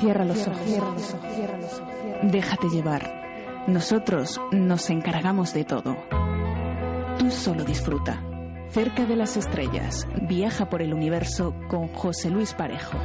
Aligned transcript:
Cierra 0.00 0.24
los 0.24 0.46
ojos. 0.46 0.60
Cierra 0.66 0.90
los 0.90 1.14
ojos. 1.14 1.34
Cierra 1.34 1.58
los 1.58 1.72
ojos. 1.80 1.94
Déjate 2.22 2.68
llevar. 2.68 3.64
Nosotros 3.66 4.40
nos 4.52 4.90
encargamos 4.90 5.54
de 5.54 5.64
todo. 5.64 5.96
Tú 7.18 7.30
solo 7.30 7.64
disfruta. 7.64 8.22
Cerca 8.70 9.06
de 9.06 9.16
las 9.16 9.36
estrellas. 9.36 10.06
Viaja 10.28 10.68
por 10.68 10.82
el 10.82 10.92
universo 10.92 11.54
con 11.68 11.88
José 11.88 12.30
Luis 12.30 12.52
Parejo. 12.52 12.98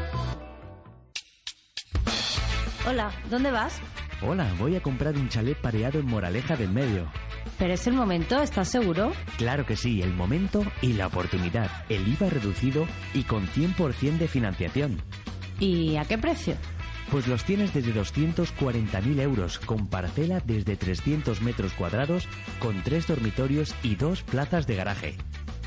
Hola, 2.88 3.12
¿dónde 3.30 3.52
vas? 3.52 3.80
Hola, 4.22 4.48
voy 4.59 4.76
a 4.76 4.81
comprar 4.81 5.16
un 5.16 5.30
chalet 5.30 5.59
pareado 5.59 6.00
en 6.00 6.08
Moraleja 6.08 6.55
del 6.55 6.72
Medio. 6.72 7.08
¿Pero 7.58 7.73
es 7.73 7.88
el 7.88 7.94
momento? 7.94 8.42
¿Estás 8.42 8.67
seguro? 8.67 9.12
Claro 9.38 9.66
que 9.66 9.76
sí, 9.76 10.02
el 10.02 10.14
momento 10.14 10.64
y 10.81 10.94
la 10.94 11.08
oportunidad. 11.08 11.70
El 11.89 12.08
IVA 12.08 12.30
reducido 12.30 12.86
y 13.14 13.23
con 13.23 13.48
100% 13.48 14.17
de 14.17 14.28
financiación. 14.28 15.02
¿Y 15.59 15.95
a 15.98 16.05
qué 16.05 16.17
precio? 16.17 16.55
Pues 17.12 17.28
los 17.28 17.44
tienes 17.44 17.74
desde 17.74 17.94
240.000 17.94 19.20
euros, 19.20 19.59
con 19.59 19.88
parcela 19.88 20.42
desde 20.45 20.78
300 20.78 21.42
metros 21.42 21.73
cuadrados, 21.73 22.30
con 22.59 22.81
tres 22.84 23.06
dormitorios 23.06 23.76
y 23.84 23.95
dos 23.95 24.23
plazas 24.23 24.66
de 24.66 24.78
garaje. 24.78 25.18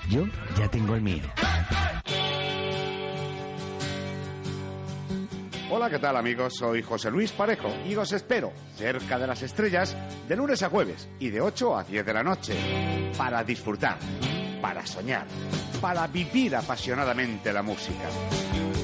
Yo 0.09 0.25
ya 0.57 0.69
tengo 0.69 0.95
el 0.95 1.01
mío. 1.01 1.23
Hola, 5.71 5.87
¿qué 5.87 5.99
tal 5.99 6.17
amigos? 6.17 6.55
Soy 6.57 6.81
José 6.81 7.11
Luis 7.11 7.31
Parejo 7.31 7.71
y 7.87 7.95
os 7.95 8.11
espero 8.11 8.51
cerca 8.75 9.19
de 9.19 9.27
las 9.27 9.43
estrellas 9.43 9.95
de 10.27 10.35
lunes 10.35 10.63
a 10.63 10.69
jueves 10.69 11.07
y 11.19 11.29
de 11.29 11.41
8 11.41 11.77
a 11.77 11.83
10 11.83 12.05
de 12.05 12.13
la 12.13 12.23
noche 12.23 12.55
para 13.15 13.43
disfrutar, 13.43 13.99
para 14.61 14.83
soñar, 14.87 15.27
para 15.79 16.07
vivir 16.07 16.55
apasionadamente 16.55 17.53
la 17.53 17.61
música. 17.61 18.09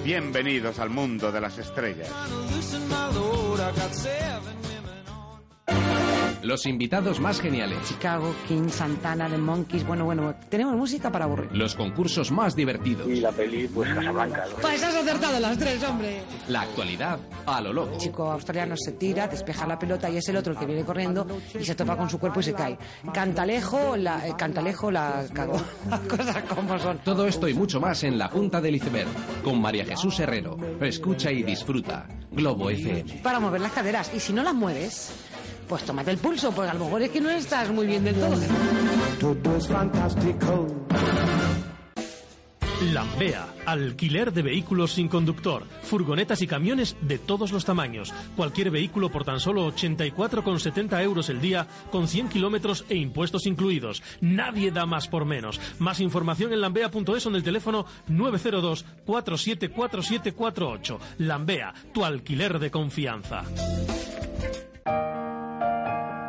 Bienvenidos 0.03 0.77
al 0.77 0.91
mundo 0.91 1.31
de 1.31 1.41
las 1.41 1.57
estrellas. 1.57 2.07
Los 6.45 6.67
invitados 6.67 7.19
más 7.19 7.41
geniales. 7.41 7.79
Chicago, 7.87 8.31
King, 8.47 8.69
Santana, 8.69 9.27
The 9.27 9.39
Monkeys. 9.39 9.83
Bueno, 9.83 10.05
bueno, 10.05 10.35
tenemos 10.47 10.75
música 10.75 11.11
para 11.11 11.25
aburrir. 11.25 11.49
Los 11.51 11.73
concursos 11.73 12.31
más 12.31 12.55
divertidos. 12.55 13.07
Y 13.09 13.19
la 13.19 13.31
peli, 13.31 13.67
pues 13.67 13.91
Casablanca. 13.91 14.45
¿no? 14.51 14.57
Pues 14.57 14.83
has 14.83 14.93
acertado 14.93 15.39
las 15.39 15.57
tres, 15.57 15.83
hombre. 15.83 16.21
La 16.47 16.61
actualidad 16.61 17.17
a 17.47 17.61
lo 17.61 17.73
loco. 17.73 17.93
El 17.93 17.97
chico 17.99 18.31
australiano 18.31 18.75
se 18.77 18.91
tira, 18.91 19.27
despeja 19.27 19.65
la 19.65 19.79
pelota 19.79 20.07
y 20.07 20.17
es 20.17 20.29
el 20.29 20.37
otro 20.37 20.53
el 20.53 20.59
que 20.59 20.67
viene 20.67 20.83
corriendo 20.83 21.25
y 21.59 21.65
se 21.65 21.73
topa 21.73 21.97
con 21.97 22.11
su 22.11 22.19
cuerpo 22.19 22.41
y 22.41 22.43
se 22.43 22.53
cae. 22.53 22.77
Cantalejo, 23.11 23.97
la, 23.97 24.27
eh, 24.27 24.35
Cantalejo 24.37 24.91
la 24.91 25.25
cagó. 25.33 25.59
Las 25.89 25.99
cosas 26.07 26.43
como 26.43 26.77
son. 26.77 26.99
Todo 26.99 27.25
esto 27.25 27.47
y 27.47 27.55
mucho 27.55 27.81
más 27.81 28.03
en 28.03 28.19
La 28.19 28.29
Punta 28.29 28.61
del 28.61 28.75
Iceberg 28.75 29.07
con 29.43 29.59
María 29.59 29.83
Jesús 29.83 30.19
Herrero. 30.19 30.57
Escucha 30.79 31.31
y 31.31 31.41
disfruta. 31.41 32.07
Globo 32.31 32.69
FM. 32.69 33.21
Para 33.23 33.39
mover 33.39 33.61
las 33.61 33.71
caderas. 33.71 34.11
Y 34.13 34.19
si 34.19 34.33
no 34.33 34.43
las 34.43 34.53
mueves, 34.53 35.11
pues 35.67 35.83
tómate 35.83 36.11
el 36.11 36.17
pulso, 36.17 36.51
porque 36.51 36.71
a 36.71 36.73
lo 36.73 36.85
mejor 36.85 37.01
es 37.01 37.11
que 37.11 37.21
no 37.21 37.29
estás 37.29 37.69
muy 37.69 37.87
bien 37.87 38.03
del 38.03 38.15
todo. 38.15 38.35
Todo 39.19 39.57
es 39.57 39.67
fantástico. 39.67 40.67
Lambea, 42.81 43.47
alquiler 43.65 44.33
de 44.33 44.41
vehículos 44.41 44.91
sin 44.91 45.07
conductor, 45.07 45.63
furgonetas 45.83 46.41
y 46.41 46.47
camiones 46.47 46.97
de 47.01 47.17
todos 47.17 47.51
los 47.53 47.63
tamaños. 47.63 48.13
Cualquier 48.35 48.69
vehículo 48.69 49.09
por 49.09 49.23
tan 49.23 49.39
solo 49.39 49.67
84,70 49.73 51.01
euros 51.01 51.29
el 51.29 51.39
día, 51.39 51.67
con 51.89 52.07
100 52.07 52.29
kilómetros 52.29 52.85
e 52.89 52.95
impuestos 52.97 53.45
incluidos. 53.45 54.03
Nadie 54.19 54.71
da 54.71 54.85
más 54.85 55.07
por 55.07 55.25
menos. 55.25 55.59
Más 55.79 56.01
información 56.01 56.51
en 56.51 56.61
lambea.es 56.61 57.25
o 57.25 57.29
en 57.29 57.35
el 57.35 57.43
teléfono 57.43 57.85
902 58.07 58.85
474748. 59.05 60.99
Lambea, 61.19 61.73
tu 61.93 62.03
alquiler 62.03 62.59
de 62.59 62.71
confianza. 62.71 63.43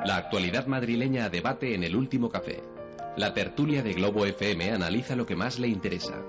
La 0.07 0.17
actualidad 0.19 0.69
madrileña 0.69 1.25
a 1.25 1.31
debate 1.31 1.75
en 1.75 1.83
el 1.83 1.97
último 1.97 2.31
café. 2.31 2.63
La 3.17 3.35
tertulia 3.35 3.83
de 3.83 3.93
Globo 3.93 4.25
FM 4.25 4.71
analiza 4.71 5.17
lo 5.17 5.27
que 5.27 5.35
más 5.35 5.59
le 5.59 5.67
interesa. 5.67 6.23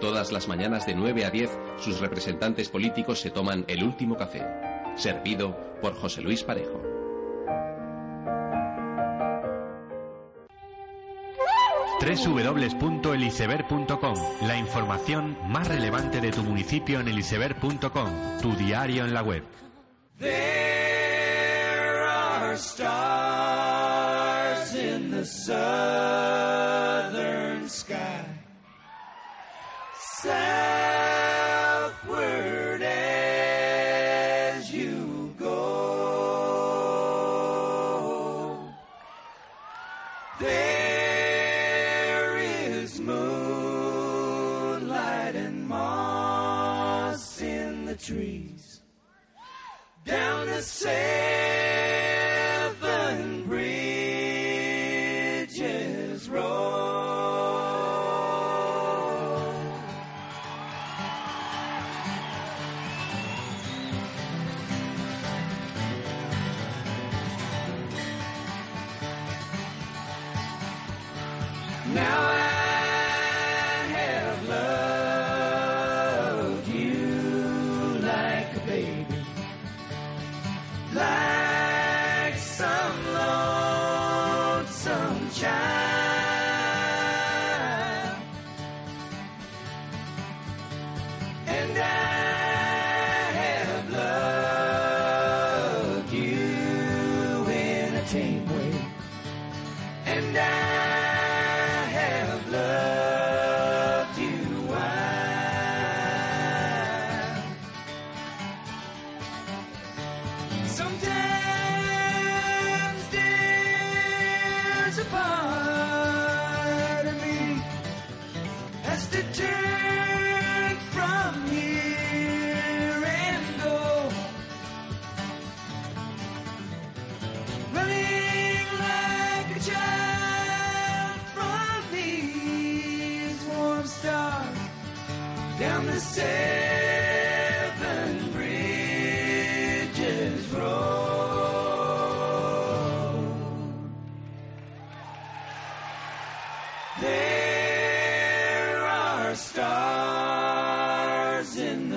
Todas 0.00 0.32
las 0.32 0.48
mañanas 0.48 0.86
de 0.86 0.96
9 0.96 1.24
a 1.24 1.30
10, 1.30 1.56
sus 1.78 2.00
representantes 2.00 2.68
políticos 2.68 3.20
se 3.20 3.30
toman 3.30 3.64
el 3.68 3.84
último 3.84 4.16
café. 4.16 4.44
Servido 4.96 5.56
por 5.80 5.94
José 5.94 6.20
Luis 6.20 6.42
Parejo. 6.42 6.82
www.eliseber.com 12.00 14.14
La 14.48 14.56
información 14.56 15.36
más 15.46 15.68
relevante 15.68 16.20
de 16.20 16.32
tu 16.32 16.42
municipio 16.42 16.98
en 16.98 17.06
eliseber.com, 17.06 18.10
tu 18.42 18.56
diario 18.56 19.04
en 19.04 19.14
la 19.14 19.22
web. 19.22 19.44
Are 22.52 22.56
stars 22.58 22.84
in 24.74 25.10
the 25.10 25.24
southern 25.24 25.56
sky. 27.66 28.26
Southward 30.20 30.81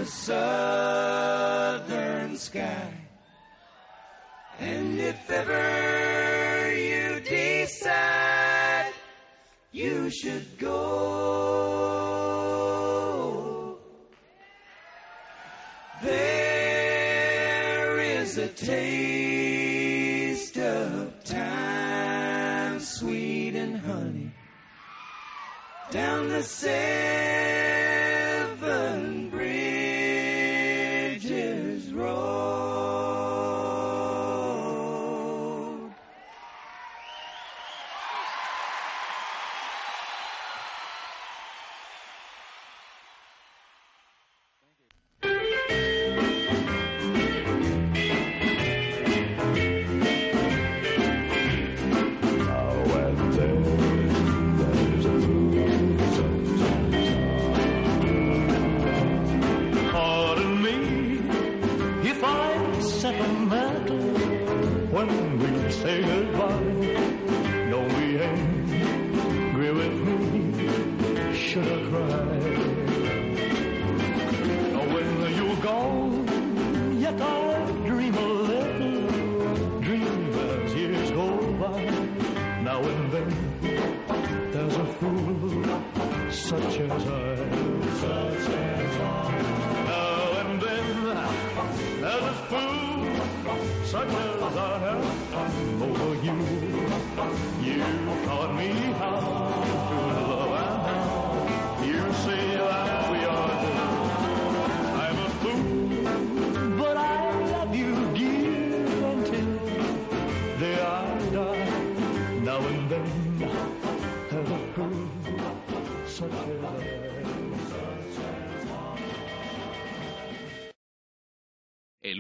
the 0.06 0.12
southern 1.82 2.38
sky. 2.38 2.94
And 4.60 5.00
if 5.00 5.32
ever 5.32 6.76
you 6.76 7.22
decide 7.22 8.94
you 9.72 10.12
should 10.12 10.60
go, 10.60 10.76
there 16.04 18.00
is 18.00 18.38
a 18.38 18.50
taste 18.50 20.58
of 20.58 21.24
time, 21.24 22.80
sweet 22.80 23.56
and 23.56 23.78
honey, 23.78 24.30
down 25.90 26.30
the 26.30 26.44
seven 26.44 27.25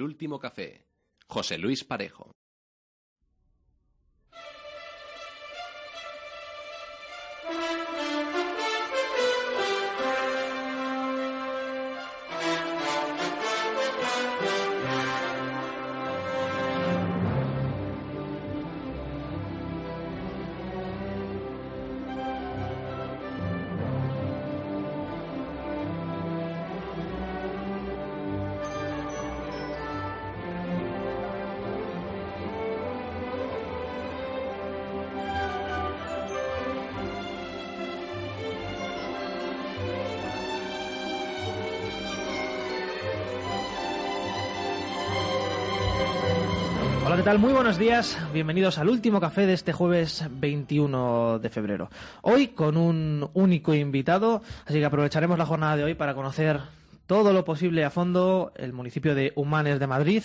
último 0.05 0.39
café. 0.39 0.85
José 1.27 1.57
Luis 1.57 1.83
Parejo. 1.83 2.31
Tal? 47.25 47.39
Muy 47.39 47.53
buenos 47.53 47.79
días. 47.79 48.19
Bienvenidos 48.33 48.77
al 48.77 48.87
último 48.87 49.19
café 49.19 49.47
de 49.47 49.53
este 49.53 49.73
jueves 49.73 50.23
21 50.29 51.39
de 51.39 51.49
febrero. 51.49 51.89
Hoy 52.21 52.49
con 52.49 52.77
un 52.77 53.27
único 53.33 53.73
invitado, 53.73 54.43
así 54.67 54.77
que 54.77 54.85
aprovecharemos 54.85 55.35
la 55.39 55.47
jornada 55.47 55.75
de 55.75 55.83
hoy 55.85 55.95
para 55.95 56.13
conocer 56.13 56.61
todo 57.07 57.33
lo 57.33 57.43
posible 57.43 57.83
a 57.83 57.89
fondo 57.89 58.53
el 58.57 58.73
municipio 58.73 59.15
de 59.15 59.33
Humanes 59.35 59.79
de 59.79 59.87
Madrid. 59.87 60.23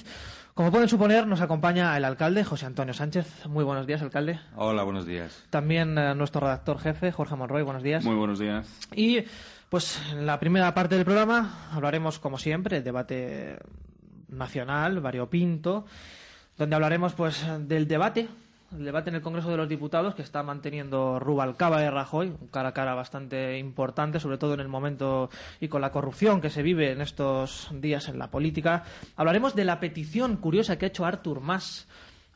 Como 0.52 0.70
pueden 0.70 0.90
suponer, 0.90 1.26
nos 1.26 1.40
acompaña 1.40 1.96
el 1.96 2.04
alcalde 2.04 2.44
José 2.44 2.66
Antonio 2.66 2.92
Sánchez. 2.92 3.46
Muy 3.46 3.64
buenos 3.64 3.86
días, 3.86 4.02
alcalde. 4.02 4.38
Hola, 4.54 4.82
buenos 4.82 5.06
días. 5.06 5.46
También 5.48 5.96
eh, 5.96 6.14
nuestro 6.14 6.42
redactor 6.42 6.80
jefe, 6.80 7.12
Jorge 7.12 7.34
Monroy. 7.34 7.62
Buenos 7.62 7.82
días. 7.82 8.04
Muy 8.04 8.16
buenos 8.16 8.38
días. 8.38 8.68
Y 8.94 9.24
pues 9.70 9.98
en 10.12 10.26
la 10.26 10.38
primera 10.38 10.74
parte 10.74 10.96
del 10.96 11.06
programa 11.06 11.70
hablaremos, 11.72 12.18
como 12.18 12.36
siempre, 12.36 12.76
el 12.76 12.84
debate 12.84 13.58
nacional, 14.28 15.00
variopinto, 15.00 15.86
donde 16.60 16.76
hablaremos 16.76 17.14
pues 17.14 17.42
del 17.68 17.88
debate, 17.88 18.28
el 18.76 18.84
debate 18.84 19.08
en 19.08 19.16
el 19.16 19.22
Congreso 19.22 19.50
de 19.50 19.56
los 19.56 19.66
Diputados 19.66 20.14
que 20.14 20.20
está 20.20 20.42
manteniendo 20.42 21.18
Rubalcaba 21.18 21.82
y 21.82 21.88
Rajoy, 21.88 22.28
un 22.38 22.48
cara 22.48 22.68
a 22.68 22.74
cara 22.74 22.94
bastante 22.94 23.56
importante, 23.58 24.20
sobre 24.20 24.36
todo 24.36 24.52
en 24.52 24.60
el 24.60 24.68
momento 24.68 25.30
y 25.58 25.68
con 25.68 25.80
la 25.80 25.90
corrupción 25.90 26.42
que 26.42 26.50
se 26.50 26.62
vive 26.62 26.92
en 26.92 27.00
estos 27.00 27.70
días 27.72 28.10
en 28.10 28.18
la 28.18 28.30
política. 28.30 28.84
Hablaremos 29.16 29.54
de 29.54 29.64
la 29.64 29.80
petición 29.80 30.36
curiosa 30.36 30.76
que 30.76 30.84
ha 30.84 30.88
hecho 30.88 31.06
Artur 31.06 31.40
Mas 31.40 31.88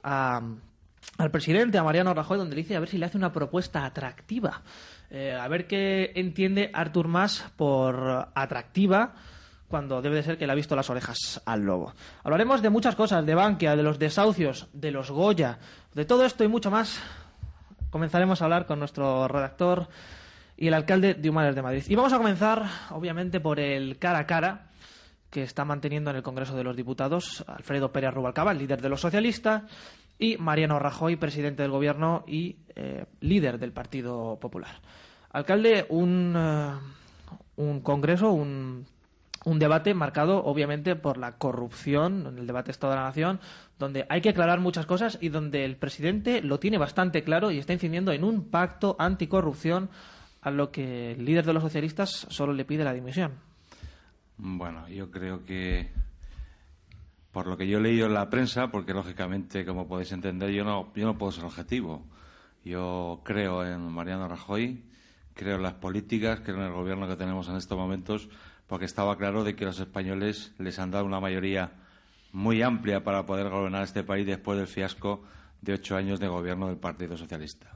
al 0.02 1.30
presidente, 1.30 1.76
a 1.76 1.84
Mariano 1.84 2.14
Rajoy, 2.14 2.38
donde 2.38 2.56
le 2.56 2.62
dice 2.62 2.76
a 2.76 2.80
ver 2.80 2.88
si 2.88 2.96
le 2.96 3.04
hace 3.04 3.18
una 3.18 3.30
propuesta 3.30 3.84
atractiva. 3.84 4.62
Eh, 5.10 5.38
a 5.38 5.46
ver 5.48 5.66
qué 5.66 6.12
entiende 6.14 6.70
Artur 6.72 7.08
Mas 7.08 7.44
por 7.58 8.30
atractiva 8.34 9.12
cuando 9.68 10.02
debe 10.02 10.16
de 10.16 10.22
ser 10.22 10.38
que 10.38 10.46
le 10.46 10.52
ha 10.52 10.56
visto 10.56 10.76
las 10.76 10.90
orejas 10.90 11.42
al 11.46 11.62
lobo. 11.62 11.94
Hablaremos 12.22 12.62
de 12.62 12.70
muchas 12.70 12.94
cosas, 12.94 13.24
de 13.24 13.34
Bankia, 13.34 13.76
de 13.76 13.82
los 13.82 13.98
desahucios, 13.98 14.68
de 14.72 14.90
los 14.90 15.10
Goya, 15.10 15.58
de 15.94 16.04
todo 16.04 16.24
esto 16.24 16.44
y 16.44 16.48
mucho 16.48 16.70
más. 16.70 17.00
Comenzaremos 17.90 18.40
a 18.40 18.44
hablar 18.44 18.66
con 18.66 18.78
nuestro 18.78 19.28
redactor 19.28 19.88
y 20.56 20.68
el 20.68 20.74
alcalde 20.74 21.14
de 21.14 21.30
Humanes 21.30 21.54
de 21.54 21.62
Madrid. 21.62 21.84
Y 21.88 21.94
vamos 21.94 22.12
a 22.12 22.18
comenzar, 22.18 22.64
obviamente, 22.90 23.40
por 23.40 23.58
el 23.58 23.98
cara 23.98 24.20
a 24.20 24.26
cara 24.26 24.70
que 25.30 25.42
está 25.42 25.64
manteniendo 25.64 26.10
en 26.10 26.16
el 26.16 26.22
Congreso 26.22 26.54
de 26.54 26.62
los 26.62 26.76
Diputados 26.76 27.44
Alfredo 27.48 27.90
Pérez 27.90 28.14
Rubalcaba, 28.14 28.54
líder 28.54 28.80
de 28.80 28.88
los 28.88 29.00
socialistas, 29.00 29.64
y 30.16 30.36
Mariano 30.36 30.78
Rajoy, 30.78 31.16
presidente 31.16 31.62
del 31.62 31.72
Gobierno 31.72 32.24
y 32.26 32.56
eh, 32.76 33.06
líder 33.20 33.58
del 33.58 33.72
Partido 33.72 34.38
Popular. 34.40 34.80
Alcalde, 35.32 35.86
un, 35.88 36.34
eh, 36.36 36.72
un 37.56 37.80
Congreso, 37.80 38.30
un, 38.30 38.86
un 39.44 39.58
debate 39.58 39.94
marcado 39.94 40.44
obviamente 40.44 40.96
por 40.96 41.18
la 41.18 41.32
corrupción, 41.32 42.26
en 42.26 42.38
el 42.38 42.46
debate 42.46 42.70
Estado 42.70 42.92
de 42.92 42.98
la 42.98 43.06
Nación, 43.06 43.40
donde 43.78 44.06
hay 44.08 44.20
que 44.20 44.30
aclarar 44.30 44.60
muchas 44.60 44.86
cosas 44.86 45.18
y 45.20 45.28
donde 45.28 45.64
el 45.64 45.76
presidente 45.76 46.42
lo 46.42 46.58
tiene 46.58 46.78
bastante 46.78 47.22
claro 47.22 47.50
y 47.50 47.58
está 47.58 47.72
incidiendo 47.72 48.12
en 48.12 48.24
un 48.24 48.50
pacto 48.50 48.96
anticorrupción 48.98 49.90
a 50.40 50.50
lo 50.50 50.70
que 50.70 51.12
el 51.12 51.24
líder 51.24 51.44
de 51.44 51.52
los 51.52 51.62
socialistas 51.62 52.26
solo 52.28 52.52
le 52.52 52.64
pide 52.64 52.84
la 52.84 52.92
dimisión. 52.92 53.32
Bueno, 54.36 54.88
yo 54.88 55.10
creo 55.10 55.44
que 55.44 55.90
por 57.32 57.46
lo 57.46 57.56
que 57.56 57.66
yo 57.66 57.78
he 57.78 57.82
leído 57.82 58.06
en 58.06 58.14
la 58.14 58.30
prensa, 58.30 58.68
porque 58.68 58.94
lógicamente, 58.94 59.64
como 59.64 59.88
podéis 59.88 60.12
entender, 60.12 60.50
yo 60.50 60.64
no, 60.64 60.92
yo 60.94 61.04
no 61.04 61.18
puedo 61.18 61.32
ser 61.32 61.44
objetivo. 61.44 62.04
Yo 62.64 63.22
creo 63.24 63.66
en 63.66 63.80
Mariano 63.92 64.28
Rajoy, 64.28 64.84
creo 65.34 65.56
en 65.56 65.62
las 65.62 65.74
políticas, 65.74 66.40
creo 66.40 66.56
en 66.56 66.62
el 66.62 66.72
gobierno 66.72 67.08
que 67.08 67.16
tenemos 67.16 67.48
en 67.48 67.56
estos 67.56 67.76
momentos, 67.76 68.28
porque 68.66 68.86
estaba 68.86 69.16
claro 69.16 69.44
de 69.44 69.54
que 69.54 69.64
los 69.64 69.78
españoles 69.78 70.52
les 70.58 70.78
han 70.78 70.90
dado 70.90 71.04
una 71.04 71.20
mayoría 71.20 71.72
muy 72.32 72.62
amplia 72.62 73.04
para 73.04 73.26
poder 73.26 73.48
gobernar 73.48 73.84
este 73.84 74.02
país 74.02 74.26
después 74.26 74.58
del 74.58 74.66
fiasco 74.66 75.22
de 75.60 75.74
ocho 75.74 75.96
años 75.96 76.20
de 76.20 76.28
gobierno 76.28 76.68
del 76.68 76.76
Partido 76.76 77.16
Socialista. 77.16 77.70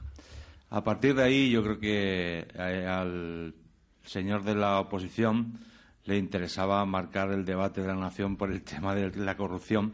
A 0.69 0.83
partir 0.83 1.15
de 1.15 1.23
ahí, 1.23 1.49
yo 1.49 1.63
creo 1.63 1.79
que 1.79 2.47
eh, 2.53 2.85
al 2.87 3.55
señor 4.03 4.43
de 4.43 4.55
la 4.55 4.79
oposición 4.79 5.59
le 6.05 6.17
interesaba 6.17 6.85
marcar 6.85 7.31
el 7.31 7.45
debate 7.45 7.81
de 7.81 7.87
la 7.87 7.95
nación 7.95 8.35
por 8.35 8.51
el 8.51 8.61
tema 8.63 8.93
de 8.93 9.15
la 9.15 9.37
corrupción. 9.37 9.93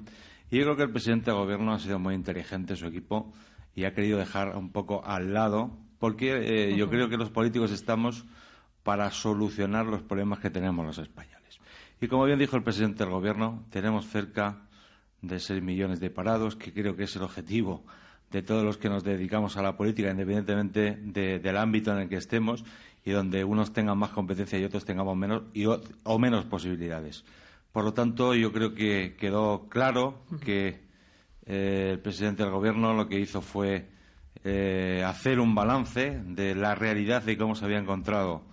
Y 0.51 0.57
yo 0.57 0.63
creo 0.63 0.75
que 0.75 0.83
el 0.83 0.91
presidente 0.91 1.31
del 1.31 1.39
gobierno 1.39 1.73
ha 1.73 1.79
sido 1.79 1.99
muy 1.99 2.13
inteligente, 2.13 2.75
su 2.75 2.87
equipo, 2.87 3.33
y 3.75 3.85
ha 3.85 3.93
querido 3.93 4.17
dejar 4.17 4.55
un 4.55 4.71
poco 4.71 5.05
al 5.05 5.33
lado, 5.33 5.71
porque 5.99 6.71
eh, 6.71 6.75
yo 6.75 6.89
creo 6.89 7.09
que 7.09 7.17
los 7.17 7.29
políticos 7.29 7.71
estamos 7.71 8.25
para 8.85 9.09
solucionar 9.09 9.87
los 9.87 10.03
problemas 10.03 10.37
que 10.37 10.51
tenemos 10.51 10.85
los 10.85 10.99
españoles. 10.99 11.59
Y 11.99 12.07
como 12.07 12.25
bien 12.25 12.37
dijo 12.37 12.55
el 12.55 12.61
presidente 12.61 13.03
del 13.03 13.11
gobierno, 13.11 13.65
tenemos 13.71 14.05
cerca 14.05 14.67
de 15.23 15.39
seis 15.39 15.63
millones 15.63 15.99
de 15.99 16.11
parados, 16.11 16.55
que 16.55 16.71
creo 16.71 16.95
que 16.95 17.05
es 17.05 17.15
el 17.15 17.23
objetivo 17.23 17.83
de 18.29 18.43
todos 18.43 18.63
los 18.63 18.77
que 18.77 18.87
nos 18.87 19.03
dedicamos 19.03 19.57
a 19.57 19.63
la 19.63 19.75
política, 19.75 20.11
independientemente 20.11 20.99
del 21.01 21.57
ámbito 21.57 21.93
en 21.93 22.03
el 22.03 22.09
que 22.09 22.17
estemos 22.17 22.63
y 23.03 23.09
donde 23.09 23.43
unos 23.43 23.73
tengan 23.73 23.97
más 23.97 24.11
competencia 24.11 24.59
y 24.59 24.65
otros 24.65 24.85
tengamos 24.85 25.17
menos 25.17 25.41
o, 26.03 26.19
menos 26.19 26.45
posibilidades. 26.45 27.25
Por 27.71 27.85
lo 27.85 27.93
tanto, 27.93 28.35
yo 28.35 28.53
creo 28.53 28.75
que 28.75 29.15
quedó 29.17 29.67
claro 29.67 30.21
que 30.43 30.85
eh, 31.47 31.89
el 31.93 31.99
presidente 32.01 32.43
del 32.43 32.51
Gobierno 32.51 32.93
lo 32.93 33.07
que 33.07 33.19
hizo 33.19 33.41
fue 33.41 33.89
eh, 34.43 35.03
hacer 35.03 35.39
un 35.39 35.55
balance 35.55 36.21
de 36.23 36.53
la 36.53 36.75
realidad 36.75 37.23
de 37.23 37.35
cómo 37.35 37.55
se 37.55 37.65
había 37.65 37.79
encontrado 37.79 38.43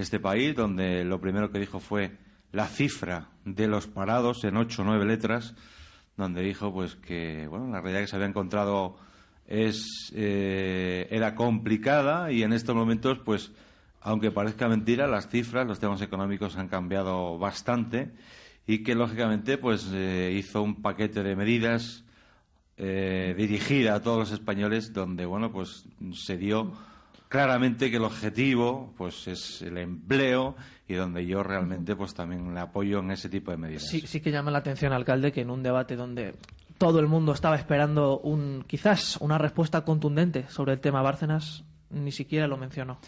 este 0.00 0.20
país, 0.20 0.54
donde 0.54 1.04
lo 1.04 1.20
primero 1.20 1.50
que 1.50 1.58
dijo 1.58 1.80
fue 1.80 2.16
la 2.52 2.66
cifra 2.66 3.28
de 3.44 3.68
los 3.68 3.86
parados 3.86 4.44
en 4.44 4.56
ocho 4.56 4.82
o 4.82 4.84
nueve 4.84 5.04
letras, 5.04 5.54
donde 6.16 6.42
dijo 6.42 6.72
pues 6.72 6.96
que 6.96 7.46
bueno 7.48 7.68
la 7.68 7.80
realidad 7.80 8.00
que 8.00 8.06
se 8.08 8.16
había 8.16 8.28
encontrado 8.28 8.96
es 9.46 10.12
eh, 10.14 11.06
era 11.10 11.34
complicada 11.34 12.32
y 12.32 12.42
en 12.42 12.52
estos 12.52 12.74
momentos 12.74 13.18
pues 13.24 13.52
aunque 14.00 14.30
parezca 14.30 14.68
mentira, 14.68 15.06
las 15.06 15.28
cifras, 15.28 15.66
los 15.66 15.78
temas 15.78 16.00
económicos 16.00 16.56
han 16.56 16.68
cambiado 16.68 17.38
bastante 17.38 18.10
y 18.66 18.82
que, 18.82 18.94
lógicamente, 18.94 19.58
pues 19.58 19.90
eh, 19.92 20.32
hizo 20.36 20.62
un 20.62 20.80
paquete 20.80 21.22
de 21.22 21.36
medidas 21.36 22.04
eh, 22.76 23.34
dirigida 23.36 23.94
a 23.94 24.02
todos 24.02 24.18
los 24.18 24.32
españoles 24.32 24.92
donde, 24.92 25.26
bueno, 25.26 25.52
pues 25.52 25.84
se 26.12 26.38
dio 26.38 26.72
claramente 27.30 27.90
que 27.90 27.96
el 27.96 28.04
objetivo 28.04 28.92
pues 28.98 29.28
es 29.28 29.62
el 29.62 29.78
empleo 29.78 30.56
y 30.88 30.94
donde 30.94 31.24
yo 31.24 31.42
realmente 31.44 31.94
pues 31.94 32.12
también 32.12 32.52
le 32.52 32.60
apoyo 32.60 32.98
en 32.98 33.12
ese 33.12 33.28
tipo 33.28 33.52
de 33.52 33.56
medidas. 33.56 33.86
Sí, 33.86 34.00
sí 34.00 34.20
que 34.20 34.32
llama 34.32 34.50
la 34.50 34.58
atención, 34.58 34.92
alcalde, 34.92 35.30
que 35.30 35.42
en 35.42 35.50
un 35.50 35.62
debate 35.62 35.94
donde 35.94 36.34
todo 36.76 36.98
el 36.98 37.06
mundo 37.06 37.32
estaba 37.32 37.54
esperando 37.54 38.18
un 38.18 38.64
quizás 38.66 39.16
una 39.18 39.38
respuesta 39.38 39.84
contundente 39.84 40.48
sobre 40.48 40.72
el 40.72 40.80
tema 40.80 41.02
Bárcenas, 41.02 41.62
ni 41.88 42.10
siquiera 42.10 42.48
lo 42.48 42.56
mencionó 42.56 42.98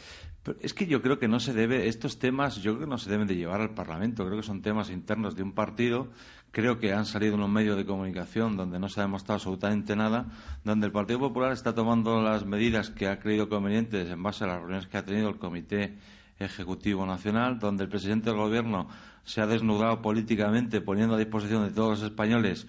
es 0.60 0.74
que 0.74 0.86
yo 0.86 1.02
creo 1.02 1.18
que 1.18 1.28
no 1.28 1.38
se 1.38 1.52
debe, 1.52 1.86
estos 1.86 2.18
temas 2.18 2.56
yo 2.56 2.72
creo 2.72 2.86
que 2.86 2.90
no 2.90 2.98
se 2.98 3.10
deben 3.10 3.28
de 3.28 3.36
llevar 3.36 3.60
al 3.60 3.74
Parlamento, 3.74 4.26
creo 4.26 4.36
que 4.36 4.46
son 4.46 4.62
temas 4.62 4.90
internos 4.90 5.36
de 5.36 5.42
un 5.42 5.52
partido, 5.52 6.10
creo 6.52 6.78
que 6.78 6.92
han 6.92 7.04
salido 7.04 7.34
en 7.34 7.42
un 7.42 7.52
medio 7.52 7.74
de 7.74 7.84
comunicación 7.84 8.56
donde 8.56 8.78
no 8.78 8.88
se 8.88 9.00
ha 9.00 9.04
demostrado 9.04 9.34
absolutamente 9.36 9.96
nada, 9.96 10.26
donde 10.64 10.86
el 10.86 10.92
Partido 10.92 11.18
Popular 11.18 11.52
está 11.52 11.74
tomando 11.74 12.22
las 12.22 12.46
medidas 12.46 12.90
que 12.90 13.08
ha 13.08 13.18
creído 13.18 13.48
convenientes 13.48 14.08
en 14.08 14.22
base 14.22 14.44
a 14.44 14.46
las 14.46 14.58
reuniones 14.58 14.86
que 14.86 14.98
ha 14.98 15.04
tenido 15.04 15.28
el 15.28 15.38
Comité 15.38 15.98
Ejecutivo 16.38 17.04
Nacional, 17.04 17.58
donde 17.58 17.84
el 17.84 17.90
presidente 17.90 18.30
del 18.30 18.38
Gobierno 18.38 18.88
se 19.24 19.40
ha 19.40 19.46
desnudado 19.48 20.00
políticamente 20.02 20.80
poniendo 20.80 21.16
a 21.16 21.18
disposición 21.18 21.64
de 21.64 21.74
todos 21.74 21.98
los 21.98 22.02
españoles 22.08 22.66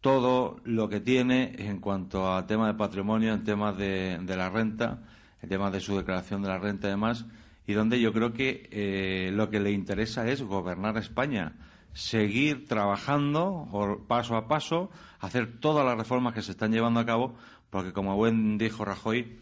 todo 0.00 0.60
lo 0.62 0.88
que 0.88 1.00
tiene 1.00 1.54
en 1.58 1.80
cuanto 1.80 2.32
a 2.32 2.46
tema 2.46 2.68
de 2.68 2.74
patrimonio, 2.74 3.32
en 3.32 3.42
temas 3.42 3.76
de 3.76 4.36
la 4.36 4.50
renta 4.50 5.00
el 5.42 5.48
tema 5.48 5.70
de 5.70 5.80
su 5.80 5.96
declaración 5.96 6.42
de 6.42 6.48
la 6.48 6.58
renta 6.58 6.88
y 6.88 6.90
demás, 6.90 7.26
y 7.66 7.72
donde 7.72 8.00
yo 8.00 8.12
creo 8.12 8.32
que 8.32 8.68
eh, 8.70 9.30
lo 9.32 9.50
que 9.50 9.60
le 9.60 9.72
interesa 9.72 10.28
es 10.28 10.42
gobernar 10.42 10.96
España, 10.96 11.52
seguir 11.96 12.68
trabajando 12.68 14.04
paso 14.06 14.36
a 14.36 14.46
paso, 14.46 14.90
hacer 15.18 15.58
todas 15.60 15.84
las 15.84 15.96
reformas 15.96 16.34
que 16.34 16.42
se 16.42 16.52
están 16.52 16.70
llevando 16.70 17.00
a 17.00 17.06
cabo, 17.06 17.34
porque 17.70 17.94
como 17.94 18.14
buen 18.14 18.58
dijo 18.58 18.84
Rajoy, 18.84 19.38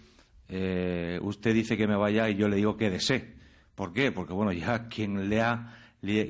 eh, 0.49 1.19
usted 1.21 1.53
dice 1.53 1.77
que 1.77 1.89
me 1.89 1.97
vaya 1.97 2.31
y 2.31 2.37
yo 2.37 2.49
le 2.49 2.57
digo 2.57 2.77
que 2.77 2.91
desee. 2.91 3.35
¿Por 3.75 3.93
qué? 3.93 4.13
Porque 4.13 4.33
bueno, 4.33 4.53
ya 4.53 4.89
quien 4.89 5.29
le 5.29 5.43
ha 5.43 5.75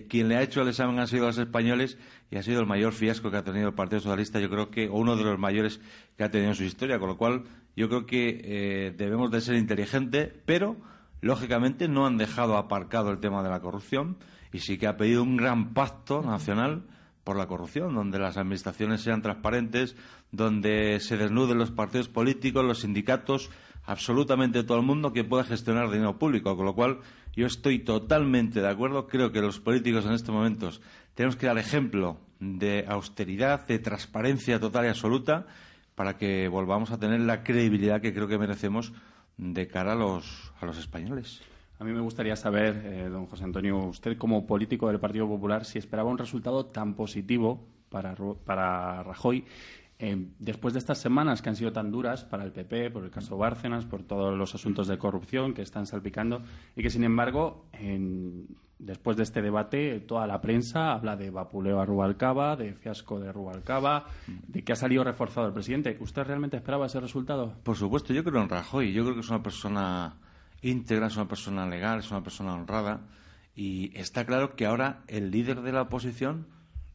quien 0.09 0.28
le 0.28 0.37
ha 0.37 0.43
hecho 0.43 0.62
el 0.62 0.69
examen 0.69 0.99
han 1.00 1.09
sido 1.09 1.26
los 1.26 1.37
españoles 1.37 1.99
y 2.31 2.37
ha 2.37 2.43
sido 2.45 2.61
el 2.61 2.66
mayor 2.66 2.93
fiasco 2.93 3.31
que 3.31 3.38
ha 3.38 3.45
tenido 3.45 3.69
el 3.69 3.75
Partido 3.75 4.00
Socialista, 4.00 4.38
yo 4.38 4.49
creo 4.49 4.71
que, 4.71 4.88
o 4.88 4.95
uno 4.95 5.16
de 5.16 5.25
los 5.25 5.38
mayores 5.38 5.81
que 6.16 6.23
ha 6.23 6.31
tenido 6.31 6.50
en 6.50 6.57
su 6.57 6.62
historia, 6.62 7.00
con 7.00 7.09
lo 7.09 7.19
cual 7.19 7.43
yo 7.76 7.88
creo 7.88 8.07
que 8.07 8.40
eh, 8.45 8.95
debemos 8.97 9.33
de 9.33 9.40
ser 9.40 9.57
inteligentes, 9.57 10.33
pero 10.47 10.76
lógicamente 11.25 11.88
no 11.88 12.07
han 12.07 12.19
dejado 12.19 12.59
aparcado 12.59 13.11
el 13.11 13.19
tema 13.19 13.43
de 13.43 13.49
la 13.49 13.61
corrupción 13.61 14.19
y 14.52 14.59
sí 14.59 14.76
que 14.76 14.87
ha 14.87 14.99
pedido 14.99 15.23
un 15.23 15.38
gran 15.38 15.73
pacto 15.73 16.21
nacional 16.21 16.85
por 17.25 17.38
la 17.38 17.47
corrupción, 17.47 17.95
donde 17.95 18.19
las 18.19 18.37
administraciones 18.37 19.00
sean 19.00 19.23
transparentes, 19.23 19.97
donde 20.33 21.00
se 21.00 21.16
desnuden 21.16 21.57
los 21.57 21.71
partidos 21.71 22.09
políticos, 22.09 22.62
los 22.62 22.81
sindicatos, 22.81 23.50
absolutamente 23.87 24.64
todo 24.64 24.78
el 24.78 24.85
mundo 24.85 25.14
que 25.14 25.25
pueda 25.25 25.45
gestionar 25.45 25.90
dinero 25.90 26.19
público. 26.19 26.54
Con 26.59 26.66
lo 26.66 26.75
cual, 26.75 27.00
yo 27.35 27.47
estoy 27.47 27.78
totalmente 27.78 28.61
de 28.61 28.69
acuerdo. 28.69 29.07
Creo 29.07 29.33
que 29.33 29.40
los 29.40 29.61
políticos 29.61 30.04
en 30.04 30.12
estos 30.12 30.35
momentos 30.35 30.83
tenemos 31.14 31.37
que 31.37 31.47
dar 31.47 31.57
ejemplo 31.57 32.19
de 32.38 32.85
austeridad, 32.87 33.66
de 33.66 33.78
transparencia 33.78 34.61
total 34.61 34.85
y 34.85 34.88
absoluta 34.88 35.47
para 35.95 36.19
que 36.19 36.49
volvamos 36.49 36.90
a 36.90 36.99
tener 36.99 37.21
la 37.21 37.43
credibilidad 37.43 38.02
que 38.02 38.12
creo 38.12 38.28
que 38.28 38.37
merecemos 38.37 38.93
de 39.37 39.67
cara 39.67 39.93
a 39.93 39.97
los, 39.97 40.53
a 40.61 40.67
los 40.67 40.79
españoles. 40.79 41.43
A 41.79 41.85
mí 41.85 41.93
me 41.93 42.00
gustaría 42.00 42.37
saber, 42.37 42.83
eh, 42.85 43.09
don 43.09 43.26
José 43.26 43.45
Antonio, 43.45 43.79
usted 43.79 44.17
como 44.17 44.47
político 44.47 44.88
del 44.88 45.00
Partido 45.00 45.26
Popular, 45.26 45.64
si 45.64 45.79
esperaba 45.79 46.09
un 46.09 46.19
resultado 46.19 46.67
tan 46.67 46.95
positivo 46.95 47.67
para, 47.88 48.14
para 48.45 49.03
Rajoy 49.03 49.45
eh, 49.99 50.29
después 50.39 50.75
de 50.75 50.81
estas 50.81 50.99
semanas 50.99 51.41
que 51.41 51.49
han 51.49 51.57
sido 51.57 51.73
tan 51.73 51.91
duras 51.91 52.25
para 52.25 52.45
el 52.45 52.53
PP, 52.53 52.91
por 52.91 53.05
el 53.05 53.11
caso 53.11 53.37
Bárcenas, 53.37 53.85
por 53.85 54.03
todos 54.03 54.37
los 54.37 54.55
asuntos 54.55 54.89
de 54.89 54.99
corrupción 54.99 55.55
que 55.55 55.63
están 55.63 55.87
salpicando 55.87 56.43
y 56.75 56.83
que, 56.83 56.91
sin 56.91 57.05
embargo, 57.05 57.67
en, 57.73 58.49
después 58.79 59.17
de 59.17 59.23
este 59.23 59.41
debate, 59.41 60.01
toda 60.01 60.27
la 60.27 60.41
prensa 60.41 60.93
habla 60.93 61.17
de 61.17 61.31
vapuleo 61.31 61.81
a 61.81 61.87
Rubalcaba, 61.87 62.57
de 62.57 62.75
fiasco 62.75 63.21
de 63.21 63.33
Rubalcaba, 63.33 64.07
de 64.27 64.63
que 64.63 64.73
ha 64.73 64.77
salido 64.77 65.05
reforzado 65.05 65.47
el 65.47 65.53
presidente. 65.53 65.97
¿Usted 66.01 66.25
realmente 66.25 66.57
esperaba 66.57 66.87
ese 66.87 67.01
resultado? 67.01 67.55
Por 67.63 67.77
supuesto, 67.77 68.13
yo 68.13 68.25
creo 68.25 68.43
en 68.43 68.49
Rajoy. 68.49 68.93
Yo 68.93 69.05
creo 69.05 69.15
que 69.15 69.21
es 69.21 69.31
una 69.31 69.43
persona 69.43 70.17
íntegra, 70.63 71.07
es 71.07 71.17
una 71.17 71.29
persona 71.29 71.67
legal, 71.67 72.01
es 72.01 72.11
una 72.11 72.23
persona 72.23 72.55
honrada. 72.55 73.01
Y 73.55 73.97
está 73.97 74.25
claro 74.25 74.57
que 74.57 74.67
ahora 74.67 75.03
el 75.07 75.31
líder 75.31 75.63
de 75.63 75.73
la 75.73 75.83
oposición 75.83 76.47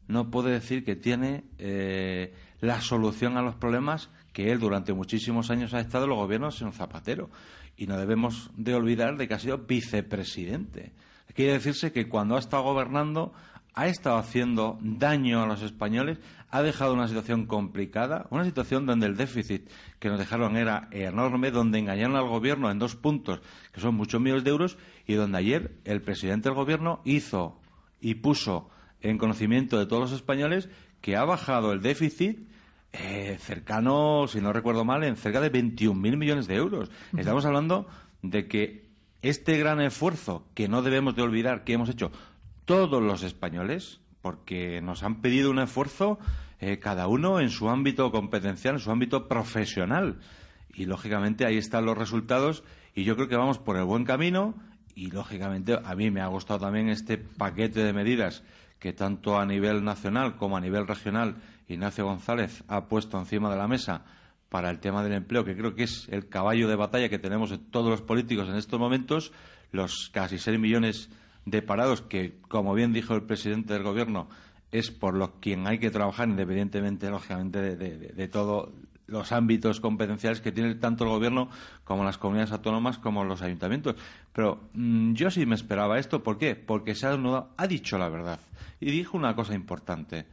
no 0.06 0.30
puede 0.30 0.50
decir 0.50 0.84
que 0.84 0.96
tiene 0.96 1.44
eh, 1.58 2.34
la 2.60 2.80
solución 2.80 3.36
a 3.36 3.42
los 3.42 3.54
problemas 3.54 4.10
que 4.32 4.52
él 4.52 4.60
durante 4.60 4.92
muchísimos 4.92 5.50
años 5.50 5.74
ha 5.74 5.80
estado 5.80 6.04
en 6.04 6.10
los 6.10 6.18
gobiernos 6.18 6.60
en 6.62 6.72
Zapatero. 6.72 7.30
Y 7.76 7.86
no 7.86 7.96
debemos 7.96 8.50
de 8.56 8.74
olvidar 8.74 9.16
de 9.16 9.26
que 9.26 9.34
ha 9.34 9.38
sido 9.38 9.58
vicepresidente. 9.58 10.92
Quiere 11.34 11.52
decirse 11.52 11.92
que 11.92 12.08
cuando 12.08 12.36
ha 12.36 12.38
estado 12.38 12.62
gobernando 12.62 13.32
ha 13.74 13.86
estado 13.86 14.16
haciendo 14.16 14.78
daño 14.82 15.42
a 15.42 15.46
los 15.46 15.62
españoles, 15.62 16.18
ha 16.50 16.62
dejado 16.62 16.92
una 16.92 17.06
situación 17.06 17.46
complicada, 17.46 18.26
una 18.30 18.44
situación 18.44 18.84
donde 18.84 19.06
el 19.06 19.16
déficit 19.16 19.70
que 20.00 20.08
nos 20.08 20.18
dejaron 20.18 20.56
era 20.56 20.88
enorme, 20.90 21.52
donde 21.52 21.78
engañaron 21.78 22.16
al 22.16 22.28
gobierno 22.28 22.70
en 22.70 22.80
dos 22.80 22.96
puntos, 22.96 23.40
que 23.72 23.80
son 23.80 23.94
muchos 23.94 24.20
millones 24.20 24.44
de 24.44 24.50
euros, 24.50 24.76
y 25.06 25.14
donde 25.14 25.38
ayer 25.38 25.76
el 25.84 26.02
presidente 26.02 26.48
del 26.48 26.56
gobierno 26.56 27.00
hizo 27.04 27.60
y 28.00 28.16
puso 28.16 28.68
en 29.00 29.18
conocimiento 29.18 29.78
de 29.78 29.86
todos 29.86 30.10
los 30.10 30.12
españoles 30.12 30.68
que 31.00 31.16
ha 31.16 31.24
bajado 31.24 31.72
el 31.72 31.80
déficit 31.80 32.49
eh, 32.92 33.36
cercano, 33.40 34.26
si 34.28 34.40
no 34.40 34.52
recuerdo 34.52 34.84
mal, 34.84 35.04
en 35.04 35.16
cerca 35.16 35.40
de 35.40 35.52
21.000 35.52 36.16
millones 36.16 36.46
de 36.46 36.56
euros. 36.56 36.90
Estamos 37.16 37.44
hablando 37.44 37.86
de 38.22 38.48
que 38.48 38.90
este 39.22 39.58
gran 39.58 39.80
esfuerzo 39.80 40.46
que 40.54 40.68
no 40.68 40.82
debemos 40.82 41.14
de 41.14 41.22
olvidar 41.22 41.64
que 41.64 41.74
hemos 41.74 41.88
hecho 41.88 42.10
todos 42.64 43.02
los 43.02 43.22
españoles, 43.22 44.00
porque 44.22 44.80
nos 44.80 45.02
han 45.02 45.20
pedido 45.20 45.50
un 45.50 45.58
esfuerzo 45.58 46.18
eh, 46.60 46.78
cada 46.78 47.06
uno 47.06 47.40
en 47.40 47.50
su 47.50 47.68
ámbito 47.68 48.10
competencial, 48.10 48.74
en 48.74 48.80
su 48.80 48.90
ámbito 48.90 49.28
profesional. 49.28 50.20
Y 50.74 50.84
lógicamente 50.84 51.44
ahí 51.44 51.56
están 51.56 51.86
los 51.86 51.96
resultados 51.96 52.64
y 52.94 53.04
yo 53.04 53.16
creo 53.16 53.28
que 53.28 53.36
vamos 53.36 53.58
por 53.58 53.76
el 53.76 53.84
buen 53.84 54.04
camino 54.04 54.54
y 54.94 55.10
lógicamente 55.10 55.78
a 55.82 55.94
mí 55.94 56.10
me 56.10 56.20
ha 56.20 56.26
gustado 56.26 56.60
también 56.60 56.88
este 56.88 57.18
paquete 57.18 57.80
de 57.80 57.92
medidas 57.92 58.42
que 58.78 58.92
tanto 58.92 59.38
a 59.38 59.46
nivel 59.46 59.84
nacional 59.84 60.36
como 60.36 60.56
a 60.56 60.60
nivel 60.60 60.86
regional 60.86 61.36
Ignacio 61.70 62.04
González 62.04 62.64
ha 62.68 62.86
puesto 62.86 63.18
encima 63.18 63.50
de 63.50 63.56
la 63.56 63.68
mesa 63.68 64.04
para 64.48 64.70
el 64.70 64.80
tema 64.80 65.02
del 65.02 65.12
empleo, 65.12 65.44
que 65.44 65.56
creo 65.56 65.74
que 65.74 65.84
es 65.84 66.08
el 66.10 66.28
caballo 66.28 66.68
de 66.68 66.76
batalla 66.76 67.08
que 67.08 67.18
tenemos 67.18 67.56
todos 67.70 67.88
los 67.88 68.02
políticos 68.02 68.48
en 68.48 68.56
estos 68.56 68.80
momentos, 68.80 69.32
los 69.70 70.10
casi 70.12 70.38
seis 70.38 70.58
millones 70.58 71.08
de 71.46 71.62
parados, 71.62 72.02
que, 72.02 72.38
como 72.48 72.74
bien 72.74 72.92
dijo 72.92 73.14
el 73.14 73.22
presidente 73.22 73.72
del 73.72 73.84
Gobierno, 73.84 74.28
es 74.72 74.90
por 74.90 75.14
los 75.14 75.30
quien 75.40 75.66
hay 75.66 75.78
que 75.78 75.90
trabajar, 75.90 76.28
independientemente, 76.28 77.10
lógicamente, 77.10 77.76
de, 77.76 78.28
todos 78.28 78.70
los 79.06 79.32
ámbitos 79.32 79.80
competenciales 79.80 80.40
que 80.40 80.52
tiene 80.52 80.74
tanto 80.76 81.04
el 81.04 81.10
Gobierno 81.10 81.48
como 81.84 82.04
las 82.04 82.18
comunidades 82.18 82.52
autónomas 82.52 82.98
como 82.98 83.24
los 83.24 83.42
ayuntamientos. 83.42 83.96
Pero 84.32 84.60
mm, 84.74 85.14
yo 85.14 85.30
sí 85.30 85.46
me 85.46 85.56
esperaba 85.56 85.98
esto. 85.98 86.22
¿Por 86.22 86.38
qué? 86.38 86.54
Porque 86.54 86.94
se 86.94 87.06
ha, 87.06 87.18
ha 87.56 87.66
dicho 87.66 87.98
la 87.98 88.08
verdad. 88.08 88.38
Y 88.78 88.90
dijo 88.92 89.16
una 89.16 89.34
cosa 89.34 89.54
importante, 89.54 90.26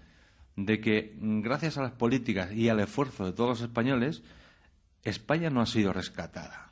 de 0.58 0.82
que 0.82 1.16
mm, 1.18 1.42
gracias 1.42 1.78
a 1.78 1.84
las 1.84 1.94
políticas 1.94 2.52
y 2.52 2.68
al 2.68 2.82
esfuerzo 2.82 3.26
de 3.26 3.32
todos 3.32 3.52
los 3.52 3.62
españoles, 3.62 4.24
España 5.04 5.50
no 5.50 5.62
ha 5.62 5.66
sido 5.66 5.94
rescatada. 5.94 6.72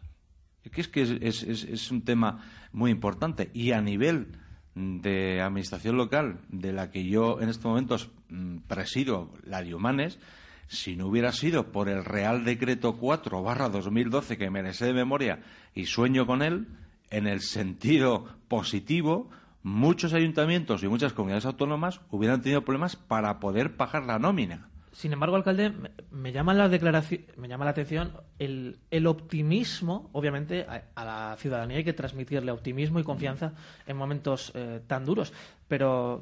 Que 0.70 0.82
es 0.82 0.88
que 0.88 1.04
es, 1.04 1.44
es, 1.44 1.92
un 1.92 2.02
tema 2.02 2.44
muy 2.74 2.90
importante. 2.90 3.52
Y 3.54 3.72
a 3.72 3.82
nivel 3.82 4.40
de 4.74 5.40
administración 5.40 5.96
local, 5.96 6.40
de 6.50 6.74
la 6.74 6.90
que 6.90 7.06
yo 7.06 7.40
en 7.40 7.50
estos 7.50 7.66
momentos 7.66 8.10
mm, 8.30 8.58
presido, 8.68 9.32
la 9.44 9.62
de 9.62 9.76
Humanes, 9.76 10.20
si 10.68 10.96
no 10.96 11.06
hubiera 11.06 11.32
sido 11.32 11.72
por 11.72 11.88
el 11.88 12.04
Real 12.04 12.44
Decreto 12.44 12.98
4 12.98 13.44
barra 13.44 13.70
2012 13.70 14.38
que 14.38 14.50
me 14.50 14.74
sé 14.74 14.88
de 14.88 14.94
memoria 14.94 15.44
y 15.76 15.86
sueño 15.86 16.26
con 16.26 16.42
él, 16.42 16.68
en 17.12 17.28
el 17.28 17.42
sentido 17.42 18.28
positivo, 18.48 19.30
muchos 19.66 20.14
ayuntamientos 20.14 20.84
y 20.84 20.88
muchas 20.88 21.12
comunidades 21.14 21.48
autónomas 21.48 22.00
hubieran 22.12 22.40
tenido 22.44 22.64
problemas 22.64 22.96
para 22.96 23.40
poder 23.40 23.76
pagar 23.76 24.04
la 24.04 24.20
nómina. 24.20 24.70
Sin 24.92 25.12
embargo, 25.12 25.36
alcalde, 25.36 25.74
me 26.12 26.32
llama 26.32 26.54
la 26.54 26.70
declaración, 26.70 27.22
me 27.36 27.48
llama 27.48 27.66
la 27.66 27.72
atención 27.72 28.14
el, 28.38 29.08
optimismo. 29.08 30.12
Obviamente, 30.14 30.68
a, 30.68 31.04
la 31.04 31.36
ciudadanía 31.40 31.78
hay 31.78 31.84
que 31.84 31.94
transmitirle 31.94 32.52
optimismo 32.52 33.00
y 33.00 33.04
confianza 33.04 33.54
en 33.88 33.98
momentos 33.98 34.52
eh, 34.54 34.82
tan 34.86 35.04
duros. 35.04 35.34
Pero 35.68 36.22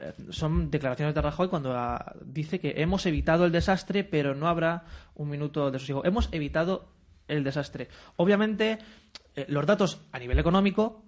eh, 0.00 0.14
son 0.30 0.70
declaraciones 0.70 1.14
de 1.14 1.20
Rajoy 1.20 1.48
cuando 1.48 1.76
a, 1.76 2.14
dice 2.24 2.58
que 2.58 2.72
hemos 2.78 3.04
evitado 3.04 3.44
el 3.44 3.52
desastre, 3.52 4.02
pero 4.02 4.34
no 4.34 4.48
habrá 4.48 4.84
un 5.14 5.28
minuto 5.28 5.70
de 5.70 5.78
sosiego. 5.78 6.06
Hemos 6.06 6.30
evitado 6.32 6.88
el 7.28 7.44
desastre. 7.44 7.88
Obviamente, 8.16 8.78
eh, 9.36 9.44
los 9.48 9.66
datos 9.66 10.00
a 10.10 10.18
nivel 10.18 10.38
económico 10.38 11.04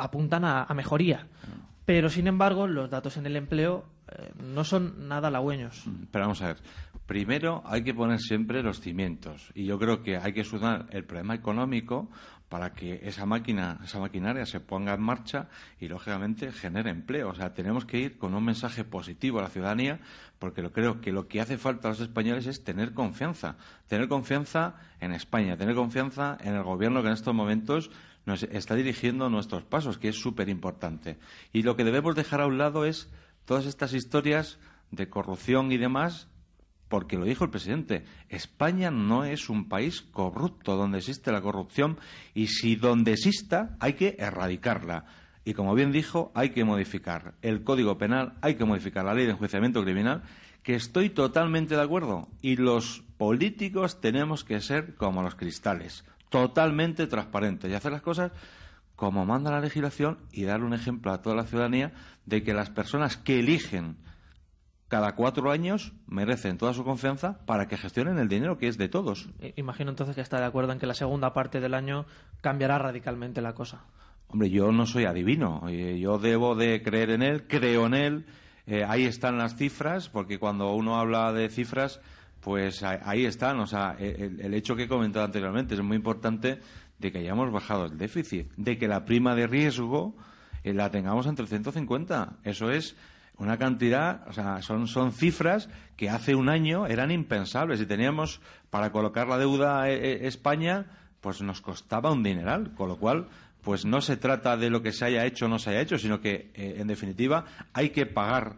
apuntan 0.00 0.44
a, 0.44 0.66
mejoría, 0.74 1.26
pero 1.84 2.08
sin 2.08 2.26
embargo, 2.26 2.66
los 2.66 2.90
datos 2.90 3.16
en 3.16 3.26
el 3.26 3.36
empleo 3.36 3.86
no 4.42 4.64
son 4.64 5.08
nada 5.08 5.28
halagüeños. 5.28 5.84
Pero 6.10 6.24
vamos 6.24 6.42
a 6.42 6.48
ver. 6.48 6.56
Primero 7.06 7.62
hay 7.66 7.82
que 7.82 7.92
poner 7.92 8.20
siempre 8.20 8.62
los 8.62 8.80
cimientos 8.80 9.50
y 9.54 9.64
yo 9.64 9.78
creo 9.78 10.02
que 10.02 10.16
hay 10.16 10.32
que 10.32 10.44
sudar 10.44 10.86
el 10.90 11.04
problema 11.04 11.34
económico 11.34 12.08
para 12.48 12.72
que 12.72 13.00
esa 13.04 13.26
máquina, 13.26 13.78
esa 13.84 14.00
maquinaria 14.00 14.44
se 14.44 14.58
ponga 14.58 14.94
en 14.94 15.00
marcha 15.00 15.48
y 15.78 15.88
lógicamente 15.88 16.50
genere 16.50 16.90
empleo. 16.90 17.30
O 17.30 17.34
sea, 17.34 17.54
tenemos 17.54 17.84
que 17.84 17.98
ir 17.98 18.18
con 18.18 18.34
un 18.34 18.44
mensaje 18.44 18.84
positivo 18.84 19.38
a 19.38 19.42
la 19.42 19.48
ciudadanía 19.48 20.00
porque 20.40 20.60
lo 20.60 20.72
creo 20.72 21.00
que 21.00 21.12
lo 21.12 21.28
que 21.28 21.40
hace 21.40 21.58
falta 21.58 21.88
a 21.88 21.90
los 21.92 22.00
españoles 22.00 22.46
es 22.46 22.64
tener 22.64 22.92
confianza, 22.92 23.56
tener 23.86 24.08
confianza 24.08 24.74
en 24.98 25.12
España, 25.12 25.56
tener 25.56 25.76
confianza 25.76 26.38
en 26.40 26.54
el 26.54 26.64
gobierno 26.64 27.02
que 27.02 27.08
en 27.08 27.14
estos 27.14 27.34
momentos 27.34 27.90
nos 28.26 28.42
está 28.44 28.74
dirigiendo 28.74 29.28
nuestros 29.28 29.64
pasos, 29.64 29.98
que 29.98 30.08
es 30.08 30.16
súper 30.16 30.48
importante. 30.48 31.18
Y 31.52 31.62
lo 31.62 31.76
que 31.76 31.84
debemos 31.84 32.14
dejar 32.14 32.40
a 32.40 32.46
un 32.46 32.58
lado 32.58 32.84
es 32.84 33.10
todas 33.44 33.66
estas 33.66 33.92
historias 33.94 34.58
de 34.90 35.08
corrupción 35.08 35.72
y 35.72 35.78
demás 35.78 36.28
porque 36.90 37.16
lo 37.16 37.24
dijo 37.24 37.44
el 37.44 37.50
presidente, 37.50 38.04
España 38.28 38.90
no 38.90 39.24
es 39.24 39.48
un 39.48 39.68
país 39.68 40.02
corrupto 40.02 40.74
donde 40.74 40.98
existe 40.98 41.30
la 41.30 41.40
corrupción 41.40 41.98
y 42.34 42.48
si 42.48 42.74
donde 42.74 43.12
exista 43.12 43.76
hay 43.78 43.92
que 43.92 44.16
erradicarla. 44.18 45.04
Y 45.44 45.54
como 45.54 45.76
bien 45.76 45.92
dijo, 45.92 46.32
hay 46.34 46.50
que 46.50 46.64
modificar 46.64 47.34
el 47.42 47.62
Código 47.62 47.96
Penal, 47.96 48.34
hay 48.42 48.56
que 48.56 48.64
modificar 48.64 49.04
la 49.04 49.14
ley 49.14 49.24
de 49.24 49.32
enjuiciamiento 49.32 49.84
criminal, 49.84 50.24
que 50.64 50.74
estoy 50.74 51.10
totalmente 51.10 51.76
de 51.76 51.82
acuerdo. 51.82 52.28
Y 52.42 52.56
los 52.56 53.04
políticos 53.16 54.00
tenemos 54.00 54.42
que 54.42 54.60
ser 54.60 54.96
como 54.96 55.22
los 55.22 55.36
cristales, 55.36 56.04
totalmente 56.30 57.06
transparentes 57.06 57.70
y 57.70 57.74
hacer 57.74 57.92
las 57.92 58.02
cosas 58.02 58.32
como 58.96 59.24
manda 59.24 59.50
la 59.50 59.60
legislación 59.60 60.18
y 60.32 60.44
dar 60.44 60.62
un 60.62 60.74
ejemplo 60.74 61.12
a 61.12 61.22
toda 61.22 61.36
la 61.36 61.44
ciudadanía 61.44 61.92
de 62.26 62.42
que 62.42 62.54
las 62.54 62.70
personas 62.70 63.16
que 63.16 63.40
eligen 63.40 63.96
cada 64.88 65.14
cuatro 65.14 65.50
años 65.50 65.92
merecen 66.06 66.58
toda 66.58 66.74
su 66.74 66.84
confianza 66.84 67.38
para 67.46 67.68
que 67.68 67.76
gestionen 67.76 68.18
el 68.18 68.28
dinero 68.28 68.58
que 68.58 68.66
es 68.66 68.76
de 68.76 68.88
todos. 68.88 69.30
Imagino 69.56 69.90
entonces 69.90 70.16
que 70.16 70.20
está 70.20 70.38
de 70.38 70.46
acuerdo 70.46 70.72
en 70.72 70.80
que 70.80 70.86
la 70.86 70.94
segunda 70.94 71.32
parte 71.32 71.60
del 71.60 71.74
año 71.74 72.06
cambiará 72.40 72.76
radicalmente 72.78 73.40
la 73.40 73.54
cosa. 73.54 73.84
Hombre, 74.26 74.50
yo 74.50 74.70
no 74.72 74.86
soy 74.86 75.04
adivino. 75.04 75.68
Yo 75.70 76.18
debo 76.18 76.54
de 76.54 76.82
creer 76.82 77.10
en 77.10 77.22
él, 77.22 77.46
creo 77.46 77.86
en 77.86 77.94
él. 77.94 78.26
Eh, 78.66 78.84
ahí 78.86 79.04
están 79.04 79.38
las 79.38 79.56
cifras, 79.56 80.08
porque 80.08 80.38
cuando 80.38 80.72
uno 80.74 80.96
habla 80.96 81.32
de 81.32 81.48
cifras, 81.48 82.00
pues 82.40 82.82
ahí 82.82 83.24
están. 83.24 83.60
O 83.60 83.66
sea, 83.66 83.96
el, 83.98 84.40
el 84.40 84.54
hecho 84.54 84.76
que 84.76 84.84
he 84.84 84.88
comentado 84.88 85.24
anteriormente 85.24 85.74
es 85.74 85.82
muy 85.82 85.96
importante 85.96 86.58
de 86.98 87.10
que 87.10 87.18
hayamos 87.18 87.50
bajado 87.50 87.86
el 87.86 87.98
déficit, 87.98 88.52
de 88.56 88.78
que 88.78 88.86
la 88.86 89.04
prima 89.04 89.34
de 89.34 89.46
riesgo 89.46 90.14
eh, 90.62 90.74
la 90.74 90.90
tengamos 90.90 91.26
entre 91.26 91.46
150. 91.46 92.36
Eso 92.44 92.70
es 92.70 92.96
una 93.38 93.56
cantidad, 93.56 94.28
o 94.28 94.32
sea, 94.34 94.60
son, 94.60 95.12
cifras 95.12 95.70
que 95.96 96.10
hace 96.10 96.34
un 96.34 96.50
año 96.50 96.86
eran 96.86 97.10
impensables 97.10 97.80
y 97.80 97.86
teníamos 97.86 98.40
para 98.68 98.92
colocar 98.92 99.28
la 99.28 99.38
deuda 99.38 99.82
a 99.82 99.90
España, 99.90 100.86
pues 101.22 101.40
nos 101.40 101.62
costaba 101.62 102.12
un 102.12 102.22
dineral, 102.22 102.74
con 102.74 102.88
lo 102.88 102.98
cual, 102.98 103.28
pues 103.62 103.86
no 103.86 104.02
se 104.02 104.18
trata 104.18 104.58
de 104.58 104.68
lo 104.68 104.82
que 104.82 104.92
se 104.92 105.06
haya 105.06 105.24
hecho 105.24 105.46
o 105.46 105.48
no 105.48 105.58
se 105.58 105.70
haya 105.70 105.80
hecho, 105.80 105.96
sino 105.96 106.20
que, 106.20 106.50
eh, 106.54 106.76
en 106.78 106.86
definitiva, 106.86 107.46
hay 107.72 107.90
que 107.90 108.04
pagar 108.04 108.56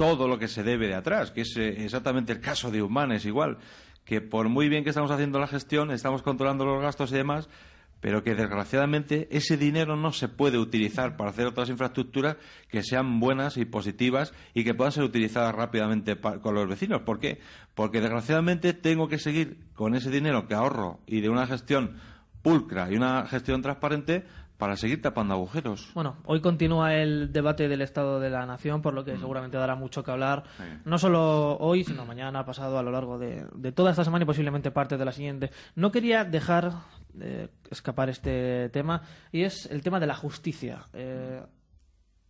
todo 0.00 0.26
lo 0.26 0.38
que 0.38 0.48
se 0.48 0.62
debe 0.62 0.88
de 0.88 0.94
atrás, 0.94 1.30
que 1.30 1.42
es 1.42 1.54
eh, 1.58 1.84
exactamente 1.84 2.32
el 2.32 2.40
caso 2.40 2.70
de 2.70 2.80
Humanes 2.80 3.26
igual, 3.26 3.58
que 4.06 4.22
por 4.22 4.48
muy 4.48 4.70
bien 4.70 4.82
que 4.82 4.88
estamos 4.88 5.10
haciendo 5.10 5.38
la 5.38 5.46
gestión, 5.46 5.90
estamos 5.90 6.22
controlando 6.22 6.64
los 6.64 6.80
gastos 6.80 7.12
y 7.12 7.16
demás, 7.16 7.50
pero 8.00 8.24
que 8.24 8.34
desgraciadamente 8.34 9.28
ese 9.30 9.58
dinero 9.58 9.96
no 9.96 10.12
se 10.12 10.28
puede 10.28 10.56
utilizar 10.56 11.18
para 11.18 11.28
hacer 11.28 11.46
otras 11.46 11.68
infraestructuras 11.68 12.38
que 12.70 12.82
sean 12.82 13.20
buenas 13.20 13.58
y 13.58 13.66
positivas 13.66 14.32
y 14.54 14.64
que 14.64 14.72
puedan 14.72 14.92
ser 14.92 15.04
utilizadas 15.04 15.54
rápidamente 15.54 16.16
con 16.16 16.54
los 16.54 16.66
vecinos. 16.66 17.02
¿Por 17.02 17.20
qué? 17.20 17.38
Porque 17.74 18.00
desgraciadamente 18.00 18.72
tengo 18.72 19.06
que 19.06 19.18
seguir 19.18 19.58
con 19.74 19.94
ese 19.94 20.10
dinero 20.10 20.48
que 20.48 20.54
ahorro 20.54 21.00
y 21.06 21.20
de 21.20 21.28
una 21.28 21.46
gestión 21.46 21.98
pulcra 22.40 22.90
y 22.90 22.96
una 22.96 23.26
gestión 23.26 23.60
transparente 23.60 24.24
para 24.60 24.76
seguir 24.76 25.02
tapando 25.02 25.34
agujeros. 25.34 25.90
Bueno, 25.94 26.18
hoy 26.26 26.40
continúa 26.40 26.94
el 26.94 27.32
debate 27.32 27.66
del 27.66 27.80
Estado 27.80 28.20
de 28.20 28.28
la 28.30 28.44
Nación, 28.44 28.82
por 28.82 28.94
lo 28.94 29.04
que 29.04 29.14
mm. 29.14 29.20
seguramente 29.20 29.56
dará 29.56 29.74
mucho 29.74 30.04
que 30.04 30.10
hablar, 30.10 30.44
sí. 30.58 30.64
no 30.84 30.98
solo 30.98 31.56
hoy, 31.56 31.82
sino 31.82 32.04
mañana, 32.04 32.44
pasado, 32.44 32.78
a 32.78 32.82
lo 32.82 32.92
largo 32.92 33.18
de, 33.18 33.46
de, 33.54 33.72
toda 33.72 33.90
esta 33.90 34.04
semana 34.04 34.24
y 34.24 34.26
posiblemente 34.26 34.70
parte 34.70 34.98
de 34.98 35.04
la 35.04 35.12
siguiente. 35.12 35.50
No 35.74 35.90
quería 35.90 36.24
dejar 36.24 36.74
de 37.14 37.48
escapar 37.70 38.10
este 38.10 38.68
tema, 38.68 39.02
y 39.32 39.42
es 39.42 39.66
el 39.66 39.82
tema 39.82 39.98
de 39.98 40.06
la 40.06 40.14
justicia. 40.14 40.84
Eh, 40.92 41.42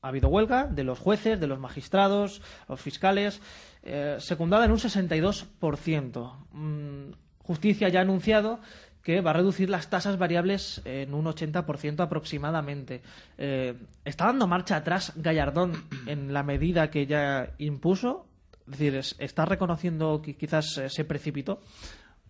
ha 0.01 0.09
habido 0.09 0.29
huelga 0.29 0.67
de 0.67 0.85
los 0.85 1.01
jueces, 1.01 1.41
de 1.41 1.49
los 1.49 1.59
magistrados, 1.59 2.41
los 2.69 2.81
fiscales, 2.81 3.43
eh, 3.83 4.17
secundada 4.21 4.65
en 4.65 4.71
un 4.71 4.79
62%. 4.79 6.47
Mm, 6.53 7.11
justicia 7.43 7.89
ya 7.89 7.99
ha 7.99 8.03
anunciado 8.03 8.61
que 9.03 9.21
va 9.21 9.31
a 9.31 9.35
reducir 9.35 9.71
las 9.71 9.89
tasas 9.89 10.19
variables 10.19 10.83
en 10.85 11.15
un 11.15 11.25
80% 11.25 12.01
aproximadamente. 12.01 13.03
Eh, 13.39 13.75
¿Está 14.05 14.27
dando 14.27 14.47
marcha 14.47 14.77
atrás 14.77 15.13
Gallardón 15.17 15.85
en 16.07 16.33
la 16.33 16.43
medida 16.43 16.91
que 16.91 17.07
ya 17.07 17.55
impuso? 17.59 18.27
Es 18.71 18.79
decir, 18.79 19.01
¿está 19.19 19.45
reconociendo 19.47 20.21
que 20.23 20.37
quizás 20.37 20.81
se 20.87 21.05
precipitó? 21.05 21.61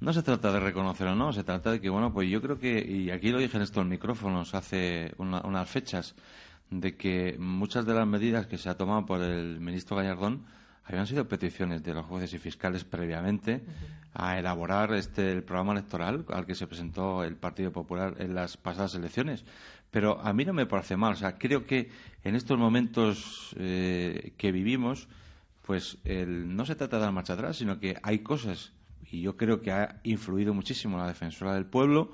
No 0.01 0.15
se 0.15 0.23
trata 0.23 0.51
de 0.51 0.61
reconocer 0.61 1.09
o 1.09 1.15
no, 1.15 1.31
se 1.33 1.45
trata 1.45 1.73
de 1.73 1.81
que, 1.81 1.91
bueno, 1.91 2.11
pues 2.13 2.31
yo 2.31 2.41
creo 2.41 2.59
que, 2.59 2.81
y 2.81 3.11
aquí 3.11 3.31
lo 3.31 3.39
dije 3.39 3.59
en 3.59 3.63
estos 3.63 3.85
micrófonos 3.85 4.55
hace 4.55 5.13
una, 5.19 5.43
unas 5.43 5.69
fechas, 5.69 6.15
de 6.71 6.97
que 6.97 7.37
muchas 7.39 7.85
de 7.85 7.93
las 7.93 8.07
medidas 8.07 8.47
que 8.47 8.57
se 8.57 8.71
ha 8.71 8.79
tomado 8.79 9.05
por 9.05 9.21
el 9.21 9.61
ministro 9.61 9.97
Gallardón 9.97 10.47
habían 10.91 11.07
sido 11.07 11.29
peticiones 11.29 11.83
de 11.83 11.95
los 11.95 12.05
jueces 12.07 12.35
y 12.35 12.39
fiscales 12.39 12.85
previamente 12.85 13.55
uh 13.55 13.59
-huh. 13.59 14.25
a 14.25 14.39
elaborar 14.39 14.93
este 14.95 15.31
el 15.31 15.43
programa 15.45 15.73
electoral 15.73 16.25
al 16.29 16.47
que 16.47 16.55
se 16.55 16.67
presentó 16.67 17.23
el 17.23 17.37
Partido 17.37 17.71
Popular 17.71 18.17
en 18.19 18.35
las 18.35 18.57
pasadas 18.57 18.95
elecciones. 18.95 19.45
Pero 19.91 20.21
a 20.21 20.33
mí 20.33 20.45
no 20.45 20.53
me 20.53 20.67
parece 20.67 20.97
mal. 20.97 21.13
O 21.13 21.17
sea, 21.17 21.39
creo 21.39 21.67
que 21.67 21.91
en 22.25 22.35
estos 22.35 22.59
momentos 22.59 23.55
eh, 23.59 24.33
que 24.37 24.53
vivimos, 24.53 25.09
pues 25.63 25.99
el, 26.05 26.57
no 26.57 26.67
se 26.67 26.75
trata 26.75 26.97
de 26.97 27.03
dar 27.03 27.13
marcha 27.13 27.35
atrás, 27.35 27.57
sino 27.57 27.79
que 27.79 27.97
hay 28.03 28.21
cosas, 28.21 28.73
y 29.11 29.21
yo 29.21 29.37
creo 29.37 29.61
que 29.61 29.71
ha 29.73 30.01
influido 30.05 30.55
muchísimo 30.55 30.99
la 30.99 31.07
defensora 31.07 31.55
del 31.55 31.67
pueblo, 31.67 32.13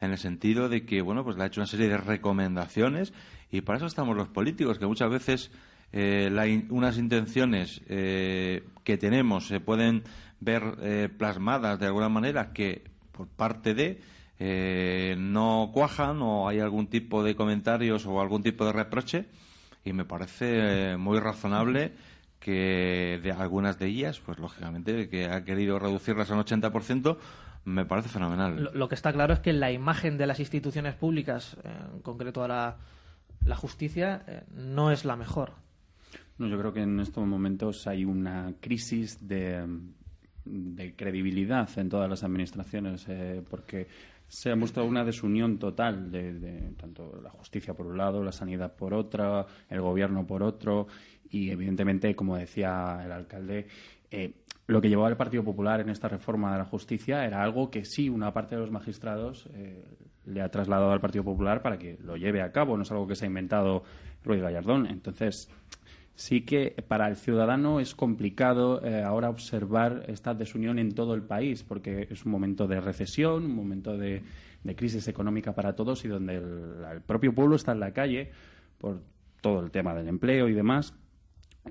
en 0.00 0.10
el 0.10 0.18
sentido 0.18 0.68
de 0.68 0.84
que, 0.84 1.00
bueno, 1.00 1.22
pues 1.24 1.36
le 1.36 1.44
ha 1.44 1.46
hecho 1.46 1.60
una 1.60 1.66
serie 1.66 1.88
de 1.88 1.96
recomendaciones, 1.96 3.12
y 3.50 3.60
para 3.60 3.76
eso 3.76 3.86
estamos 3.86 4.16
los 4.16 4.28
políticos, 4.28 4.78
que 4.78 4.86
muchas 4.86 5.10
veces 5.10 5.50
eh, 5.92 6.30
la 6.32 6.44
unas 6.70 6.96
intenciones 6.96 7.82
eh, 7.88 8.64
que 8.82 8.96
tenemos 8.96 9.46
se 9.46 9.60
pueden 9.60 10.04
ver 10.40 10.62
eh, 10.80 11.08
plasmadas 11.16 11.78
de 11.78 11.86
alguna 11.86 12.08
manera 12.08 12.52
que 12.52 12.82
por 13.12 13.28
parte 13.28 13.74
de 13.74 14.00
eh, 14.38 15.14
no 15.18 15.70
cuajan 15.72 16.20
o 16.22 16.48
hay 16.48 16.60
algún 16.60 16.88
tipo 16.88 17.22
de 17.22 17.36
comentarios 17.36 18.06
o 18.06 18.20
algún 18.20 18.42
tipo 18.42 18.64
de 18.64 18.72
reproche 18.72 19.26
y 19.84 19.92
me 19.92 20.04
parece 20.04 20.96
muy 20.96 21.18
razonable 21.20 21.92
que 22.40 23.20
de 23.22 23.30
algunas 23.30 23.78
de 23.78 23.86
ellas, 23.86 24.18
pues 24.18 24.38
lógicamente, 24.38 25.08
que 25.08 25.26
ha 25.26 25.44
querido 25.44 25.78
reducirlas 25.78 26.30
al 26.30 26.44
80%, 26.44 27.16
me 27.64 27.84
parece 27.84 28.08
fenomenal. 28.08 28.70
Lo, 28.74 28.88
que 28.88 28.96
está 28.96 29.12
claro 29.12 29.32
es 29.32 29.38
que 29.38 29.52
la 29.52 29.70
imagen 29.70 30.18
de 30.18 30.26
las 30.26 30.40
instituciones 30.40 30.94
públicas, 30.94 31.56
en 31.62 32.00
concreto 32.00 32.42
a 32.42 32.48
la, 32.48 32.76
la 33.44 33.54
justicia, 33.54 34.44
no 34.52 34.90
es 34.90 35.04
la 35.04 35.14
mejor. 35.14 35.52
No, 36.38 36.48
yo 36.48 36.58
creo 36.58 36.72
que 36.72 36.82
en 36.82 36.98
estos 37.00 37.26
momentos 37.26 37.86
hay 37.86 38.04
una 38.04 38.54
crisis 38.60 39.26
de, 39.26 39.66
de 40.44 40.96
credibilidad 40.96 41.68
en 41.78 41.88
todas 41.88 42.08
las 42.08 42.24
administraciones, 42.24 43.06
eh, 43.08 43.42
porque 43.48 43.86
se 44.26 44.50
ha 44.50 44.56
mostrado 44.56 44.88
una 44.88 45.04
desunión 45.04 45.58
total 45.58 46.10
de, 46.10 46.32
de, 46.34 46.72
tanto 46.78 47.20
la 47.22 47.30
justicia 47.30 47.74
por 47.74 47.86
un 47.86 47.98
lado, 47.98 48.24
la 48.24 48.32
sanidad 48.32 48.74
por 48.74 48.94
otra, 48.94 49.46
el 49.68 49.80
gobierno 49.82 50.26
por 50.26 50.42
otro, 50.42 50.86
y 51.28 51.50
evidentemente, 51.50 52.16
como 52.16 52.36
decía 52.36 53.02
el 53.04 53.12
alcalde, 53.12 53.66
eh, 54.10 54.32
lo 54.66 54.80
que 54.80 54.88
llevaba 54.88 55.08
el 55.08 55.16
Partido 55.16 55.44
Popular 55.44 55.80
en 55.80 55.90
esta 55.90 56.08
reforma 56.08 56.52
de 56.52 56.58
la 56.58 56.64
justicia 56.64 57.24
era 57.24 57.42
algo 57.42 57.70
que 57.70 57.84
sí 57.84 58.08
una 58.08 58.32
parte 58.32 58.54
de 58.54 58.60
los 58.60 58.70
magistrados 58.70 59.48
eh, 59.54 59.84
le 60.26 60.40
ha 60.40 60.50
trasladado 60.50 60.92
al 60.92 61.00
Partido 61.00 61.24
Popular 61.24 61.62
para 61.62 61.78
que 61.78 61.98
lo 62.02 62.16
lleve 62.16 62.42
a 62.42 62.52
cabo, 62.52 62.76
no 62.76 62.84
es 62.84 62.90
algo 62.90 63.06
que 63.06 63.16
se 63.16 63.24
ha 63.24 63.28
inventado 63.28 63.82
Ruiz 64.24 64.40
Gallardón. 64.40 64.86
Entonces, 64.86 65.50
sí 66.14 66.42
que 66.42 66.74
para 66.86 67.08
el 67.08 67.16
ciudadano 67.16 67.80
es 67.80 67.94
complicado 67.94 68.84
eh, 68.84 69.02
ahora 69.02 69.30
observar 69.30 70.04
esta 70.08 70.34
desunión 70.34 70.78
en 70.78 70.92
todo 70.92 71.14
el 71.14 71.22
país, 71.22 71.62
porque 71.62 72.06
es 72.10 72.24
un 72.24 72.32
momento 72.32 72.66
de 72.66 72.80
recesión, 72.80 73.44
un 73.44 73.54
momento 73.54 73.96
de, 73.96 74.22
crisis 74.76 75.08
económica 75.08 75.54
para 75.54 75.74
todos 75.74 76.04
y 76.04 76.08
donde 76.08 76.36
el, 76.36 77.00
propio 77.04 77.34
pueblo 77.34 77.56
está 77.56 77.72
en 77.72 77.80
la 77.80 77.92
calle 77.92 78.30
por 78.78 79.02
todo 79.40 79.60
el 79.60 79.70
tema 79.70 79.94
del 79.94 80.08
empleo 80.08 80.48
y 80.48 80.52
demás. 80.52 80.94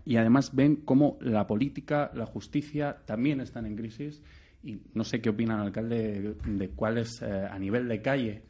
Y 0.05 0.17
además 0.17 0.55
ven 0.55 0.77
cómo 0.77 1.17
la 1.21 1.47
política, 1.47 2.11
la 2.13 2.25
justicia 2.25 2.97
también 3.05 3.41
están 3.41 3.65
en 3.65 3.75
crisis. 3.75 4.21
Y 4.63 4.81
no 4.93 5.03
sé 5.03 5.21
qué 5.21 5.29
opina 5.29 5.55
el 5.55 5.61
alcalde 5.61 6.21
de, 6.21 6.33
de 6.33 6.69
cuál 6.69 6.97
es, 6.97 7.21
eh, 7.21 7.47
a 7.49 7.57
nivel 7.57 7.87
de 7.87 8.01
calle, 8.01 8.43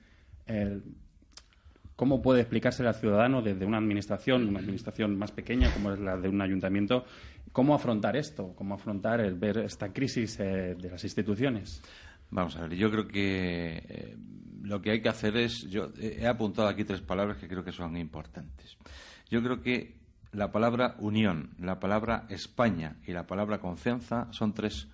¿Cómo 1.95 2.21
puede 2.21 2.41
explicarse 2.41 2.85
al 2.87 2.95
ciudadano 2.95 3.41
desde 3.41 3.65
una 3.65 3.77
administración, 3.77 4.47
una 4.47 4.59
administración 4.59 5.17
más 5.17 5.31
pequeña 5.31 5.71
como 5.73 5.91
es 5.91 5.99
la 5.99 6.17
de 6.17 6.29
un 6.29 6.41
ayuntamiento, 6.41 7.05
cómo 7.51 7.75
afrontar 7.75 8.15
esto, 8.15 8.53
cómo 8.55 8.75
afrontar 8.75 9.21
el 9.21 9.35
ver 9.35 9.59
esta 9.59 9.93
crisis 9.93 10.39
eh, 10.39 10.75
de 10.79 10.89
las 10.89 11.03
instituciones? 11.03 11.81
Vamos 12.31 12.55
a 12.55 12.61
ver, 12.61 12.75
yo 12.75 12.89
creo 12.89 13.07
que 13.07 13.83
eh, 13.87 14.17
lo 14.63 14.81
que 14.81 14.91
hay 14.91 15.01
que 15.01 15.09
hacer 15.09 15.35
es, 15.37 15.69
yo 15.69 15.91
he 15.99 16.25
apuntado 16.25 16.67
aquí 16.67 16.85
tres 16.85 17.01
palabras 17.01 17.37
que 17.37 17.47
creo 17.47 17.63
que 17.63 17.71
son 17.71 17.97
importantes. 17.97 18.77
Yo 19.29 19.43
creo 19.43 19.61
que 19.61 20.01
la 20.31 20.51
palabra 20.51 20.95
unión, 20.99 21.51
la 21.59 21.79
palabra 21.79 22.25
España 22.29 22.97
y 23.05 23.11
la 23.11 23.27
palabra 23.27 23.59
confianza 23.59 24.27
son 24.31 24.53
tres 24.53 24.87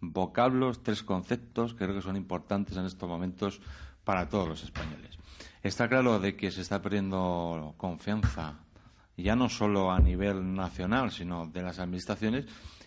vocablos, 0.00 0.82
tres 0.82 1.02
conceptos 1.02 1.74
que 1.74 1.84
creo 1.84 1.96
que 1.96 2.02
son 2.02 2.16
importantes 2.16 2.76
en 2.76 2.84
estos 2.84 3.08
momentos 3.08 3.60
para 4.04 4.28
todos 4.28 4.48
los 4.48 4.62
españoles. 4.62 5.18
Está 5.64 5.88
claro 5.88 6.20
de 6.20 6.36
que 6.36 6.50
se 6.50 6.60
está 6.60 6.82
perdiendo 6.82 7.72
confianza, 7.78 8.58
ya 9.16 9.34
no 9.34 9.48
solo 9.48 9.90
a 9.90 9.98
nivel 9.98 10.54
nacional, 10.54 11.10
sino 11.10 11.46
de 11.46 11.62
las 11.62 11.78
administraciones, 11.78 12.44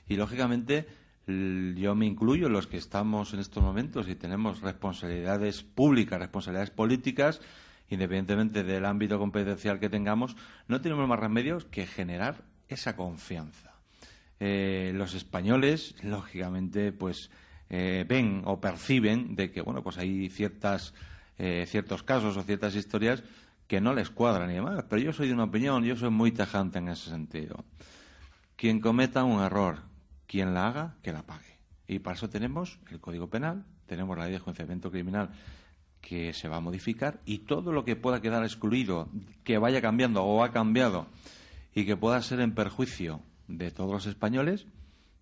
y 0.07 0.15
lógicamente 0.15 0.87
yo 1.25 1.95
me 1.95 2.05
incluyo 2.05 2.49
los 2.49 2.67
que 2.67 2.77
estamos 2.77 3.33
en 3.33 3.39
estos 3.39 3.63
momentos 3.63 4.07
y 4.07 4.13
tenemos 4.13 4.61
responsabilidades 4.61 5.63
públicas, 5.63 6.19
responsabilidades 6.19 6.69
políticas, 6.69 7.41
independientemente 7.89 8.63
del 8.63 8.85
ámbito 8.85 9.17
competencial 9.17 9.79
que 9.79 9.89
tengamos, 9.89 10.35
no 10.67 10.79
tenemos 10.79 11.07
más 11.07 11.19
remedios 11.19 11.65
que 11.65 11.87
generar 11.87 12.43
esa 12.67 12.95
confianza. 12.95 13.73
Eh, 14.39 14.91
los 14.93 15.15
españoles, 15.15 15.95
lógicamente, 16.03 16.91
pues 16.91 17.31
eh, 17.71 18.05
ven 18.07 18.43
o 18.45 18.61
perciben 18.61 19.35
de 19.35 19.49
que, 19.49 19.61
bueno, 19.61 19.81
pues 19.81 19.97
hay 19.97 20.29
ciertas 20.29 20.93
eh, 21.37 21.65
ciertos 21.67 22.03
casos 22.03 22.37
o 22.37 22.43
ciertas 22.43 22.75
historias 22.75 23.23
que 23.67 23.81
no 23.81 23.93
les 23.93 24.09
cuadran 24.09 24.49
y 24.51 24.55
demás. 24.55 24.85
Pero 24.89 25.01
yo 25.01 25.13
soy 25.13 25.27
de 25.27 25.33
una 25.33 25.45
opinión, 25.45 25.83
yo 25.83 25.95
soy 25.95 26.09
muy 26.09 26.31
tajante 26.31 26.79
en 26.79 26.89
ese 26.89 27.09
sentido. 27.09 27.65
Quien 28.55 28.79
cometa 28.79 29.23
un 29.23 29.41
error, 29.41 29.81
quien 30.25 30.53
la 30.53 30.67
haga, 30.67 30.95
que 31.01 31.13
la 31.13 31.23
pague. 31.23 31.59
Y 31.87 31.99
para 31.99 32.15
eso 32.15 32.29
tenemos 32.29 32.79
el 32.91 32.99
Código 32.99 33.29
Penal, 33.29 33.65
tenemos 33.85 34.17
la 34.17 34.23
ley 34.23 34.31
de 34.31 34.37
enjuiciamiento 34.37 34.91
criminal 34.91 35.29
que 36.01 36.33
se 36.33 36.47
va 36.47 36.57
a 36.57 36.61
modificar 36.61 37.21
y 37.25 37.39
todo 37.39 37.71
lo 37.71 37.83
que 37.83 37.95
pueda 37.95 38.21
quedar 38.21 38.43
excluido, 38.43 39.09
que 39.43 39.57
vaya 39.57 39.81
cambiando 39.81 40.23
o 40.23 40.43
ha 40.43 40.51
cambiado 40.51 41.07
y 41.73 41.85
que 41.85 41.97
pueda 41.97 42.21
ser 42.21 42.39
en 42.39 42.53
perjuicio 42.53 43.21
de 43.47 43.71
todos 43.71 43.91
los 43.91 44.05
españoles, 44.05 44.67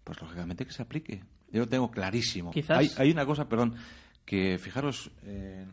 pues 0.04 0.22
lógicamente 0.22 0.66
que 0.66 0.72
se 0.72 0.82
aplique. 0.82 1.24
Yo 1.52 1.62
lo 1.62 1.68
tengo 1.68 1.92
clarísimo. 1.92 2.52
Quizás... 2.52 2.78
Hay, 2.78 2.90
hay, 2.98 3.12
una 3.12 3.26
cosa, 3.26 3.48
perdón, 3.48 3.76
que 4.26 4.58
fijaros, 4.58 5.12
eh, 5.24 5.66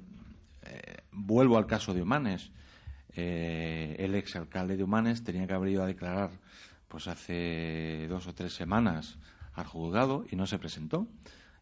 eh, 0.72 1.02
vuelvo 1.12 1.58
al 1.58 1.66
caso 1.66 1.92
de 1.92 2.02
Humanes. 2.02 2.50
Eh, 3.14 3.96
el 3.98 4.14
exalcalde 4.14 4.76
de 4.76 4.84
Humanes 4.84 5.22
tenía 5.22 5.46
que 5.46 5.52
haber 5.52 5.70
ido 5.70 5.82
a 5.82 5.86
declarar 5.86 6.30
pues 6.88 7.08
hace 7.08 8.06
dos 8.08 8.26
o 8.26 8.34
tres 8.34 8.54
semanas 8.54 9.18
al 9.54 9.66
juzgado 9.66 10.24
y 10.30 10.36
no 10.36 10.46
se 10.46 10.58
presentó. 10.58 11.06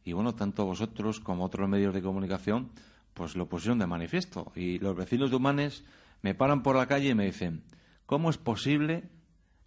Y 0.05 0.13
bueno, 0.13 0.35
tanto 0.35 0.65
vosotros 0.65 1.21
como 1.21 1.45
otros 1.45 1.69
medios 1.69 1.93
de 1.95 2.03
comunicación 2.03 2.71
pues 3.15 3.37
lo 3.37 3.49
pusieron 3.49 3.79
de 3.79 3.87
manifiesto. 3.87 4.53
Y 4.55 4.79
los 4.79 4.97
vecinos 4.97 5.31
de 5.31 5.37
Humanes 5.37 5.85
me 6.23 6.35
paran 6.35 6.63
por 6.63 6.77
la 6.77 6.87
calle 6.87 7.11
y 7.11 7.15
me 7.15 7.27
dicen, 7.27 7.65
¿cómo 8.07 8.31
es 8.31 8.39
posible 8.39 9.09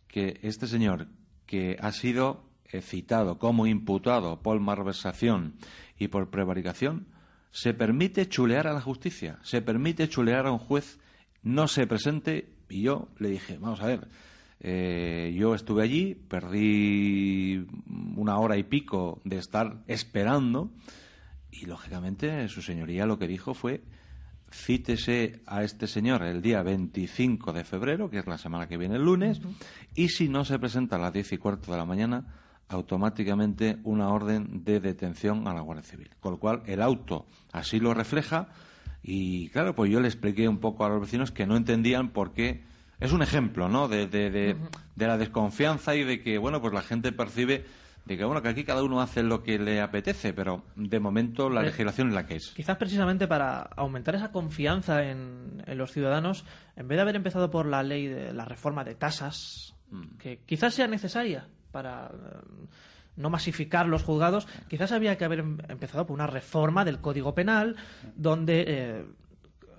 que 0.07 0.39
este 0.41 0.67
señor 0.67 1.07
que 1.45 1.77
ha 1.79 1.91
sido 1.91 2.43
eh, 2.65 2.81
citado 2.81 3.37
como 3.39 3.67
imputado 3.67 4.41
por 4.41 4.59
malversación 4.59 5.55
y 5.97 6.07
por 6.07 6.29
prevaricación 6.29 7.07
se 7.53 7.75
permite 7.75 8.27
chulear 8.27 8.65
a 8.65 8.73
la 8.73 8.81
justicia, 8.81 9.37
se 9.43 9.61
permite 9.61 10.09
chulear 10.09 10.47
a 10.47 10.51
un 10.51 10.57
juez, 10.57 10.99
no 11.43 11.67
se 11.67 11.85
presente. 11.85 12.49
Y 12.67 12.81
yo 12.81 13.09
le 13.19 13.29
dije, 13.29 13.59
vamos 13.59 13.79
a 13.81 13.85
ver, 13.85 14.07
eh, 14.59 15.31
yo 15.37 15.53
estuve 15.53 15.83
allí, 15.83 16.15
perdí 16.15 17.63
una 18.15 18.39
hora 18.39 18.57
y 18.57 18.63
pico 18.63 19.21
de 19.23 19.37
estar 19.37 19.77
esperando 19.87 20.71
y, 21.51 21.67
lógicamente, 21.67 22.47
su 22.47 22.63
señoría 22.63 23.05
lo 23.05 23.19
que 23.19 23.27
dijo 23.27 23.53
fue 23.53 23.83
cítese 24.51 25.41
a 25.47 25.63
este 25.63 25.87
señor 25.87 26.23
el 26.23 26.41
día 26.41 26.61
25 26.61 27.53
de 27.53 27.63
febrero, 27.63 28.09
que 28.09 28.19
es 28.19 28.27
la 28.27 28.37
semana 28.37 28.67
que 28.67 28.77
viene 28.77 28.95
el 28.95 29.03
lunes, 29.03 29.41
y 29.95 30.09
si 30.09 30.29
no 30.29 30.45
se 30.45 30.59
presenta 30.59 30.95
a 30.95 30.99
las 30.99 31.13
diez 31.13 31.31
y 31.33 31.37
cuarto 31.37 31.71
de 31.71 31.77
la 31.77 31.85
mañana, 31.85 32.25
automáticamente 32.73 33.77
una 33.83 34.09
orden 34.09 34.63
de 34.63 34.79
detención 34.79 35.47
a 35.47 35.53
la 35.53 35.61
Guardia 35.61 35.83
Civil. 35.83 36.09
Con 36.19 36.33
lo 36.33 36.39
cual, 36.39 36.63
el 36.65 36.81
auto 36.81 37.25
así 37.51 37.79
lo 37.79 37.93
refleja 37.93 38.49
y, 39.03 39.49
claro, 39.49 39.75
pues 39.75 39.91
yo 39.91 39.99
le 39.99 40.07
expliqué 40.07 40.47
un 40.47 40.59
poco 40.59 40.85
a 40.85 40.89
los 40.89 41.01
vecinos 41.01 41.31
que 41.31 41.45
no 41.45 41.55
entendían 41.55 42.09
por 42.09 42.33
qué. 42.33 42.63
Es 42.99 43.11
un 43.11 43.21
ejemplo, 43.21 43.67
¿no?, 43.69 43.87
de, 43.87 44.07
de, 44.07 44.29
de, 44.29 44.55
de 44.95 45.07
la 45.07 45.17
desconfianza 45.17 45.95
y 45.95 46.03
de 46.03 46.21
que, 46.21 46.37
bueno, 46.37 46.61
pues 46.61 46.73
la 46.73 46.81
gente 46.81 47.11
percibe 47.11 47.65
de 48.05 48.17
que, 48.17 48.25
bueno, 48.25 48.41
que 48.41 48.49
aquí 48.49 48.63
cada 48.63 48.83
uno 48.83 49.01
hace 49.01 49.23
lo 49.23 49.43
que 49.43 49.57
le 49.57 49.81
apetece, 49.81 50.33
pero 50.33 50.63
de 50.75 50.99
momento 50.99 51.49
la 51.49 51.61
legislación 51.61 52.09
es 52.09 52.13
la 52.13 52.25
que 52.25 52.35
es. 52.35 52.51
Quizás 52.51 52.77
precisamente 52.77 53.27
para 53.27 53.61
aumentar 53.61 54.15
esa 54.15 54.31
confianza 54.31 55.03
en, 55.03 55.63
en 55.65 55.77
los 55.77 55.91
ciudadanos, 55.91 56.45
en 56.75 56.87
vez 56.87 56.97
de 56.97 57.01
haber 57.01 57.15
empezado 57.15 57.49
por 57.49 57.65
la 57.65 57.81
ley 57.83 58.07
de 58.07 58.33
la 58.33 58.45
reforma 58.45 58.83
de 58.83 58.95
tasas, 58.95 59.75
mm. 59.89 60.17
que 60.17 60.39
quizás 60.45 60.73
sea 60.73 60.87
necesaria, 60.87 61.47
para 61.73 62.05
eh, 62.05 62.67
no 63.17 63.29
masificar 63.29 63.87
los 63.87 64.03
juzgados, 64.03 64.47
quizás 64.69 64.93
había 64.93 65.17
que 65.17 65.25
haber 65.25 65.39
em, 65.39 65.57
empezado 65.67 66.05
por 66.07 66.13
una 66.13 66.27
reforma 66.27 66.85
del 66.85 67.01
Código 67.01 67.35
Penal 67.35 67.75
donde 68.15 68.63
eh, 68.65 69.05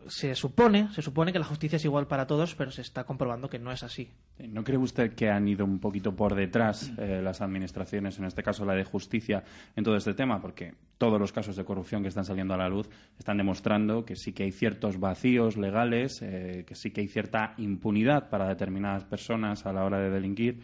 se 0.09 0.35
supone, 0.35 0.93
se 0.93 1.01
supone 1.01 1.33
que 1.33 1.39
la 1.39 1.47
justicia 1.47 1.77
es 1.77 1.85
igual 1.87 2.07
para 2.07 2.27
todos, 2.27 2.55
pero 2.55 2.71
se 2.71 2.83
está 2.83 3.05
comprobando 3.05 3.49
que 3.49 3.59
no 3.59 3.73
es 3.73 3.83
así. 3.83 4.11
¿No 4.37 4.65
cree 4.65 4.79
usted 4.79 5.15
que 5.15 5.31
han 5.31 5.47
ido 5.47 5.65
un 5.65 5.79
poquito 5.79 6.17
por 6.17 6.35
detrás 6.35 6.93
eh, 6.99 7.21
las 7.23 7.41
administraciones, 7.41 8.19
en 8.19 8.25
este 8.25 8.43
caso 8.43 8.65
la 8.65 8.75
de 8.75 8.83
justicia, 8.83 9.45
en 9.77 9.85
todo 9.85 9.97
este 9.97 10.13
tema? 10.13 10.41
Porque 10.41 10.75
todos 10.99 11.21
los 11.21 11.33
casos 11.33 11.55
de 11.55 11.65
corrupción 11.65 12.03
que 12.03 12.09
están 12.09 12.25
saliendo 12.25 12.53
a 12.53 12.57
la 12.57 12.69
luz 12.69 12.89
están 13.17 13.37
demostrando 13.37 14.05
que 14.05 14.17
sí 14.17 14.33
que 14.33 14.43
hay 14.43 14.51
ciertos 14.51 14.99
vacíos 14.99 15.57
legales, 15.57 16.21
eh, 16.21 16.65
que 16.67 16.75
sí 16.75 16.91
que 16.91 17.03
hay 17.03 17.07
cierta 17.07 17.55
impunidad 17.59 18.29
para 18.29 18.49
determinadas 18.49 19.05
personas 19.05 19.67
a 19.67 19.73
la 19.73 19.85
hora 19.85 20.01
de 20.01 20.11
delinquir 20.11 20.61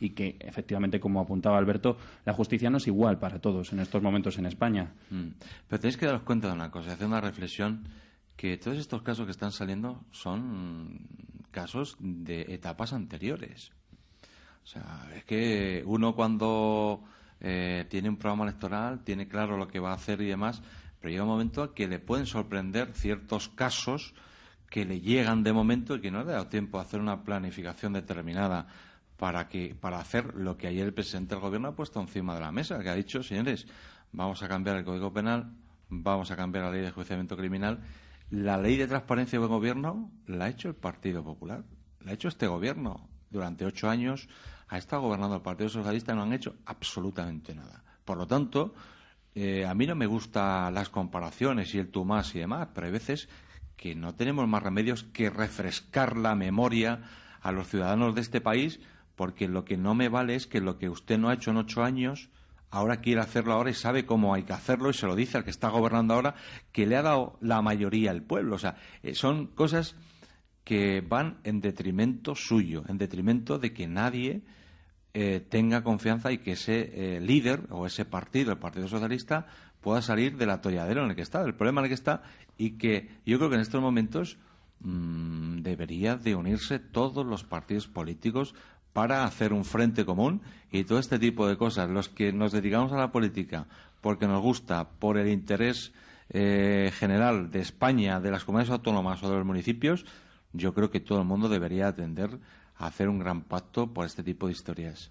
y 0.00 0.10
que 0.10 0.36
efectivamente, 0.40 1.00
como 1.00 1.20
apuntaba 1.20 1.56
Alberto, 1.56 1.96
la 2.26 2.34
justicia 2.34 2.68
no 2.68 2.76
es 2.76 2.86
igual 2.86 3.18
para 3.18 3.38
todos 3.38 3.72
en 3.72 3.80
estos 3.80 4.02
momentos 4.02 4.36
en 4.36 4.44
España. 4.44 4.92
Mm. 5.10 5.28
Pero 5.68 5.80
tenéis 5.80 5.96
que 5.96 6.04
daros 6.04 6.22
cuenta 6.22 6.48
de 6.48 6.54
una 6.54 6.70
cosa, 6.70 6.92
hacer 6.92 7.06
una 7.06 7.22
reflexión 7.22 7.88
que 8.36 8.58
todos 8.58 8.76
estos 8.76 9.00
casos 9.02 9.24
que 9.24 9.30
están 9.30 9.52
saliendo 9.52 10.04
son 10.10 10.98
casos 11.54 11.96
de 12.00 12.42
etapas 12.52 12.92
anteriores. 12.92 13.70
O 14.64 14.66
sea, 14.66 15.08
es 15.14 15.24
que 15.24 15.82
uno 15.86 16.14
cuando 16.14 17.04
eh, 17.40 17.86
tiene 17.88 18.08
un 18.08 18.16
programa 18.16 18.44
electoral 18.44 19.04
tiene 19.04 19.28
claro 19.28 19.56
lo 19.56 19.68
que 19.68 19.78
va 19.78 19.92
a 19.92 19.94
hacer 19.94 20.20
y 20.20 20.26
demás, 20.26 20.62
pero 21.00 21.10
llega 21.12 21.22
un 21.22 21.28
momento 21.28 21.72
que 21.72 21.86
le 21.86 22.00
pueden 22.00 22.26
sorprender 22.26 22.92
ciertos 22.94 23.48
casos 23.48 24.14
que 24.68 24.84
le 24.84 25.00
llegan 25.00 25.44
de 25.44 25.52
momento 25.52 25.94
y 25.94 26.00
que 26.00 26.10
no 26.10 26.24
le 26.24 26.30
ha 26.30 26.34
dado 26.34 26.48
tiempo 26.48 26.78
a 26.78 26.82
hacer 26.82 27.00
una 27.00 27.22
planificación 27.22 27.92
determinada 27.92 28.66
para 29.16 29.48
que 29.48 29.76
para 29.80 30.00
hacer 30.00 30.34
lo 30.34 30.56
que 30.56 30.66
ayer 30.66 30.86
el 30.86 30.92
presidente 30.94 31.34
del 31.34 31.42
gobierno 31.42 31.68
ha 31.68 31.76
puesto 31.76 32.00
encima 32.00 32.34
de 32.34 32.40
la 32.40 32.50
mesa, 32.50 32.80
que 32.80 32.88
ha 32.88 32.94
dicho, 32.94 33.22
señores, 33.22 33.66
vamos 34.10 34.42
a 34.42 34.48
cambiar 34.48 34.76
el 34.78 34.84
Código 34.84 35.12
Penal, 35.12 35.52
vamos 35.88 36.30
a 36.32 36.36
cambiar 36.36 36.64
la 36.64 36.72
ley 36.72 36.80
de 36.80 36.90
juiciamiento 36.90 37.36
criminal. 37.36 37.78
La 38.30 38.56
ley 38.56 38.76
de 38.76 38.86
transparencia 38.86 39.36
y 39.36 39.38
buen 39.38 39.50
gobierno 39.50 40.10
la 40.26 40.46
ha 40.46 40.48
hecho 40.48 40.68
el 40.68 40.74
Partido 40.74 41.22
Popular, 41.22 41.64
la 42.00 42.10
ha 42.10 42.14
hecho 42.14 42.28
este 42.28 42.46
gobierno. 42.46 43.08
Durante 43.30 43.64
ocho 43.64 43.88
años 43.90 44.28
ha 44.68 44.78
estado 44.78 45.02
gobernando 45.02 45.36
el 45.36 45.42
Partido 45.42 45.68
Socialista 45.68 46.12
y 46.12 46.16
no 46.16 46.22
han 46.22 46.32
hecho 46.32 46.56
absolutamente 46.66 47.54
nada. 47.54 47.84
Por 48.04 48.16
lo 48.18 48.26
tanto, 48.26 48.74
eh, 49.34 49.66
a 49.66 49.74
mí 49.74 49.86
no 49.86 49.94
me 49.94 50.06
gustan 50.06 50.72
las 50.74 50.88
comparaciones 50.88 51.74
y 51.74 51.78
el 51.78 51.90
tú 51.90 52.04
más 52.04 52.34
y 52.34 52.38
demás, 52.38 52.68
pero 52.74 52.86
hay 52.86 52.92
veces 52.92 53.28
que 53.76 53.94
no 53.94 54.14
tenemos 54.14 54.46
más 54.46 54.62
remedios 54.62 55.04
que 55.04 55.30
refrescar 55.30 56.16
la 56.16 56.34
memoria 56.34 57.02
a 57.40 57.52
los 57.52 57.68
ciudadanos 57.68 58.14
de 58.14 58.20
este 58.20 58.40
país, 58.40 58.80
porque 59.16 59.48
lo 59.48 59.64
que 59.64 59.76
no 59.76 59.94
me 59.94 60.08
vale 60.08 60.34
es 60.34 60.46
que 60.46 60.60
lo 60.60 60.78
que 60.78 60.88
usted 60.88 61.18
no 61.18 61.28
ha 61.28 61.34
hecho 61.34 61.50
en 61.50 61.58
ocho 61.58 61.82
años, 61.82 62.30
ahora 62.74 62.96
quiere 62.96 63.20
hacerlo 63.20 63.52
ahora 63.52 63.70
y 63.70 63.74
sabe 63.74 64.04
cómo 64.04 64.34
hay 64.34 64.42
que 64.42 64.52
hacerlo 64.52 64.90
y 64.90 64.94
se 64.94 65.06
lo 65.06 65.14
dice 65.14 65.38
al 65.38 65.44
que 65.44 65.50
está 65.50 65.68
gobernando 65.68 66.14
ahora, 66.14 66.34
que 66.72 66.86
le 66.86 66.96
ha 66.96 67.02
dado 67.02 67.38
la 67.40 67.62
mayoría 67.62 68.10
al 68.10 68.22
pueblo. 68.22 68.56
O 68.56 68.58
sea, 68.58 68.76
eh, 69.02 69.14
son 69.14 69.46
cosas 69.46 69.94
que 70.64 71.00
van 71.00 71.38
en 71.44 71.60
detrimento 71.60 72.34
suyo, 72.34 72.82
en 72.88 72.98
detrimento 72.98 73.58
de 73.58 73.72
que 73.72 73.86
nadie 73.86 74.42
eh, 75.12 75.40
tenga 75.48 75.84
confianza 75.84 76.32
y 76.32 76.38
que 76.38 76.52
ese 76.52 77.16
eh, 77.16 77.20
líder 77.20 77.60
o 77.70 77.86
ese 77.86 78.04
partido, 78.04 78.50
el 78.50 78.58
Partido 78.58 78.88
Socialista, 78.88 79.46
pueda 79.80 80.02
salir 80.02 80.36
del 80.36 80.50
atolladero 80.50 81.04
en 81.04 81.10
el 81.10 81.16
que 81.16 81.22
está, 81.22 81.44
del 81.44 81.54
problema 81.54 81.80
en 81.80 81.84
el 81.84 81.90
que 81.90 81.94
está, 81.94 82.22
y 82.58 82.72
que 82.72 83.08
yo 83.24 83.38
creo 83.38 83.50
que 83.50 83.56
en 83.56 83.62
estos 83.62 83.80
momentos 83.80 84.38
mmm, 84.80 85.58
debería 85.58 86.16
de 86.16 86.34
unirse 86.34 86.80
todos 86.80 87.24
los 87.24 87.44
partidos 87.44 87.86
políticos 87.86 88.56
para 88.94 89.24
hacer 89.24 89.52
un 89.52 89.66
frente 89.66 90.06
común 90.06 90.40
y 90.70 90.84
todo 90.84 90.98
este 90.98 91.18
tipo 91.18 91.46
de 91.46 91.58
cosas. 91.58 91.90
Los 91.90 92.08
que 92.08 92.32
nos 92.32 92.52
dedicamos 92.52 92.92
a 92.92 92.96
la 92.96 93.12
política 93.12 93.66
porque 94.00 94.26
nos 94.26 94.40
gusta, 94.40 94.88
por 94.88 95.18
el 95.18 95.28
interés 95.28 95.92
eh, 96.30 96.90
general 96.94 97.50
de 97.50 97.60
España, 97.60 98.20
de 98.20 98.30
las 98.30 98.44
comunidades 98.44 98.72
autónomas 98.72 99.22
o 99.22 99.30
de 99.30 99.36
los 99.36 99.46
municipios, 99.46 100.06
yo 100.52 100.72
creo 100.72 100.90
que 100.90 101.00
todo 101.00 101.20
el 101.20 101.26
mundo 101.26 101.48
debería 101.48 101.88
atender 101.88 102.38
a 102.76 102.86
hacer 102.86 103.08
un 103.08 103.18
gran 103.18 103.42
pacto 103.42 103.92
por 103.92 104.06
este 104.06 104.22
tipo 104.22 104.46
de 104.46 104.52
historias. 104.52 105.10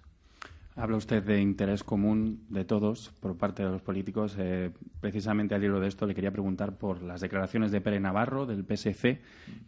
Habla 0.76 0.96
usted 0.96 1.22
de 1.22 1.40
interés 1.40 1.84
común 1.84 2.46
de 2.48 2.64
todos 2.64 3.10
por 3.20 3.36
parte 3.36 3.62
de 3.62 3.70
los 3.70 3.80
políticos. 3.80 4.34
Eh, 4.38 4.72
precisamente 5.00 5.54
al 5.54 5.62
hilo 5.62 5.78
de 5.78 5.86
esto 5.86 6.04
le 6.04 6.16
quería 6.16 6.32
preguntar 6.32 6.76
por 6.76 7.00
las 7.00 7.20
declaraciones 7.20 7.70
de 7.70 7.80
Pere 7.80 8.00
Navarro, 8.00 8.44
del 8.44 8.64
PSC, 8.64 9.20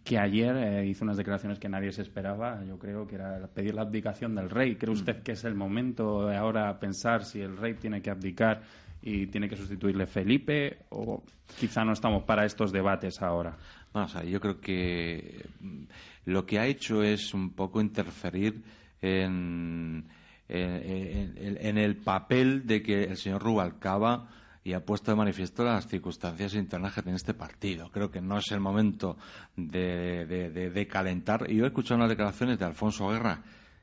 que 0.02 0.18
ayer 0.18 0.56
eh, 0.56 0.86
hizo 0.86 1.04
unas 1.04 1.16
declaraciones 1.16 1.60
que 1.60 1.68
nadie 1.68 1.92
se 1.92 2.02
esperaba. 2.02 2.64
Yo 2.64 2.76
creo 2.80 3.06
que 3.06 3.14
era 3.14 3.46
pedir 3.54 3.74
la 3.76 3.82
abdicación 3.82 4.34
del 4.34 4.50
rey. 4.50 4.74
¿Cree 4.74 4.90
Mm. 4.90 4.98
usted 4.98 5.22
que 5.22 5.32
es 5.32 5.44
el 5.44 5.54
momento 5.54 6.26
de 6.26 6.36
ahora 6.36 6.76
pensar 6.80 7.24
si 7.24 7.40
el 7.40 7.56
rey 7.56 7.74
tiene 7.74 8.02
que 8.02 8.10
abdicar 8.10 8.62
y 9.00 9.28
tiene 9.28 9.48
que 9.48 9.54
sustituirle 9.56 10.06
Felipe? 10.06 10.78
¿O 10.88 11.22
quizá 11.56 11.84
no 11.84 11.92
estamos 11.92 12.24
para 12.24 12.44
estos 12.44 12.72
debates 12.72 13.22
ahora? 13.22 13.56
No, 13.94 14.02
o 14.04 14.08
sea, 14.08 14.24
yo 14.24 14.40
creo 14.40 14.60
que 14.60 15.46
mm, 15.60 15.82
lo 16.24 16.44
que 16.44 16.58
ha 16.58 16.66
hecho 16.66 17.04
es 17.04 17.32
un 17.32 17.50
poco 17.50 17.80
interferir 17.80 18.60
en, 19.00 20.04
en, 20.48 21.36
en- 21.36 21.58
en 21.60 21.78
el 21.78 21.96
papel 21.96 22.66
de 22.66 22.82
que 22.82 23.04
el 23.04 23.16
señor 23.16 23.42
Rubalcaba 23.42 24.28
y 24.64 24.72
ha 24.72 24.84
puesto 24.84 25.10
de 25.12 25.16
manifiesto 25.16 25.64
las 25.64 25.86
circunstancias 25.86 26.54
internas 26.54 26.92
que 26.92 27.02
tiene 27.02 27.16
este 27.16 27.34
partido. 27.34 27.88
Creo 27.92 28.10
que 28.10 28.20
no 28.20 28.38
es 28.38 28.50
el 28.50 28.58
momento 28.60 29.16
de, 29.56 30.26
de- 30.26 30.50
de- 30.50 30.70
de 30.70 30.86
calentar. 30.88 31.46
Y 31.48 31.56
yo 31.56 31.64
he 31.64 31.68
escuchado 31.68 31.96
unas 31.96 32.08
declaraciones 32.08 32.58
de 32.58 32.64
Alfonso 32.64 33.08
Guerra 33.08 33.42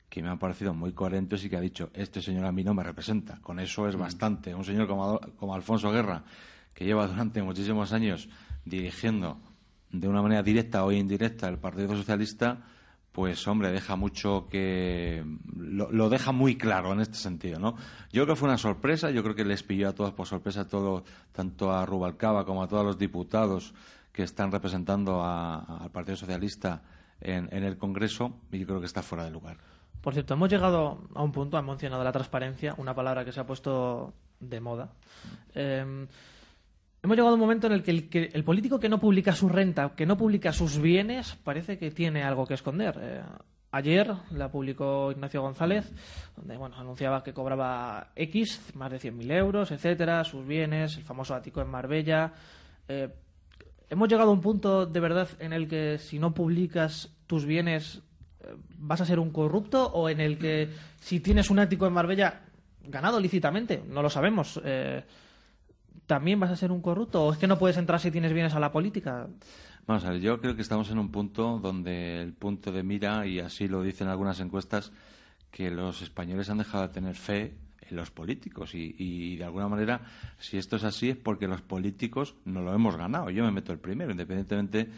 que 0.09 0.21
me 0.21 0.29
han 0.29 0.37
parecido 0.37 0.73
muy 0.73 0.91
coherentes 0.91 1.43
y 1.43 1.49
que 1.49 1.57
ha 1.57 1.61
dicho, 1.61 1.89
este 1.93 2.21
señor 2.21 2.45
a 2.45 2.51
mí 2.51 2.63
no 2.63 2.73
me 2.73 2.83
representa. 2.83 3.39
Con 3.41 3.59
eso 3.59 3.87
es 3.87 3.95
bastante. 3.95 4.53
Un 4.53 4.63
señor 4.63 4.87
como, 4.87 5.19
como 5.39 5.55
Alfonso 5.55 5.89
Guerra, 5.91 6.23
que 6.73 6.85
lleva 6.85 7.07
durante 7.07 7.41
muchísimos 7.41 7.93
años 7.93 8.29
dirigiendo 8.65 9.39
de 9.91 10.07
una 10.07 10.21
manera 10.21 10.43
directa 10.43 10.83
o 10.85 10.91
indirecta 10.91 11.47
el 11.47 11.57
Partido 11.57 11.95
Socialista, 11.95 12.59
pues 13.13 13.47
hombre, 13.47 13.71
deja 13.71 13.95
mucho 13.95 14.47
que 14.49 15.23
lo, 15.55 15.89
lo 15.91 16.09
deja 16.09 16.31
muy 16.33 16.57
claro 16.57 16.91
en 16.91 16.99
este 16.99 17.15
sentido, 17.15 17.59
¿no? 17.59 17.75
Yo 18.11 18.23
creo 18.23 18.35
que 18.35 18.39
fue 18.39 18.49
una 18.49 18.57
sorpresa, 18.57 19.11
yo 19.11 19.23
creo 19.23 19.35
que 19.35 19.45
les 19.45 19.63
pilló 19.63 19.87
a 19.87 19.93
todos 19.93 20.11
por 20.13 20.27
sorpresa 20.27 20.67
todo, 20.67 21.03
tanto 21.31 21.71
a 21.71 21.85
Rubalcaba 21.85 22.43
como 22.43 22.63
a 22.63 22.67
todos 22.67 22.83
los 22.85 22.97
diputados 22.97 23.73
que 24.11 24.23
están 24.23 24.51
representando 24.51 25.21
a- 25.23 25.59
al 25.83 25.91
Partido 25.91 26.17
Socialista 26.17 26.81
en, 27.21 27.47
en 27.51 27.63
el 27.63 27.77
Congreso 27.77 28.35
y 28.51 28.59
yo 28.59 28.65
creo 28.67 28.79
que 28.79 28.87
está 28.87 29.01
fuera 29.03 29.23
de 29.23 29.31
lugar. 29.31 29.57
Por 30.01 30.13
cierto, 30.13 30.33
hemos 30.33 30.49
llegado 30.49 30.99
a 31.15 31.23
un 31.23 31.31
punto, 31.31 31.57
han 31.57 31.65
mencionado 31.65 32.03
la 32.03 32.11
transparencia, 32.11 32.73
una 32.77 32.93
palabra 32.93 33.23
que 33.23 33.31
se 33.31 33.39
ha 33.39 33.45
puesto 33.45 34.13
de 34.39 34.59
moda. 34.59 34.89
Eh, 35.55 36.07
hemos 37.03 37.17
llegado 37.17 37.31
a 37.31 37.35
un 37.35 37.39
momento 37.39 37.67
en 37.67 37.73
el 37.73 37.83
que 37.83 37.91
el, 37.91 38.09
que 38.09 38.29
el 38.33 38.43
político 38.43 38.79
que 38.79 38.89
no 38.89 38.99
publica 38.99 39.33
su 39.33 39.49
renta, 39.49 39.93
que 39.95 40.05
no 40.05 40.17
publica 40.17 40.53
sus 40.53 40.79
bienes, 40.79 41.35
parece 41.43 41.77
que 41.77 41.91
tiene 41.91 42.23
algo 42.23 42.47
que 42.47 42.53
esconder. 42.53 42.97
Eh, 42.99 43.21
ayer 43.71 44.13
la 44.31 44.49
publicó 44.49 45.11
Ignacio 45.11 45.41
González, 45.41 45.91
donde 46.37 46.55
bueno, 46.57 46.77
anunciaba 46.77 47.23
que 47.23 47.33
cobraba 47.33 48.11
X, 48.15 48.73
más 48.75 48.89
de 48.89 48.99
100.000 48.99 49.31
euros, 49.33 49.71
etcétera, 49.71 50.23
sus 50.23 50.47
bienes, 50.47 50.95
el 50.95 51.03
famoso 51.03 51.35
ático 51.35 51.61
en 51.61 51.67
Marbella. 51.67 52.33
Eh, 52.87 53.09
hemos 53.89 54.07
llegado 54.07 54.29
a 54.29 54.33
un 54.33 54.41
punto 54.41 54.85
de 54.85 54.99
verdad 55.01 55.27
en 55.39 55.51
el 55.51 55.67
que 55.67 55.97
si 55.99 56.19
no 56.19 56.33
publicas 56.33 57.09
tus 57.27 57.45
bienes 57.45 58.01
eh, 58.39 58.55
vas 58.77 59.01
a 59.01 59.05
ser 59.05 59.19
un 59.19 59.31
corrupto 59.31 59.91
o 59.91 60.07
en 60.07 60.21
el 60.21 60.37
que 60.37 60.69
si 61.01 61.19
tienes 61.19 61.49
un 61.49 61.59
ático 61.59 61.85
en 61.85 61.93
Marbella 61.93 62.41
ganado 62.85 63.19
lícitamente, 63.19 63.83
no 63.87 64.01
lo 64.01 64.09
sabemos, 64.09 64.61
eh, 64.63 65.03
también 66.07 66.39
vas 66.39 66.51
a 66.51 66.55
ser 66.55 66.71
un 66.71 66.81
corrupto 66.81 67.23
o 67.23 67.33
es 67.33 67.37
que 67.37 67.47
no 67.47 67.57
puedes 67.57 67.77
entrar 67.77 67.99
si 67.99 68.11
tienes 68.11 68.33
bienes 68.33 68.53
a 68.53 68.59
la 68.59 68.71
política. 68.71 69.27
Vamos 69.85 70.05
a 70.05 70.11
ver, 70.11 70.21
yo 70.21 70.39
creo 70.39 70.55
que 70.55 70.61
estamos 70.61 70.89
en 70.91 70.97
un 70.97 71.11
punto 71.11 71.59
donde 71.61 72.21
el 72.21 72.33
punto 72.33 72.71
de 72.71 72.83
mira, 72.83 73.27
y 73.27 73.39
así 73.39 73.67
lo 73.67 73.83
dicen 73.83 74.07
algunas 74.07 74.39
encuestas, 74.39 74.93
que 75.51 75.69
los 75.69 76.01
españoles 76.01 76.49
han 76.49 76.57
dejado 76.57 76.87
de 76.87 76.93
tener 76.93 77.15
fe 77.15 77.53
en 77.89 77.95
los 77.95 78.09
políticos. 78.11 78.73
Y, 78.73 79.35
de 79.35 79.43
alguna 79.43 79.67
manera, 79.67 80.01
si 80.39 80.57
esto 80.57 80.77
es 80.77 80.83
así, 80.83 81.09
es 81.09 81.17
porque 81.17 81.47
los 81.47 81.61
políticos 81.61 82.35
no 82.45 82.61
lo 82.61 82.73
hemos 82.73 82.95
ganado. 82.95 83.29
Yo 83.29 83.43
me 83.43 83.51
meto 83.51 83.71
el 83.71 83.79
primero, 83.79 84.11
independientemente 84.11 84.89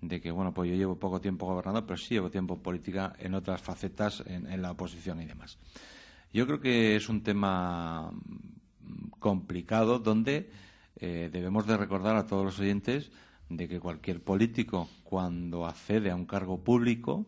de 0.00 0.20
que, 0.20 0.30
bueno, 0.30 0.52
pues 0.52 0.70
yo 0.70 0.76
llevo 0.76 0.98
poco 0.98 1.20
tiempo 1.20 1.46
gobernando, 1.46 1.86
pero 1.86 1.96
sí 1.96 2.14
llevo 2.14 2.30
tiempo 2.30 2.54
en 2.54 2.60
política 2.60 3.14
en 3.18 3.34
otras 3.34 3.62
facetas, 3.62 4.22
en, 4.26 4.60
la 4.60 4.72
oposición 4.72 5.20
y 5.22 5.24
demás. 5.24 5.58
Yo 6.32 6.46
creo 6.46 6.60
que 6.60 6.96
es 6.96 7.08
un 7.08 7.22
tema 7.22 8.12
complicado 9.18 9.98
donde 9.98 10.50
eh, 10.96 11.30
debemos 11.32 11.66
de 11.66 11.76
recordar 11.76 12.16
a 12.16 12.26
todos 12.26 12.44
los 12.44 12.58
oyentes 12.58 13.10
de 13.48 13.68
que 13.68 13.80
cualquier 13.80 14.22
político 14.22 14.88
cuando 15.02 15.66
accede 15.66 16.10
a 16.10 16.16
un 16.16 16.26
cargo 16.26 16.62
público 16.62 17.26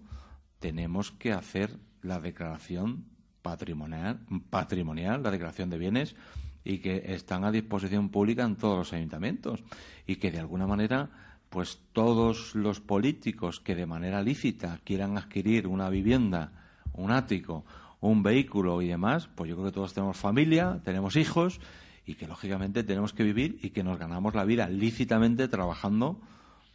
tenemos 0.58 1.10
que 1.12 1.32
hacer 1.32 1.78
la 2.02 2.20
declaración 2.20 3.04
patrimonial, 3.42 4.20
patrimonial, 4.50 5.22
la 5.22 5.30
declaración 5.30 5.70
de 5.70 5.78
bienes 5.78 6.16
y 6.64 6.78
que 6.78 7.14
están 7.14 7.44
a 7.44 7.52
disposición 7.52 8.08
pública 8.08 8.44
en 8.44 8.56
todos 8.56 8.78
los 8.78 8.92
ayuntamientos. 8.92 9.62
Y 10.06 10.16
que 10.16 10.32
de 10.32 10.40
alguna 10.40 10.66
manera 10.66 11.10
pues 11.48 11.78
todos 11.92 12.54
los 12.54 12.80
políticos 12.80 13.60
que 13.60 13.74
de 13.74 13.86
manera 13.86 14.22
lícita 14.22 14.80
quieran 14.84 15.16
adquirir 15.16 15.66
una 15.66 15.88
vivienda, 15.88 16.52
un 16.92 17.12
ático, 17.12 17.64
un 18.00 18.22
vehículo 18.22 18.82
y 18.82 18.88
demás, 18.88 19.28
pues 19.34 19.48
yo 19.48 19.56
creo 19.56 19.66
que 19.66 19.74
todos 19.74 19.94
tenemos 19.94 20.16
familia, 20.16 20.80
tenemos 20.84 21.16
hijos 21.16 21.60
y 22.04 22.14
que 22.14 22.26
lógicamente 22.26 22.84
tenemos 22.84 23.12
que 23.12 23.24
vivir 23.24 23.58
y 23.62 23.70
que 23.70 23.82
nos 23.82 23.98
ganamos 23.98 24.34
la 24.34 24.44
vida 24.44 24.68
lícitamente 24.68 25.48
trabajando 25.48 26.20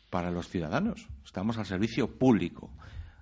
para 0.09 0.31
los 0.31 0.49
ciudadanos. 0.49 1.07
Estamos 1.25 1.57
al 1.57 1.65
servicio 1.65 2.17
público. 2.17 2.69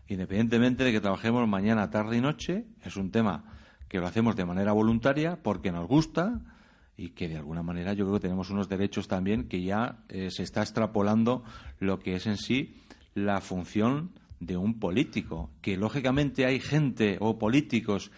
Independientemente 0.07 0.83
de 0.83 0.91
que 0.91 1.01
trabajemos 1.01 1.47
mañana, 1.47 1.91
tarde 1.91 2.17
y 2.17 2.21
noche, 2.21 2.65
es 2.83 2.97
un 2.97 3.11
tema 3.11 3.43
que 3.87 3.99
lo 3.99 4.07
hacemos 4.07 4.35
de 4.35 4.45
manera 4.45 4.71
voluntaria 4.71 5.37
porque 5.41 5.71
nos 5.71 5.87
gusta 5.87 6.41
y 6.97 7.11
que 7.11 7.29
de 7.29 7.37
alguna 7.37 7.63
manera 7.63 7.93
yo 7.93 8.05
creo 8.05 8.15
que 8.15 8.27
tenemos 8.27 8.49
unos 8.49 8.67
derechos 8.67 9.07
también 9.07 9.47
que 9.47 9.61
ya 9.61 9.99
eh, 10.09 10.31
se 10.31 10.43
está 10.43 10.61
extrapolando 10.61 11.43
lo 11.79 11.99
que 11.99 12.15
es 12.15 12.25
en 12.25 12.37
sí 12.37 12.81
la 13.13 13.39
función 13.39 14.11
de 14.39 14.57
un 14.57 14.79
político. 14.79 15.49
Que 15.61 15.77
lógicamente 15.77 16.45
hay 16.45 16.59
gente 16.59 17.17
o 17.19 17.37
políticos 17.37 18.11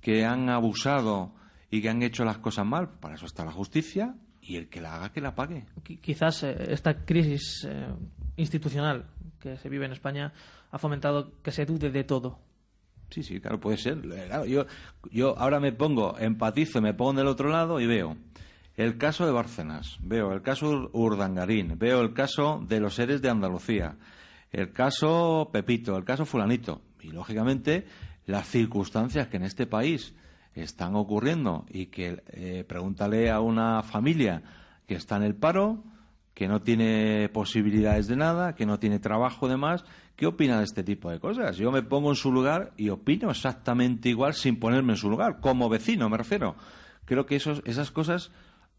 que 0.00 0.24
han 0.24 0.48
abusado 0.48 1.32
y 1.70 1.82
que 1.82 1.88
han 1.88 2.02
hecho 2.02 2.24
las 2.24 2.38
cosas 2.38 2.64
mal, 2.66 2.90
para 3.00 3.16
eso 3.16 3.26
está 3.26 3.44
la 3.44 3.52
justicia 3.52 4.14
y 4.40 4.56
el 4.56 4.68
que 4.68 4.80
la 4.80 4.94
haga 4.96 5.12
que 5.12 5.20
la 5.20 5.34
pague. 5.34 5.64
Qu- 5.84 6.00
Quizás 6.00 6.44
eh, 6.44 6.56
esta 6.70 7.04
crisis 7.04 7.66
eh, 7.68 7.88
institucional 8.36 9.06
que 9.40 9.56
se 9.56 9.68
vive 9.68 9.86
en 9.86 9.92
España 9.92 10.32
ha 10.70 10.78
fomentado 10.78 11.32
que 11.42 11.50
se 11.50 11.66
dude 11.66 11.90
de 11.90 12.04
todo. 12.04 12.38
Sí, 13.10 13.22
sí, 13.22 13.40
claro, 13.40 13.58
puede 13.60 13.76
ser. 13.78 14.00
Claro, 14.00 14.44
yo, 14.46 14.66
yo 15.10 15.38
ahora 15.38 15.60
me 15.60 15.72
pongo, 15.72 16.18
empatizo, 16.18 16.80
me 16.80 16.94
pongo 16.94 17.14
del 17.14 17.28
otro 17.28 17.48
lado 17.50 17.80
y 17.80 17.86
veo 17.86 18.16
el 18.76 18.98
caso 18.98 19.24
de 19.26 19.32
Bárcenas, 19.32 19.96
veo 20.02 20.32
el 20.32 20.42
caso 20.42 20.90
Urdangarín, 20.92 21.78
veo 21.78 22.00
el 22.02 22.12
caso 22.12 22.62
de 22.68 22.78
los 22.80 22.94
seres 22.94 23.22
de 23.22 23.30
Andalucía, 23.30 23.96
el 24.56 24.72
caso 24.72 25.50
Pepito, 25.52 25.98
el 25.98 26.04
caso 26.04 26.24
Fulanito. 26.24 26.80
Y, 27.02 27.10
lógicamente, 27.10 27.84
las 28.24 28.48
circunstancias 28.48 29.28
que 29.28 29.36
en 29.36 29.42
este 29.42 29.66
país 29.66 30.14
están 30.54 30.96
ocurriendo 30.96 31.66
y 31.68 31.86
que 31.86 32.22
eh, 32.28 32.64
pregúntale 32.66 33.30
a 33.30 33.40
una 33.40 33.82
familia 33.82 34.42
que 34.86 34.94
está 34.94 35.16
en 35.16 35.24
el 35.24 35.34
paro, 35.34 35.84
que 36.32 36.48
no 36.48 36.62
tiene 36.62 37.28
posibilidades 37.28 38.08
de 38.08 38.16
nada, 38.16 38.54
que 38.54 38.64
no 38.64 38.78
tiene 38.78 38.98
trabajo 38.98 39.46
de 39.46 39.58
más, 39.58 39.84
¿qué 40.16 40.26
opina 40.26 40.56
de 40.56 40.64
este 40.64 40.82
tipo 40.82 41.10
de 41.10 41.20
cosas? 41.20 41.58
Yo 41.58 41.70
me 41.70 41.82
pongo 41.82 42.08
en 42.08 42.16
su 42.16 42.32
lugar 42.32 42.72
y 42.78 42.88
opino 42.88 43.30
exactamente 43.30 44.08
igual 44.08 44.32
sin 44.32 44.58
ponerme 44.58 44.94
en 44.94 44.98
su 44.98 45.10
lugar, 45.10 45.40
como 45.40 45.68
vecino 45.68 46.08
me 46.08 46.16
refiero. 46.16 46.56
Creo 47.04 47.26
que 47.26 47.36
esos, 47.36 47.60
esas 47.66 47.90
cosas 47.90 48.30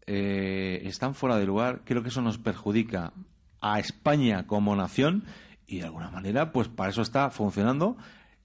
eh, 0.06 0.82
están 0.86 1.14
fuera 1.14 1.36
de 1.36 1.46
lugar, 1.46 1.82
creo 1.84 2.02
que 2.02 2.08
eso 2.08 2.20
nos 2.20 2.38
perjudica 2.38 3.12
a 3.60 3.78
España 3.78 4.46
como 4.46 4.74
nación 4.74 5.24
y 5.68 5.78
de 5.78 5.84
alguna 5.84 6.10
manera, 6.10 6.50
pues 6.50 6.66
para 6.66 6.90
eso 6.90 7.02
está 7.02 7.30
funcionando, 7.30 7.96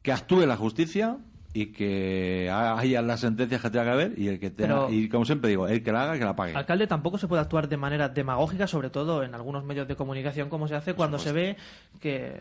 que 0.02 0.12
actúe 0.12 0.46
la 0.46 0.58
justicia 0.58 1.18
y 1.54 1.68
que 1.68 2.52
haya 2.52 3.02
las 3.02 3.22
sentencias 3.22 3.62
que 3.62 3.70
tenga 3.70 3.86
que 3.86 3.92
haber 3.92 4.20
y 4.20 4.28
el 4.28 4.40
que 4.40 4.50
tenga, 4.50 4.90
y 4.90 5.08
como 5.08 5.24
siempre 5.24 5.50
digo, 5.50 5.68
el 5.68 5.84
que 5.84 5.92
la 5.92 6.04
haga, 6.04 6.18
que 6.18 6.26
la 6.26 6.36
pague. 6.36 6.56
Alcalde 6.56 6.88
tampoco 6.88 7.18
se 7.18 7.28
puede 7.28 7.42
actuar 7.42 7.70
de 7.70 7.78
manera 7.78 8.10
demagógica, 8.10 8.68
sobre 8.68 8.90
todo 8.90 9.24
en 9.24 9.36
algunos 9.36 9.64
medios 9.64 9.88
de 9.88 9.96
comunicación, 9.96 10.50
como 10.50 10.68
se 10.68 10.76
hace 10.76 10.96
cuando 10.96 11.18
se 11.18 11.32
ve 11.32 11.58
que 12.02 12.40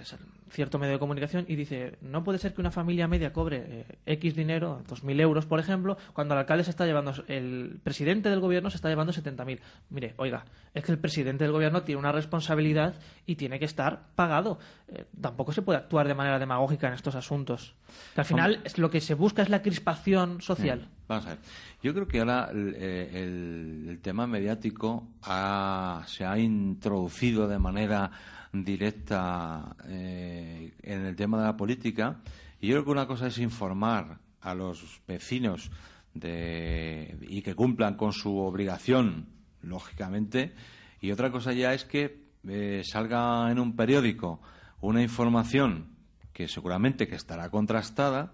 cierto 0.52 0.78
medio 0.78 0.92
de 0.92 0.98
comunicación 0.98 1.46
y 1.48 1.56
dice, 1.56 1.96
no 2.02 2.22
puede 2.22 2.38
ser 2.38 2.52
que 2.54 2.60
una 2.60 2.70
familia 2.70 3.08
media 3.08 3.32
cobre 3.32 3.64
eh, 3.66 3.98
X 4.06 4.34
dinero, 4.36 4.82
2.000 4.86 5.20
euros, 5.20 5.46
por 5.46 5.58
ejemplo, 5.58 5.96
cuando 6.12 6.34
el 6.34 6.40
alcalde 6.40 6.64
se 6.64 6.70
está 6.70 6.84
llevando, 6.84 7.12
el 7.26 7.80
presidente 7.82 8.28
del 8.28 8.40
gobierno 8.40 8.70
se 8.70 8.76
está 8.76 8.88
llevando 8.88 9.12
70.000. 9.12 9.60
Mire, 9.90 10.14
oiga, 10.18 10.44
es 10.74 10.84
que 10.84 10.92
el 10.92 10.98
presidente 10.98 11.44
del 11.44 11.52
gobierno 11.52 11.82
tiene 11.82 11.98
una 11.98 12.12
responsabilidad 12.12 12.94
y 13.26 13.36
tiene 13.36 13.58
que 13.58 13.64
estar 13.64 14.08
pagado. 14.14 14.58
Eh, 14.88 15.06
tampoco 15.20 15.52
se 15.52 15.62
puede 15.62 15.78
actuar 15.78 16.06
de 16.06 16.14
manera 16.14 16.38
demagógica 16.38 16.88
en 16.88 16.94
estos 16.94 17.14
asuntos. 17.14 17.74
Que 18.14 18.20
al 18.20 18.26
final 18.26 18.60
es 18.64 18.78
lo 18.78 18.90
que 18.90 19.00
se 19.00 19.14
busca 19.14 19.42
es 19.42 19.48
la 19.48 19.62
crispación 19.62 20.42
social. 20.42 20.88
Vamos 21.08 21.26
a 21.26 21.30
ver. 21.30 21.38
Yo 21.82 21.92
creo 21.94 22.06
que 22.06 22.20
ahora 22.20 22.48
el, 22.52 22.74
eh, 22.76 23.98
tema 24.02 24.26
mediático 24.26 25.08
se 25.22 26.24
ha 26.24 26.38
introducido 26.38 27.48
de 27.48 27.58
manera 27.58 28.10
directa 28.52 29.76
eh, 29.86 30.74
en 30.82 31.06
el 31.06 31.16
tema 31.16 31.38
de 31.38 31.44
la 31.44 31.56
política. 31.56 32.20
Y 32.60 32.68
yo 32.68 32.74
creo 32.74 32.84
que 32.84 32.90
una 32.90 33.06
cosa 33.06 33.26
es 33.26 33.38
informar 33.38 34.18
a 34.40 34.54
los 34.54 35.00
vecinos 35.06 35.70
de, 36.14 37.16
y 37.28 37.42
que 37.42 37.54
cumplan 37.54 37.96
con 37.96 38.12
su 38.12 38.36
obligación, 38.38 39.26
lógicamente, 39.62 40.54
y 41.00 41.10
otra 41.10 41.30
cosa 41.30 41.52
ya 41.52 41.72
es 41.72 41.84
que 41.84 42.22
eh, 42.46 42.82
salga 42.84 43.50
en 43.50 43.58
un 43.58 43.76
periódico 43.76 44.40
una 44.80 45.02
información 45.02 45.96
que 46.32 46.48
seguramente 46.48 47.06
que 47.06 47.14
estará 47.14 47.50
contrastada 47.50 48.32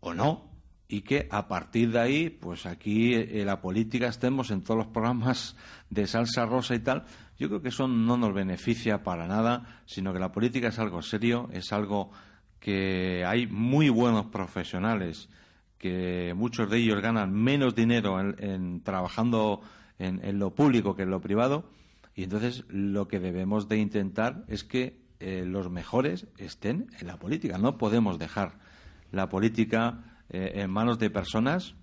o 0.00 0.14
no 0.14 0.48
y 0.88 1.00
que 1.00 1.26
a 1.30 1.48
partir 1.48 1.90
de 1.90 1.98
ahí 1.98 2.30
pues 2.30 2.66
aquí 2.66 3.14
eh, 3.14 3.44
la 3.44 3.60
política 3.60 4.06
estemos 4.06 4.50
en 4.50 4.62
todos 4.62 4.78
los 4.78 4.86
programas 4.86 5.56
de 5.90 6.06
salsa 6.06 6.46
rosa 6.46 6.76
y 6.76 6.80
tal 6.80 7.04
yo 7.38 7.48
creo 7.48 7.62
que 7.62 7.68
eso 7.68 7.88
no 7.88 8.16
nos 8.16 8.34
beneficia 8.34 9.02
para 9.02 9.26
nada 9.26 9.82
sino 9.86 10.12
que 10.12 10.18
la 10.18 10.32
política 10.32 10.68
es 10.68 10.78
algo 10.78 11.02
serio 11.02 11.48
es 11.52 11.72
algo 11.72 12.10
que 12.60 13.24
hay 13.24 13.46
muy 13.46 13.88
buenos 13.88 14.26
profesionales 14.26 15.28
que 15.78 16.34
muchos 16.34 16.70
de 16.70 16.78
ellos 16.78 17.00
ganan 17.00 17.32
menos 17.32 17.74
dinero 17.74 18.18
en, 18.20 18.82
trabajando 18.82 19.60
en, 19.98 20.38
lo 20.38 20.54
público 20.54 20.96
que 20.96 21.02
en 21.02 21.10
lo 21.10 21.20
privado 21.20 21.68
y 22.14 22.24
entonces 22.24 22.64
lo 22.68 23.08
que 23.08 23.20
debemos 23.20 23.68
de 23.68 23.78
intentar 23.78 24.44
es 24.48 24.64
que 24.64 24.98
eh, 25.20 25.44
los 25.46 25.70
mejores 25.70 26.26
estén 26.38 26.88
en 27.00 27.06
la 27.06 27.18
política. 27.18 27.58
No 27.58 27.78
podemos 27.78 28.18
dejar 28.18 28.58
la 29.12 29.28
política 29.28 30.18
eh, 30.30 30.52
en 30.56 30.70
manos 30.70 30.98
de 30.98 31.10
personas 31.10 31.74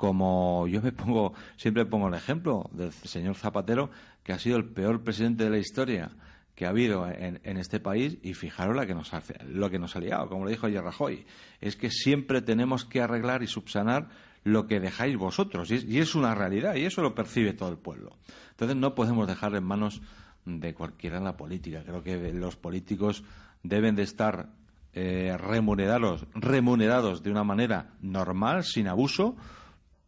como 0.00 0.66
yo 0.66 0.80
me 0.80 0.92
pongo, 0.92 1.34
siempre 1.58 1.84
pongo 1.84 2.08
el 2.08 2.14
ejemplo 2.14 2.70
del 2.72 2.90
señor 2.90 3.34
Zapatero, 3.34 3.90
que 4.22 4.32
ha 4.32 4.38
sido 4.38 4.56
el 4.56 4.64
peor 4.64 5.04
presidente 5.04 5.44
de 5.44 5.50
la 5.50 5.58
historia 5.58 6.10
que 6.54 6.64
ha 6.64 6.70
habido 6.70 7.06
en, 7.06 7.38
este 7.58 7.80
país 7.80 8.16
y 8.22 8.32
fijaros 8.32 8.74
la 8.74 8.86
que 8.86 8.94
nos 8.94 9.12
ha, 9.12 9.22
lo 9.46 9.68
que 9.68 9.78
nos 9.78 9.96
ha 9.96 10.00
liado, 10.00 10.26
como 10.30 10.44
lo 10.44 10.50
dijo 10.50 10.66
ayer 10.66 10.82
Rajoy, 10.82 11.26
es 11.60 11.76
que 11.76 11.90
siempre 11.90 12.40
tenemos 12.40 12.86
que 12.86 13.02
arreglar 13.02 13.42
y 13.42 13.46
subsanar 13.46 14.08
lo 14.42 14.66
que 14.66 14.80
dejáis 14.80 15.18
vosotros 15.18 15.70
y 15.70 15.98
es 15.98 16.14
una 16.14 16.34
realidad 16.34 16.76
y 16.76 16.86
eso 16.86 17.02
lo 17.02 17.14
percibe 17.14 17.52
todo 17.52 17.68
el 17.68 17.76
pueblo. 17.76 18.16
Entonces 18.52 18.78
no 18.78 18.94
podemos 18.94 19.28
dejar 19.28 19.54
en 19.54 19.64
manos 19.64 20.00
de 20.46 20.72
cualquiera 20.72 21.18
en 21.18 21.24
la 21.24 21.36
política. 21.36 21.82
Creo 21.84 22.02
que 22.02 22.32
los 22.32 22.56
políticos 22.56 23.22
deben 23.62 23.96
de 23.96 24.04
estar 24.04 24.48
eh, 24.94 25.36
remunerados, 25.38 26.26
remunerados 26.34 27.22
de 27.22 27.30
una 27.30 27.44
manera 27.44 27.90
normal, 28.00 28.64
sin 28.64 28.88
abuso, 28.88 29.36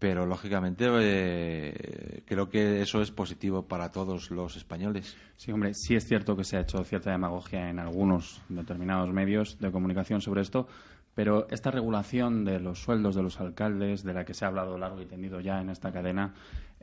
pero 0.03 0.27
lógicamente 0.27 0.87
eh, 1.01 2.25
creo 2.27 2.49
que 2.49 2.83
eso 2.83 3.01
es 3.03 3.13
positivo 3.13 3.69
para 3.69 3.93
todos 3.93 4.33
los 4.33 4.57
españoles. 4.57 5.17
Sí, 5.37 5.53
hombre, 5.53 5.75
sí 5.75 5.95
es 5.95 6.09
cierto 6.09 6.37
que 6.37 6.43
se 6.43 6.57
ha 6.57 6.63
hecho 6.63 6.83
cierta 6.83 7.13
demagogia 7.13 7.71
en 7.71 7.79
algunos 7.79 8.43
determinados 8.49 9.09
medios 9.13 9.61
de 9.61 9.71
comunicación 9.71 10.21
sobre 10.21 10.43
esto, 10.43 10.67
pero 11.15 11.47
esta 11.51 11.71
regulación 11.71 12.45
de 12.45 12.59
los 12.59 12.81
sueldos 12.81 13.15
de 13.15 13.23
los 13.23 13.39
alcaldes, 13.39 14.03
de 14.03 14.13
la 14.13 14.25
que 14.25 14.35
se 14.35 14.45
ha 14.45 14.49
hablado 14.49 14.77
largo 14.77 15.01
y 15.01 15.07
tendido 15.07 15.39
ya 15.39 15.61
en 15.61 15.71
esta 15.71 15.93
cadena, 15.93 16.35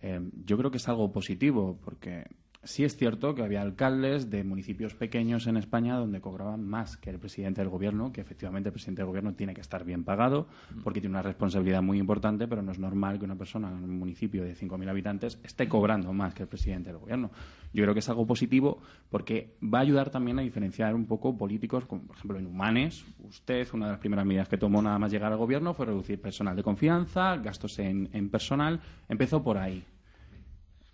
eh, 0.02 0.22
yo 0.46 0.58
creo 0.58 0.72
que 0.72 0.78
es 0.78 0.88
algo 0.88 1.12
positivo, 1.12 1.78
porque 1.84 2.24
Sí 2.62 2.84
es 2.84 2.98
cierto 2.98 3.36
que 3.36 3.42
había 3.42 3.62
alcaldes 3.62 4.30
de 4.30 4.44
municipios 4.44 4.94
pequeños 4.94 5.48
en 5.48 5.56
España 5.56 5.96
donde 5.96 6.20
cobraban 6.20 6.68
más 6.68 6.98
que 6.98 7.10
el 7.10 7.18
presidente 7.18 7.62
del 7.62 7.70
gobierno, 7.70 8.12
que 8.12 8.20
efectivamente 8.20 8.68
el 8.68 8.74
presidente 8.74 9.02
del 9.02 9.08
gobierno 9.08 9.34
tiene 9.34 9.54
que 9.54 9.62
estar 9.62 9.86
bien 9.86 10.04
pagado 10.04 10.46
porque 10.84 11.00
tiene 11.00 11.16
una 11.16 11.22
responsabilidad 11.22 11.82
muy 11.82 12.00
importante, 12.00 12.50
pero 12.50 12.62
no 12.62 12.74
es 12.74 12.78
normal 12.78 13.18
que 13.18 13.24
una 13.24 13.38
persona 13.38 13.70
en 13.70 13.86
un 13.86 13.98
municipio 13.98 14.44
de 14.44 14.58
5.000 14.58 14.90
habitantes 14.90 15.40
esté 15.42 15.70
cobrando 15.70 16.12
más 16.12 16.34
que 16.34 16.44
el 16.44 16.50
presidente 16.50 16.90
del 16.90 17.00
gobierno. 17.00 17.32
Yo 17.72 17.84
creo 17.84 17.94
que 17.94 18.02
es 18.02 18.10
algo 18.10 18.28
positivo 18.28 18.82
porque 19.10 19.56
va 19.64 19.78
a 19.78 19.84
ayudar 19.84 20.10
también 20.10 20.38
a 20.40 20.42
diferenciar 20.42 20.96
un 20.96 21.06
poco 21.06 21.38
políticos, 21.38 21.86
como 21.86 22.08
por 22.08 22.18
ejemplo 22.18 22.40
en 22.40 22.46
Humanes. 22.46 23.06
Usted, 23.20 23.70
una 23.72 23.86
de 23.86 23.92
las 23.94 24.02
primeras 24.02 24.26
medidas 24.26 24.50
que 24.50 24.58
tomó 24.58 24.82
nada 24.82 25.00
más 25.00 25.14
llegar 25.14 25.32
al 25.32 25.38
gobierno 25.38 25.74
fue 25.74 25.86
reducir 25.86 26.22
personal 26.22 26.58
de 26.58 26.64
confianza, 26.64 27.38
gastos 27.38 27.80
en, 27.80 28.10
en 28.12 28.30
personal. 28.30 28.82
Empezó 29.08 29.42
por 29.42 29.58
ahí, 29.58 29.82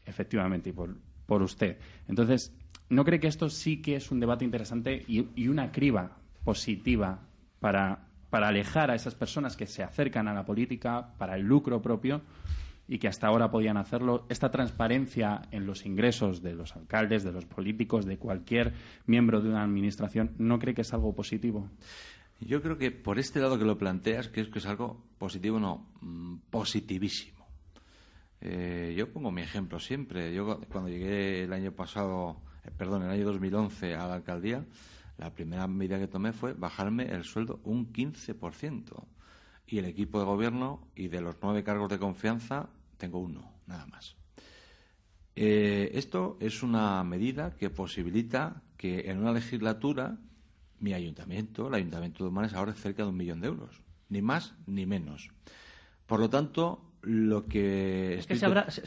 efectivamente, 0.06 0.70
y 0.70 0.74
por 0.74 0.96
por 1.26 1.42
usted. 1.42 1.78
Entonces, 2.08 2.54
¿no 2.90 3.04
cree 3.06 3.20
que 3.20 3.28
esto 3.28 3.50
sí 3.50 3.82
que 3.82 3.96
es 3.96 4.12
un 4.12 4.20
debate 4.20 4.46
interesante 4.46 5.04
y, 5.08 5.48
una 5.48 5.72
criba 5.72 6.18
positiva 6.44 7.20
para, 7.60 8.08
para 8.30 8.50
alejar 8.50 8.92
a 8.92 8.96
esas 8.96 9.16
personas 9.16 9.56
que 9.56 9.68
se 9.68 9.84
acercan 9.84 10.28
a 10.28 10.34
la 10.34 10.46
política 10.46 11.14
para 11.18 11.36
el 11.36 11.44
lucro 11.44 11.82
propio 11.82 12.22
y 12.88 13.00
que 13.00 13.08
hasta 13.08 13.28
ahora 13.28 13.50
podían 13.50 13.78
hacerlo, 13.78 14.26
esta 14.30 14.52
transparencia 14.52 15.42
en 15.52 15.66
los 15.66 15.86
ingresos 15.86 16.42
de 16.42 16.54
los 16.54 16.76
alcaldes, 16.76 17.24
de 17.24 17.32
los 17.32 17.46
políticos, 17.46 18.06
de 18.06 18.18
cualquier 18.18 18.74
miembro 19.08 19.42
de 19.42 19.50
una 19.50 19.64
administración, 19.64 20.32
¿no 20.38 20.60
cree 20.60 20.76
que 20.76 20.82
es 20.82 20.94
algo 20.94 21.16
positivo? 21.16 21.70
Yo 22.42 22.62
creo 22.62 22.78
que 22.78 22.92
por 22.92 23.18
este 23.18 23.40
lado 23.40 23.58
que 23.58 23.66
lo 23.66 23.78
planteas, 23.78 24.30
es 24.34 24.50
que 24.50 24.60
es 24.60 24.66
algo 24.66 25.04
positivo, 25.18 25.60
no, 25.60 25.88
mm, 26.02 26.36
positivísimo. 26.50 27.45
Eh, 28.42 28.94
yo 28.98 29.12
pongo 29.12 29.32
mi 29.32 29.42
ejemplo 29.42 29.80
siempre. 29.80 30.34
Yo 30.34 30.60
cuando 30.72 30.90
llegué 30.90 31.44
el 31.44 31.54
año 31.54 31.72
pasado, 31.72 32.38
eh, 32.64 32.72
perdón, 32.78 33.04
el 33.04 33.10
año 33.10 33.26
2011 33.26 33.96
a 33.96 34.08
la 34.08 34.16
alcaldía, 34.16 34.66
la 35.18 35.34
primera 35.34 35.68
medida 35.68 36.00
que 36.00 36.08
tomé 36.08 36.34
fue 36.34 36.54
bajarme 36.54 37.06
el 37.06 37.24
sueldo 37.24 37.60
un 37.64 37.92
15%. 37.92 39.08
Y 39.68 39.80
el 39.80 39.86
equipo 39.86 40.20
de 40.20 40.26
gobierno 40.26 40.88
y 40.96 41.08
de 41.08 41.22
los 41.22 41.38
nueve 41.42 41.64
cargos 41.64 41.90
de 41.90 41.98
confianza 41.98 42.70
tengo 42.98 43.20
uno, 43.20 43.52
nada 43.66 43.86
más. 43.88 44.16
Eh, 45.36 45.92
esto 45.94 46.38
es 46.40 46.64
una 46.64 47.04
medida 47.04 47.56
que 47.56 47.70
posibilita 47.70 48.62
que 48.78 49.10
en 49.10 49.18
una 49.18 49.34
legislatura 49.34 50.18
mi 50.80 50.94
ayuntamiento, 50.94 51.68
el 51.68 51.74
ayuntamiento 51.74 52.24
de 52.24 52.30
Humanes, 52.30 52.54
ahorre 52.54 52.74
cerca 52.74 53.04
de 53.04 53.10
un 53.10 53.18
millón 53.18 53.42
de 53.42 53.48
euros. 53.48 53.82
Ni 54.10 54.22
más 54.22 54.54
ni 54.68 54.86
menos. 54.86 55.32
Por 56.06 56.20
lo 56.20 56.30
tanto, 56.30 56.94
lo 57.06 57.46
que... 57.46 58.18
Es 58.18 58.28
que 58.28 58.36
se, 58.36 58.46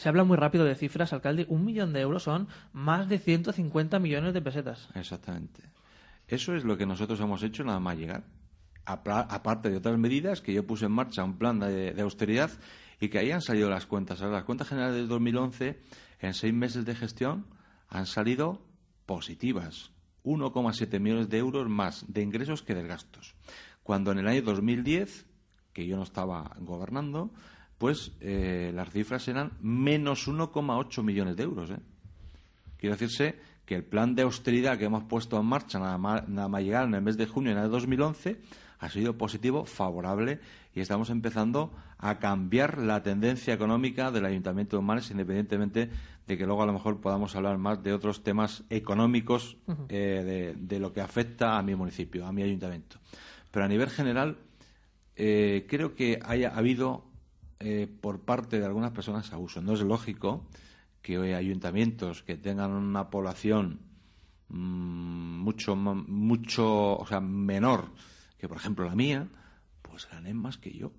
habla, 0.09 0.25
muy 0.25 0.37
rápido 0.37 0.65
de 0.65 0.75
cifras, 0.75 1.13
alcalde. 1.13 1.47
Un 1.49 1.65
millón 1.65 1.93
de 1.93 2.01
euros 2.01 2.25
son 2.25 2.49
más 2.73 3.09
de 3.09 3.19
150 3.19 3.99
millones 3.99 4.35
de 4.35 4.43
pesetas. 4.43 4.89
Exactamente. 4.95 5.63
Eso 6.27 6.55
es 6.55 6.65
lo 6.65 6.77
que 6.77 6.87
nosotros 6.87 7.21
hemos 7.21 7.43
hecho 7.43 7.65
nada 7.65 7.81
más 7.81 7.97
llegar. 7.97 8.25
Aparte 8.85 9.71
de 9.71 9.77
otras 9.77 9.99
medidas 9.99 10.41
que 10.41 10.53
yo 10.53 10.67
puse 10.67 10.87
en 10.87 10.93
marcha, 10.93 11.23
un 11.23 11.39
plan 11.39 11.59
de, 11.59 11.95
austeridad 12.01 12.51
y 13.01 13.09
que 13.09 13.19
ahí 13.19 13.31
han 13.31 13.43
salido 13.43 13.69
las 13.71 13.87
cuentas. 13.87 14.21
las 14.21 14.45
cuentas 14.45 14.69
generales 14.69 14.97
de 14.97 15.07
2011, 15.07 15.79
en 16.21 16.35
seis 16.35 16.55
meses 16.55 16.85
de 16.85 16.95
gestión, 16.95 17.47
han 17.89 18.07
salido 18.07 18.63
positivas. 19.07 19.93
1,7 20.25 21.01
millones 21.01 21.29
de 21.29 21.39
euros 21.39 21.69
más 21.69 22.05
de 22.09 22.23
ingresos 22.23 22.63
que 22.63 22.75
de 22.75 22.87
gastos. 22.87 23.37
Cuando 23.83 24.13
en 24.13 24.19
el 24.19 24.29
año 24.29 24.43
2010, 24.43 25.27
que 25.73 25.87
yo 25.87 25.97
no 25.97 26.03
estaba 26.03 26.57
gobernando, 26.59 27.33
pues 27.79 28.13
eh, 28.21 28.73
las 28.75 28.91
cifras 28.91 29.23
serán 29.23 29.53
menos 29.61 30.29
1,8 30.29 31.03
millones 31.03 31.37
de 31.37 31.45
euros. 31.45 31.71
¿eh? 31.71 31.79
Quiere 32.77 32.97
decirse 32.97 33.37
que 33.65 33.77
el 33.77 33.85
plan 33.85 34.15
de 34.15 34.23
austeridad 34.23 34.79
que 34.79 34.87
hemos 34.87 35.05
puesto 35.05 35.39
en 35.39 35.47
marcha 35.47 35.79
nada 35.79 35.99
más, 35.99 36.29
nada 36.29 36.49
más 36.49 36.63
llegar 36.63 36.87
en 36.87 36.95
el 36.95 37.03
mes 37.03 37.17
de 37.17 37.27
junio 37.27 37.55
de 37.55 37.69
2011 37.69 38.41
ha 38.81 38.89
sido 38.89 39.17
positivo, 39.17 39.65
favorable 39.65 40.41
y 40.75 40.81
estamos 40.81 41.11
empezando 41.11 41.73
a 41.99 42.19
cambiar 42.19 42.79
la 42.79 43.03
tendencia 43.03 43.53
económica 43.53 44.11
del 44.11 44.25
Ayuntamiento 44.25 44.77
de 44.77 44.81
Humanes, 44.81 45.11
independientemente 45.11 45.91
de 46.27 46.39
que 46.39 46.47
luego 46.47 46.63
a 46.63 46.67
lo 46.67 46.73
mejor 46.73 47.01
podamos 47.01 47.35
hablar 47.35 47.59
más 47.59 47.83
de 47.83 47.93
otros 47.93 48.23
temas 48.23 48.65
económicos 48.71 49.57
eh, 49.89 50.23
de, 50.25 50.55
de, 50.57 50.79
lo 50.79 50.93
que 50.93 51.01
afecta 51.01 51.59
a 51.59 51.63
mi 51.63 51.75
municipio, 51.75 52.27
a 52.27 52.33
mi 52.33 52.43
ayuntamiento. 52.43 52.99
Pero 53.51 53.65
a 53.65 53.69
nivel 53.69 53.91
general, 53.91 54.39
eh, 55.17 55.67
creo 55.69 55.97
que 55.97 56.21
haya 56.23 56.51
habido 56.51 57.08
eh, 57.61 57.89
por 58.01 58.21
parte 58.21 58.59
de 58.61 58.67
algunas 58.67 58.93
personas 58.93 59.33
abuso. 59.33 59.61
No 59.63 59.75
es 59.75 59.81
lógico 59.81 60.47
que 61.03 61.19
hoy 61.19 61.33
ayuntamientos 61.33 62.23
que 62.23 62.37
tengan 62.37 62.73
una 62.73 63.11
población 63.11 63.81
mmm, 64.49 65.39
mucho, 65.39 65.77
mucho, 65.77 66.99
o 66.99 67.07
sea, 67.07 67.21
menor 67.21 67.93
que, 68.39 68.49
por 68.49 68.57
ejemplo, 68.57 68.85
la 68.87 68.95
mía, 68.95 69.29
pues 69.83 70.09
ganen 70.11 70.37
más 70.37 70.59
que 70.59 70.73
yo. 70.73 70.93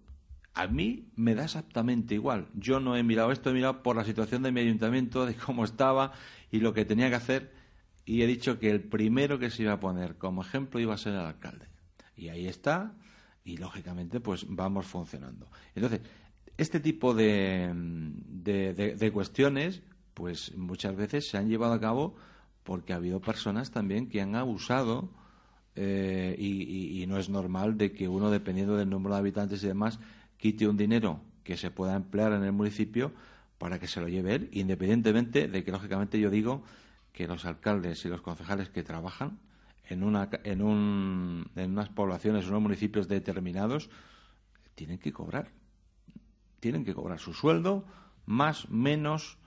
A 0.54 0.68
mí 0.68 1.10
me 1.16 1.36
da 1.36 1.46
exactamente 1.46 2.16
igual. 2.16 2.48
Yo 2.54 2.80
no 2.80 2.98
he 2.98 3.04
mirado 3.04 3.32
esto, 3.32 3.50
he 3.50 3.54
mirado 3.54 3.82
por 3.82 3.96
la 3.96 4.04
situación 4.04 4.44
de 4.44 4.52
mi 4.52 4.60
ayuntamiento, 4.60 5.26
de 5.26 5.36
cómo 5.36 5.64
estaba 5.64 6.12
y 6.52 6.60
lo 6.60 6.74
que 6.74 6.86
tenía 6.86 7.10
que 7.10 7.16
hacer, 7.16 7.54
y 8.06 8.24
he 8.24 8.28
dicho 8.28 8.60
que 8.60 8.70
el 8.72 8.82
primero 8.82 9.40
que 9.40 9.52
se 9.52 9.64
iba 9.64 9.74
a 9.74 9.80
poner 9.80 10.18
como 10.18 10.42
ejemplo 10.42 10.80
iba 10.80 10.96
a 10.96 10.98
ser 10.98 11.14
el 11.14 11.20
alcalde. 11.20 11.68
Y 12.18 12.30
ahí 12.30 12.48
está, 12.48 12.94
y 13.46 13.58
lógicamente, 13.58 14.20
pues 14.20 14.46
vamos 14.50 14.86
funcionando. 14.86 15.50
Entonces, 15.76 16.02
este 16.60 16.80
tipo 16.80 17.14
de, 17.14 17.72
de, 17.74 18.74
de, 18.74 19.12
cuestiones, 19.12 19.82
pues 20.14 20.56
muchas 20.58 20.96
veces 20.96 21.30
se 21.30 21.38
han 21.38 21.48
llevado 21.48 21.74
a 21.74 21.80
cabo 21.80 22.16
porque 22.64 22.94
ha 22.94 22.98
habido 22.98 23.22
personas 23.22 23.72
también 23.72 24.10
que 24.10 24.22
han 24.22 24.36
abusado 24.36 25.10
eh, 25.76 26.36
y, 26.38 26.64
y, 26.64 27.02
y, 27.02 27.08
no 27.08 27.18
es 27.18 27.30
normal 27.30 27.78
de 27.78 27.94
que 27.94 28.10
uno, 28.10 28.30
dependiendo 28.30 28.76
del 28.76 28.90
número 28.90 29.16
de 29.16 29.22
habitantes 29.22 29.64
y 29.64 29.68
demás, 29.68 30.00
quite 30.38 30.68
un 30.68 30.76
dinero 30.76 31.22
que 31.44 31.56
se 31.56 31.72
pueda 31.72 31.96
emplear 31.96 32.34
en 32.34 32.44
el 32.44 32.52
municipio 32.52 33.14
para 33.58 33.80
que 33.80 33.88
se 33.88 34.02
lo 34.02 34.10
lleve 34.10 34.36
él, 34.36 34.50
independientemente 34.52 35.48
de 35.48 35.64
que, 35.64 35.72
lógicamente, 35.72 36.20
yo 36.20 36.30
digo 36.30 36.64
que 37.14 37.28
los 37.28 37.46
alcaldes 37.46 38.04
y 38.06 38.10
los 38.10 38.22
concejales 38.22 38.70
que 38.70 38.84
trabajan 38.84 39.40
en, 39.88 40.04
una, 40.04 40.30
en, 40.44 40.62
un, 40.62 41.50
en 41.56 41.72
unas 41.72 41.90
poblaciones, 41.90 42.44
en 42.44 42.50
unos 42.50 42.64
municipios 42.64 43.08
determinados, 43.08 43.90
tienen 44.76 45.00
que 45.00 45.14
cobrar. 45.14 45.52
Tienen 46.60 46.86
que 46.86 46.94
cobrar 46.94 47.20
su 47.20 47.34
sueldo, 47.34 47.86
más, 48.26 48.70
menos, 48.70 49.38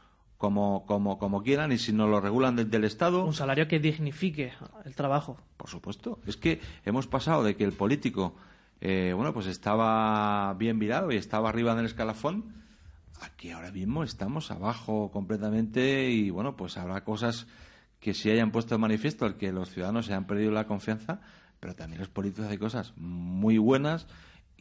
como, 0.43 0.85
como, 0.87 1.19
como 1.19 1.45
quieran 1.45 1.71
y 1.71 1.79
si 1.79 1.93
no 1.93 2.09
lo 2.09 2.21
regulan 2.21 2.57
desde 2.57 2.77
el 2.77 2.83
Estado. 2.83 3.25
Un 3.25 3.33
salario 3.33 3.69
que 3.69 3.79
dignifique 3.79 4.53
el 4.85 4.97
trabajo. 4.97 5.39
Por 5.57 5.71
supuesto. 5.71 6.19
Es 6.27 6.37
que 6.37 6.61
hemos 6.85 7.07
pasado 7.07 7.45
de 7.45 7.55
que 7.55 7.63
el 7.63 7.73
político, 7.73 8.35
eh, 8.81 9.13
bueno, 9.15 9.33
pues 9.33 9.47
estaba 9.47 10.53
bien 10.55 10.81
virado 10.81 11.13
y 11.13 11.17
estaba 11.17 11.49
arriba 11.49 11.73
en 11.75 11.79
el 11.79 11.87
escalafón, 11.87 12.55
aquí 13.21 13.53
ahora 13.53 13.71
mismo 13.71 14.03
estamos 14.03 14.51
abajo 14.51 15.13
completamente 15.13 16.11
y, 16.11 16.31
bueno, 16.31 16.57
pues 16.57 16.77
habrá 16.77 17.05
cosas 17.05 17.47
que 18.01 18.13
se 18.13 18.33
hayan 18.33 18.51
puesto 18.51 18.75
de 18.75 18.81
manifiesto 18.81 19.25
al 19.25 19.37
que 19.37 19.53
los 19.53 19.71
ciudadanos 19.71 20.07
se 20.07 20.15
han 20.15 20.27
perdido 20.27 20.51
la 20.51 20.67
confianza, 20.67 21.21
pero 21.61 21.77
también 21.77 22.01
los 22.01 22.09
políticos 22.09 22.47
hay 22.51 22.59
cosas 22.59 22.95
muy 22.97 23.59
buenas 23.59 24.09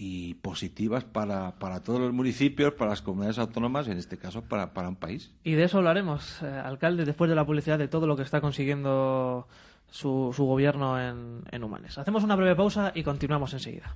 y 0.03 0.33
positivas 0.33 1.03
para, 1.03 1.59
para 1.59 1.83
todos 1.83 1.99
los 1.99 2.11
municipios, 2.11 2.73
para 2.73 2.89
las 2.89 3.03
comunidades 3.03 3.37
autónomas 3.37 3.87
y 3.87 3.91
en 3.91 3.99
este 3.99 4.17
caso 4.17 4.41
para, 4.41 4.73
para 4.73 4.89
un 4.89 4.95
país. 4.95 5.31
Y 5.43 5.51
de 5.51 5.65
eso 5.65 5.77
hablaremos, 5.77 6.41
eh, 6.41 6.47
alcalde, 6.47 7.05
después 7.05 7.29
de 7.29 7.35
la 7.35 7.45
publicidad 7.45 7.77
de 7.77 7.87
todo 7.87 8.07
lo 8.07 8.17
que 8.17 8.23
está 8.23 8.41
consiguiendo 8.41 9.47
su, 9.91 10.33
su 10.35 10.45
gobierno 10.45 10.99
en, 10.99 11.43
en 11.51 11.63
Humanes. 11.63 11.99
Hacemos 11.99 12.23
una 12.23 12.35
breve 12.35 12.55
pausa 12.55 12.91
y 12.95 13.03
continuamos 13.03 13.53
enseguida 13.53 13.95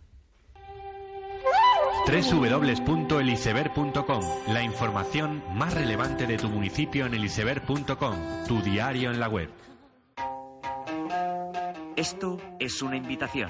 www.eliseber.com 2.05 4.23
La 4.49 4.61
información 4.61 5.41
más 5.55 5.73
relevante 5.73 6.27
de 6.27 6.37
tu 6.37 6.49
municipio 6.49 7.07
en 7.07 7.15
eliseber.com, 7.15 8.15
tu 8.47 8.61
diario 8.61 9.09
en 9.09 9.19
la 9.19 9.27
web. 9.27 9.49
Esto 11.95 12.37
es 12.59 12.83
una 12.83 12.95
invitación. 12.95 13.49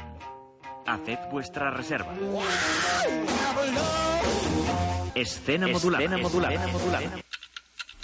Haced 0.86 1.20
vuestra 1.32 1.72
reserva. 1.72 2.14
Escena 5.16 5.68
modulada. 5.68 6.04
Escena 6.04 6.22
modulada. 6.22 7.10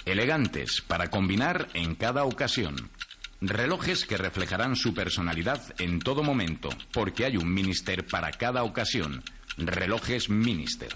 Elegantes 0.06 0.82
para 0.82 1.10
combinar 1.10 1.68
en 1.74 1.96
cada 1.96 2.24
ocasión. 2.24 2.90
Relojes 3.40 4.06
que 4.06 4.18
reflejarán 4.18 4.76
su 4.76 4.94
personalidad 4.94 5.62
en 5.80 6.00
todo 6.00 6.24
momento, 6.24 6.70
porque 6.92 7.26
hay 7.26 7.38
un 7.38 7.54
minister 7.54 8.06
para 8.06 8.32
cada 8.32 8.64
ocasión. 8.64 9.24
Relojes 9.58 10.30
Minister. 10.30 10.94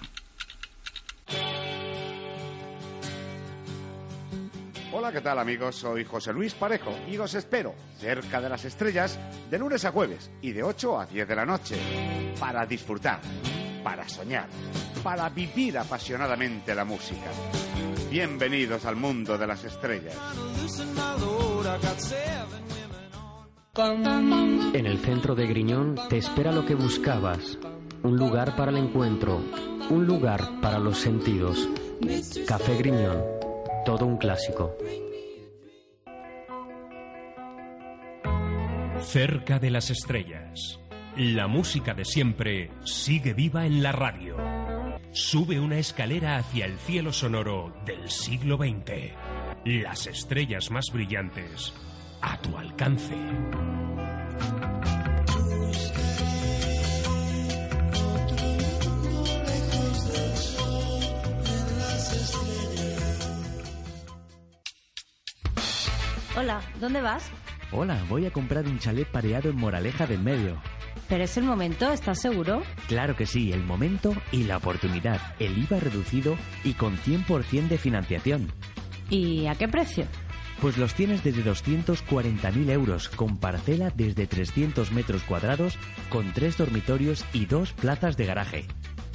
Hola, 4.98 5.12
¿qué 5.12 5.20
tal 5.20 5.38
amigos? 5.40 5.76
Soy 5.76 6.06
José 6.06 6.32
Luis 6.32 6.54
Parejo 6.54 6.98
y 7.12 7.18
os 7.18 7.34
espero 7.34 7.76
cerca 8.00 8.40
de 8.40 8.48
las 8.48 8.64
estrellas 8.64 9.20
de 9.52 9.60
lunes 9.60 9.84
a 9.84 9.92
jueves 9.92 10.32
y 10.42 10.54
de 10.54 10.64
8 10.64 11.00
a 11.02 11.06
10 11.06 11.28
de 11.28 11.36
la 11.36 11.46
noche 11.46 11.76
para 12.40 12.66
disfrutar, 12.66 13.20
para 13.84 14.08
soñar, 14.08 14.48
para 15.04 15.28
vivir 15.28 15.78
apasionadamente 15.78 16.74
la 16.74 16.86
música. 16.86 17.30
Bienvenidos 18.10 18.86
al 18.86 18.96
mundo 18.96 19.38
de 19.38 19.46
las 19.46 19.66
estrellas. 19.66 20.16
En 23.76 24.86
el 24.86 24.98
centro 25.00 25.36
de 25.36 25.46
Griñón 25.46 26.00
te 26.08 26.20
espera 26.20 26.54
lo 26.54 26.66
que 26.66 26.76
buscabas. 26.76 27.58
Un 28.02 28.16
lugar 28.16 28.56
para 28.56 28.72
el 28.72 28.78
encuentro, 28.78 29.42
un 29.90 30.08
lugar 30.08 30.62
para 30.62 30.80
los 30.80 31.00
sentidos. 31.00 31.68
Café 32.48 32.78
Griñón, 32.78 33.35
todo 33.86 34.06
un 34.06 34.18
clásico. 34.18 34.76
Cerca 39.00 39.60
de 39.60 39.70
las 39.70 39.92
estrellas. 39.92 40.80
La 41.16 41.48
música 41.48 41.94
de 41.94 42.04
siempre 42.04 42.72
sigue 42.84 43.34
viva 43.34 43.66
en 43.66 43.84
la 43.84 43.94
radio. 43.94 44.36
Sube 45.12 45.60
una 45.60 45.78
escalera 45.78 46.36
hacia 46.36 46.66
el 46.66 46.78
cielo 46.80 47.14
sonoro 47.14 47.74
del 47.86 48.10
siglo 48.10 48.58
XX. 48.58 49.14
Las 49.64 50.08
estrellas 50.08 50.72
más 50.72 50.88
brillantes 50.92 51.72
a 52.22 52.38
tu 52.42 52.58
alcance. 52.58 53.16
Hola, 66.38 66.62
¿dónde 66.82 67.00
vas? 67.00 67.32
Hola, 67.72 67.98
voy 68.10 68.26
a 68.26 68.32
comprar 68.32 68.66
un 68.68 68.78
chalet 68.78 69.08
pareado 69.08 69.50
en 69.50 69.56
Moraleja 69.56 70.06
del 70.06 70.20
Medio. 70.20 70.62
¿Pero 71.08 71.24
es 71.24 71.38
el 71.38 71.46
momento? 71.46 71.90
¿Estás 71.90 72.20
seguro? 72.20 72.62
Claro 72.90 73.16
que 73.16 73.26
sí, 73.26 73.54
el 73.54 73.64
momento 73.64 74.14
y 74.34 74.44
la 74.44 74.58
oportunidad. 74.58 75.22
El 75.40 75.58
IVA 75.58 75.80
reducido 75.80 76.36
y 76.66 76.74
con 76.74 76.98
100% 76.98 77.70
de 77.70 77.78
financiación. 77.78 78.52
¿Y 79.10 79.48
a 79.48 79.56
qué 79.56 79.70
precio? 79.70 80.08
Pues 80.60 80.78
los 80.78 80.94
tienes 80.94 81.24
desde 81.24 81.44
240.000 81.44 82.70
euros, 82.70 83.08
con 83.08 83.38
parcela 83.38 83.92
desde 83.96 84.28
300 84.28 84.92
metros 84.92 85.24
cuadrados, 85.24 85.78
con 86.10 86.34
tres 86.34 86.58
dormitorios 86.58 87.24
y 87.32 87.46
dos 87.46 87.72
plazas 87.72 88.18
de 88.18 88.26
garaje. 88.26 88.66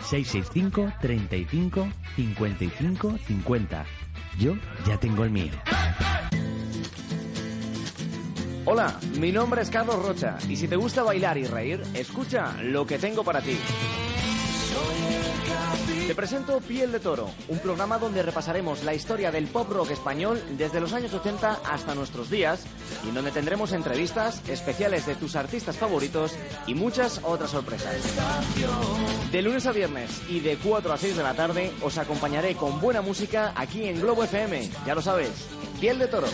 665 0.00 0.92
35 1.00 1.88
55 2.16 3.18
50. 3.26 3.84
Yo 4.38 4.54
ya 4.86 4.98
tengo 4.98 5.24
el 5.24 5.30
mío. 5.30 5.52
Hola, 8.64 8.96
mi 9.18 9.32
nombre 9.32 9.62
es 9.62 9.70
Carlos 9.70 10.06
Rocha 10.06 10.38
y 10.48 10.54
si 10.56 10.68
te 10.68 10.76
gusta 10.76 11.02
bailar 11.02 11.36
y 11.36 11.46
reír, 11.46 11.82
escucha 11.94 12.52
lo 12.62 12.86
que 12.86 12.96
tengo 12.96 13.24
para 13.24 13.40
ti. 13.40 13.58
Te 16.06 16.16
presento 16.16 16.60
Piel 16.60 16.90
de 16.92 17.00
Toro, 17.00 17.30
un 17.48 17.58
programa 17.60 17.96
donde 17.96 18.22
repasaremos 18.22 18.82
la 18.82 18.92
historia 18.92 19.30
del 19.30 19.46
pop 19.46 19.70
rock 19.70 19.92
español 19.92 20.42
desde 20.58 20.80
los 20.80 20.92
años 20.92 21.14
80 21.14 21.60
hasta 21.64 21.94
nuestros 21.94 22.28
días 22.28 22.64
y 23.08 23.12
donde 23.12 23.30
tendremos 23.30 23.72
entrevistas, 23.72 24.42
especiales 24.48 25.06
de 25.06 25.14
tus 25.14 25.36
artistas 25.36 25.78
favoritos 25.78 26.32
y 26.66 26.74
muchas 26.74 27.20
otras 27.22 27.50
sorpresas. 27.50 27.96
De 29.30 29.42
lunes 29.42 29.64
a 29.66 29.72
viernes 29.72 30.22
y 30.28 30.40
de 30.40 30.56
4 30.56 30.92
a 30.92 30.98
6 30.98 31.16
de 31.16 31.22
la 31.22 31.34
tarde 31.34 31.72
os 31.82 31.96
acompañaré 31.96 32.56
con 32.56 32.80
buena 32.80 33.00
música 33.00 33.52
aquí 33.56 33.84
en 33.84 34.00
Globo 34.00 34.24
FM, 34.24 34.70
ya 34.84 34.94
lo 34.94 35.02
sabes, 35.02 35.30
Piel 35.80 35.98
de 35.98 36.08
Toro. 36.08 36.26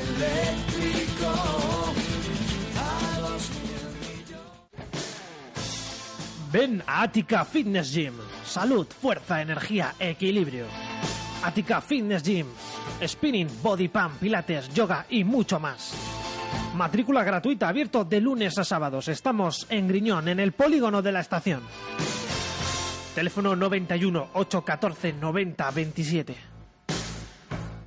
Ven 6.51 6.83
a 6.87 7.03
Attica 7.03 7.45
Fitness 7.45 7.93
Gym. 7.93 8.28
Salud, 8.49 8.87
fuerza, 8.87 9.43
energía, 9.43 9.95
equilibrio. 9.99 10.65
Attica 11.45 11.83
Fitness 11.83 12.23
Gym. 12.23 12.47
Spinning, 13.07 13.49
body 13.63 13.89
pump, 13.89 14.19
pilates, 14.19 14.73
yoga 14.73 15.05
y 15.11 15.23
mucho 15.23 15.61
más. 15.61 15.93
Matrícula 16.75 17.23
gratuita, 17.25 17.69
abierto 17.69 18.05
de 18.05 18.23
lunes 18.23 18.57
a 18.57 18.65
sábados. 18.65 19.09
Estamos 19.09 19.67
en 19.69 19.87
Griñón, 19.87 20.29
en 20.29 20.41
el 20.41 20.53
polígono 20.53 21.03
de 21.03 21.13
la 21.13 21.21
estación. 21.21 21.61
Teléfono 23.15 23.55
91 23.55 24.31
814 24.33 25.13
90 25.13 25.71
27. 25.71 26.37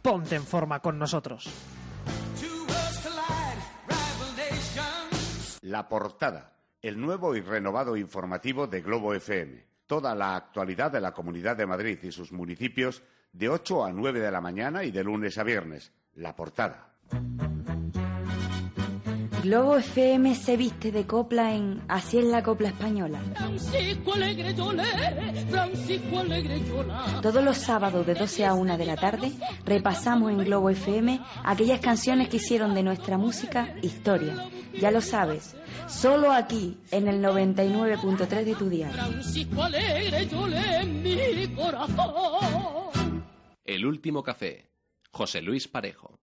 Ponte 0.04 0.36
en 0.36 0.44
forma 0.44 0.80
con 0.80 1.00
nosotros. 1.00 1.50
La 5.62 5.90
portada, 5.90 6.54
el 6.84 7.02
nuevo 7.02 7.36
y 7.36 7.42
renovado 7.42 7.98
informativo 7.98 8.68
de 8.68 8.82
Globo 8.82 9.16
FM. 9.16 9.71
Toda 9.92 10.16
la 10.16 10.38
actualidad 10.38 10.90
de 10.90 11.02
la 11.02 11.12
Comunidad 11.12 11.58
de 11.58 11.66
Madrid 11.66 12.00
y 12.04 12.14
sus 12.14 12.32
municipios 12.32 13.04
de 13.34 13.50
8 13.50 13.84
a 13.84 13.92
9 13.92 14.22
de 14.22 14.32
la 14.32 14.40
mañana 14.40 14.86
y 14.86 14.92
de 14.92 15.04
lunes 15.04 15.38
a 15.38 15.44
viernes. 15.44 15.92
La 16.16 16.34
portada. 16.34 16.94
Globo 19.44 19.78
FM 19.78 20.36
se 20.36 20.56
viste 20.56 20.92
de 20.92 21.08
copla 21.08 21.56
en 21.56 21.82
Así 21.88 22.20
es 22.20 22.26
la 22.26 22.44
copla 22.44 22.68
española. 22.70 23.20
Francisco 23.36 24.14
Alegre 24.14 24.54
Yolé, 24.54 24.84
Francisco 25.50 26.20
Alegre. 26.20 26.62
Todos 27.24 27.44
los 27.44 27.58
sábados 27.58 28.06
de 28.06 28.14
12 28.14 28.46
a 28.46 28.54
1 28.54 28.78
de 28.78 28.86
la 28.86 28.96
tarde 28.98 29.32
repasamos 29.66 30.32
en 30.32 30.44
Globo 30.44 30.70
FM 30.70 31.20
aquellas 31.44 31.80
canciones 31.80 32.30
que 32.30 32.38
hicieron 32.38 32.76
de 32.76 32.84
nuestra 32.84 33.18
música 33.18 33.74
historia. 33.82 34.48
Ya 34.80 34.92
lo 34.92 35.02
sabes, 35.02 35.56
solo 35.88 36.32
aquí 36.32 36.78
en 36.92 37.08
el 37.08 37.24
99.3 37.24 38.44
de 38.44 38.56
tu 38.56 38.70
diario. 38.70 38.96
Francisco 38.96 39.64
Alegre 39.64 40.28
Yolé, 40.28 40.86
mi 40.86 41.56
corazón. 41.56 43.24
El 43.66 43.86
último 43.86 44.22
café. 44.22 44.70
José 45.12 45.42
Luis 45.42 45.68
Parejo. 45.68 46.20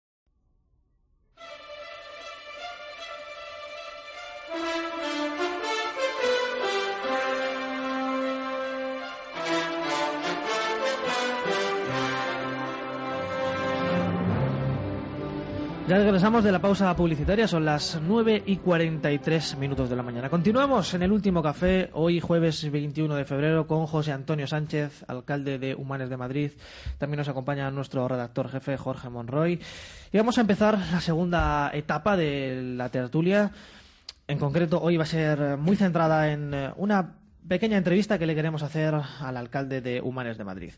Ya 15.88 15.98
regresamos 15.98 16.42
de 16.42 16.50
la 16.50 16.58
pausa 16.58 16.96
publicitaria, 16.96 17.46
son 17.46 17.64
las 17.64 18.00
9 18.04 18.42
y 18.44 18.56
43 18.56 19.56
minutos 19.56 19.88
de 19.88 19.94
la 19.94 20.02
mañana. 20.02 20.28
Continuamos 20.28 20.92
en 20.94 21.04
el 21.04 21.12
último 21.12 21.44
café, 21.44 21.90
hoy 21.92 22.18
jueves 22.18 22.68
21 22.68 23.14
de 23.14 23.24
febrero, 23.24 23.68
con 23.68 23.86
José 23.86 24.10
Antonio 24.10 24.48
Sánchez, 24.48 25.04
alcalde 25.06 25.60
de 25.60 25.76
Humanes 25.76 26.10
de 26.10 26.16
Madrid. 26.16 26.50
También 26.98 27.18
nos 27.18 27.28
acompaña 27.28 27.70
nuestro 27.70 28.08
redactor 28.08 28.48
jefe, 28.48 28.76
Jorge 28.76 29.08
Monroy. 29.10 29.60
Y 30.12 30.16
vamos 30.18 30.38
a 30.38 30.40
empezar 30.40 30.76
la 30.90 31.00
segunda 31.00 31.70
etapa 31.72 32.16
de 32.16 32.74
la 32.76 32.88
tertulia. 32.88 33.52
En 34.28 34.38
concreto, 34.38 34.80
hoy 34.82 34.96
va 34.96 35.04
a 35.04 35.06
ser 35.06 35.56
muy 35.56 35.76
centrada 35.76 36.32
en 36.32 36.52
eh, 36.52 36.72
una 36.76 37.14
pequeña 37.46 37.78
entrevista 37.78 38.18
que 38.18 38.26
le 38.26 38.34
queremos 38.34 38.64
hacer 38.64 38.92
al 38.94 39.36
alcalde 39.36 39.80
de 39.80 40.00
Humanes 40.00 40.36
de 40.36 40.44
Madrid. 40.44 40.72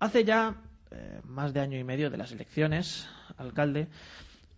Hace 0.00 0.24
ya 0.24 0.56
eh, 0.90 1.20
más 1.24 1.52
de 1.54 1.60
año 1.60 1.78
y 1.78 1.84
medio 1.84 2.10
de 2.10 2.16
las 2.16 2.32
elecciones, 2.32 3.08
alcalde, 3.36 3.86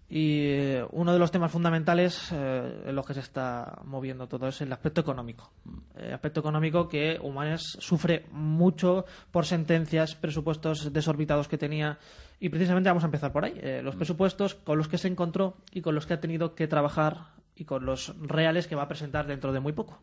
y 0.08 0.46
eh, 0.46 0.86
uno 0.92 1.12
de 1.12 1.18
los 1.18 1.30
temas 1.30 1.50
fundamentales 1.50 2.30
eh, 2.30 2.84
en 2.86 2.94
los 2.94 3.06
que 3.06 3.14
se 3.14 3.20
está 3.20 3.80
moviendo 3.84 4.28
todo 4.28 4.48
es 4.48 4.60
el 4.60 4.72
aspecto 4.72 5.00
económico. 5.00 5.50
El 5.96 6.12
aspecto 6.12 6.40
económico 6.40 6.88
que 6.88 7.18
Humanes 7.20 7.76
sufre 7.80 8.26
mucho 8.30 9.06
por 9.30 9.46
sentencias, 9.46 10.14
presupuestos 10.14 10.92
desorbitados 10.92 11.48
que 11.48 11.58
tenía. 11.58 11.98
Y 12.38 12.50
precisamente 12.50 12.90
vamos 12.90 13.02
a 13.02 13.06
empezar 13.06 13.32
por 13.32 13.44
ahí. 13.44 13.54
Eh, 13.56 13.80
los 13.82 13.96
presupuestos 13.96 14.54
con 14.54 14.76
los 14.76 14.88
que 14.88 14.98
se 14.98 15.08
encontró 15.08 15.56
y 15.72 15.80
con 15.80 15.94
los 15.94 16.06
que 16.06 16.14
ha 16.14 16.20
tenido 16.20 16.54
que 16.54 16.68
trabajar 16.68 17.33
y 17.56 17.64
con 17.64 17.84
los 17.86 18.14
reales 18.20 18.66
que 18.66 18.74
va 18.74 18.82
a 18.82 18.88
presentar 18.88 19.26
dentro 19.26 19.52
de 19.52 19.60
muy 19.60 19.72
poco. 19.72 20.00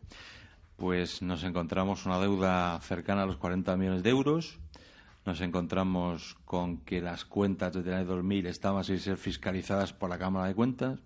Pues 0.76 1.22
nos 1.22 1.44
encontramos 1.44 2.06
una 2.06 2.18
deuda 2.18 2.78
cercana 2.80 3.22
a 3.22 3.26
los 3.26 3.36
40 3.36 3.76
millones 3.76 4.02
de 4.02 4.10
euros 4.10 4.58
nos 5.24 5.40
encontramos 5.40 6.36
con 6.44 6.78
que 6.78 7.00
las 7.00 7.24
cuentas 7.24 7.72
desde 7.72 7.90
el 7.90 7.96
año 7.98 8.06
2000 8.06 8.46
estaban 8.46 8.82
sin 8.82 8.98
ser 8.98 9.16
fiscalizadas 9.16 9.92
por 9.92 10.10
la 10.10 10.18
Cámara 10.18 10.48
de 10.48 10.54
Cuentas. 10.56 10.98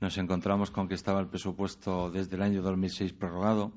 Nos 0.00 0.16
encontramos 0.16 0.70
con 0.70 0.88
que 0.88 0.94
estaba 0.94 1.20
el 1.20 1.26
presupuesto 1.26 2.10
desde 2.10 2.36
el 2.36 2.42
año 2.42 2.62
2006 2.62 3.12
prorrogado. 3.12 3.72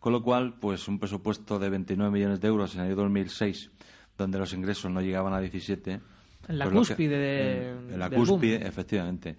Con 0.00 0.14
lo 0.14 0.22
cual, 0.22 0.54
pues 0.58 0.88
un 0.88 0.98
presupuesto 0.98 1.58
de 1.58 1.68
29 1.68 2.10
millones 2.10 2.40
de 2.40 2.48
euros 2.48 2.74
en 2.74 2.80
el 2.80 2.86
año 2.86 2.96
2006, 2.96 3.70
donde 4.16 4.38
los 4.38 4.54
ingresos 4.54 4.90
no 4.90 5.02
llegaban 5.02 5.34
a 5.34 5.40
17. 5.40 6.00
En 6.48 6.58
la 6.58 6.64
pues 6.64 6.74
lo 6.74 6.80
que- 6.80 6.86
cúspide 6.88 7.18
de- 7.18 7.70
en, 7.72 7.90
en 7.92 7.98
la 7.98 8.08
del 8.08 8.18
boom. 8.20 8.28
cúspide, 8.30 8.66
efectivamente. 8.66 9.36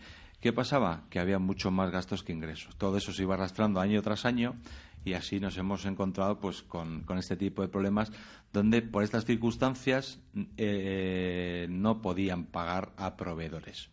¿Qué 0.48 0.54
pasaba? 0.54 1.04
Que 1.10 1.20
había 1.20 1.40
mucho 1.40 1.72
más 1.72 1.92
gastos 1.92 2.24
que 2.24 2.32
ingresos. 2.32 2.78
Todo 2.78 2.96
eso 2.96 3.12
se 3.12 3.24
iba 3.24 3.34
arrastrando 3.34 3.82
año 3.82 4.02
tras 4.02 4.24
año 4.24 4.56
y 5.04 5.12
así 5.12 5.42
nos 5.42 5.58
hemos 5.58 5.84
encontrado 5.84 6.40
pues 6.40 6.64
con, 6.64 7.02
con 7.02 7.18
este 7.18 7.36
tipo 7.36 7.64
de 7.64 7.68
problemas 7.68 8.14
donde 8.54 8.82
por 8.82 9.04
estas 9.04 9.26
circunstancias 9.26 10.22
eh, 10.56 11.68
no 11.70 12.02
podían 12.02 12.46
pagar 12.46 12.94
a 12.96 13.18
proveedores. 13.18 13.90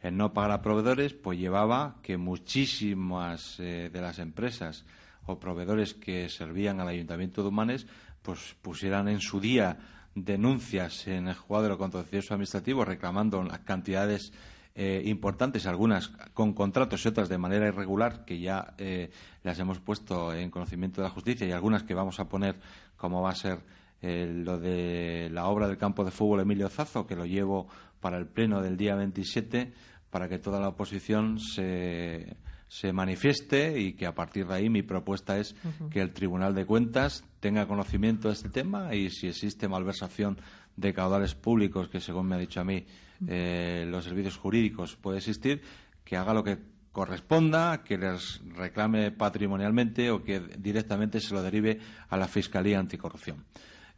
El 0.00 0.16
no 0.16 0.32
pagar 0.32 0.52
a 0.52 0.62
proveedores 0.62 1.12
pues 1.12 1.40
llevaba 1.40 1.96
que 2.04 2.16
muchísimas 2.16 3.58
eh, 3.58 3.90
de 3.92 4.00
las 4.00 4.20
empresas 4.20 4.84
o 5.26 5.40
proveedores 5.40 5.94
que 5.94 6.28
servían 6.28 6.78
al 6.78 6.86
Ayuntamiento 6.86 7.42
de 7.42 7.48
Humanes 7.48 7.88
pues 8.22 8.54
pusieran 8.62 9.08
en 9.08 9.20
su 9.20 9.40
día 9.40 9.76
denuncias 10.14 11.08
en 11.08 11.26
el 11.26 11.36
lo 11.48 11.78
contencioso 11.78 12.34
administrativo 12.34 12.84
reclamando 12.84 13.42
las 13.42 13.58
cantidades 13.58 14.32
eh, 14.74 15.02
importantes, 15.06 15.66
algunas 15.66 16.08
con 16.32 16.52
contratos 16.52 17.04
y 17.04 17.08
otras 17.08 17.28
de 17.28 17.38
manera 17.38 17.66
irregular, 17.66 18.24
que 18.24 18.38
ya 18.40 18.74
eh, 18.78 19.10
las 19.42 19.58
hemos 19.58 19.80
puesto 19.80 20.32
en 20.32 20.50
conocimiento 20.50 21.00
de 21.00 21.08
la 21.08 21.12
justicia 21.12 21.46
y 21.46 21.52
algunas 21.52 21.82
que 21.82 21.94
vamos 21.94 22.20
a 22.20 22.28
poner, 22.28 22.56
como 22.96 23.20
va 23.20 23.30
a 23.30 23.34
ser 23.34 23.58
eh, 24.00 24.26
lo 24.32 24.58
de 24.58 25.28
la 25.32 25.46
obra 25.46 25.66
del 25.66 25.76
campo 25.76 26.04
de 26.04 26.10
fútbol 26.10 26.40
Emilio 26.40 26.68
Zazo, 26.68 27.06
que 27.06 27.16
lo 27.16 27.26
llevo 27.26 27.68
para 28.00 28.16
el 28.16 28.26
pleno 28.26 28.62
del 28.62 28.76
día 28.76 28.94
27, 28.94 29.72
para 30.08 30.28
que 30.28 30.38
toda 30.38 30.60
la 30.60 30.68
oposición 30.68 31.38
se, 31.38 32.36
se 32.68 32.92
manifieste 32.92 33.78
y 33.80 33.94
que 33.94 34.06
a 34.06 34.14
partir 34.14 34.46
de 34.46 34.54
ahí 34.54 34.70
mi 34.70 34.82
propuesta 34.82 35.36
es 35.38 35.56
que 35.90 36.00
el 36.00 36.12
Tribunal 36.12 36.54
de 36.54 36.64
Cuentas 36.64 37.24
tenga 37.40 37.66
conocimiento 37.66 38.28
de 38.28 38.34
este 38.34 38.48
tema 38.48 38.94
y 38.94 39.10
si 39.10 39.26
existe 39.26 39.68
malversación 39.68 40.38
de 40.76 40.94
caudales 40.94 41.34
públicos, 41.34 41.88
que 41.88 42.00
según 42.00 42.28
me 42.28 42.36
ha 42.36 42.38
dicho 42.38 42.60
a 42.60 42.64
mí 42.64 42.86
eh, 43.26 43.86
los 43.88 44.04
servicios 44.04 44.36
jurídicos 44.36 44.96
puede 44.96 45.18
existir, 45.18 45.62
que 46.04 46.16
haga 46.16 46.34
lo 46.34 46.42
que 46.44 46.58
corresponda, 46.92 47.82
que 47.84 47.96
les 47.98 48.40
reclame 48.56 49.12
patrimonialmente 49.12 50.10
o 50.10 50.22
que 50.24 50.40
directamente 50.58 51.20
se 51.20 51.34
lo 51.34 51.42
derive 51.42 51.78
a 52.08 52.16
la 52.16 52.26
Fiscalía 52.26 52.78
Anticorrupción. 52.80 53.44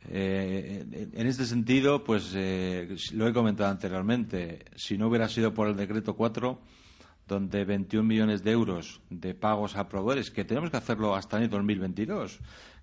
Eh, 0.09 0.85
en- 1.15 1.27
este 1.27 1.47
sentido, 1.47 2.03
pues 2.05 2.33
eh, 2.35 2.95
lo 3.13 3.27
he 3.29 3.33
comentado 3.33 3.71
anteriormente, 3.71 4.65
si 4.77 4.99
no 4.99 5.09
hubiera 5.09 5.29
sido 5.29 5.55
por 5.55 5.69
el 5.69 5.77
decreto 5.77 6.15
4, 6.17 6.61
donde 7.29 7.65
21 7.65 8.07
millones 8.07 8.43
de 8.43 8.51
euros 8.51 9.01
de 9.11 9.35
pagos 9.35 9.77
a 9.77 9.89
proveedores, 9.89 10.31
que 10.31 10.45
tenemos 10.45 10.71
que 10.71 10.77
hacerlo 10.77 11.15
hasta 11.15 11.37
el 11.37 11.45
año 11.45 11.53
2022, 11.53 12.41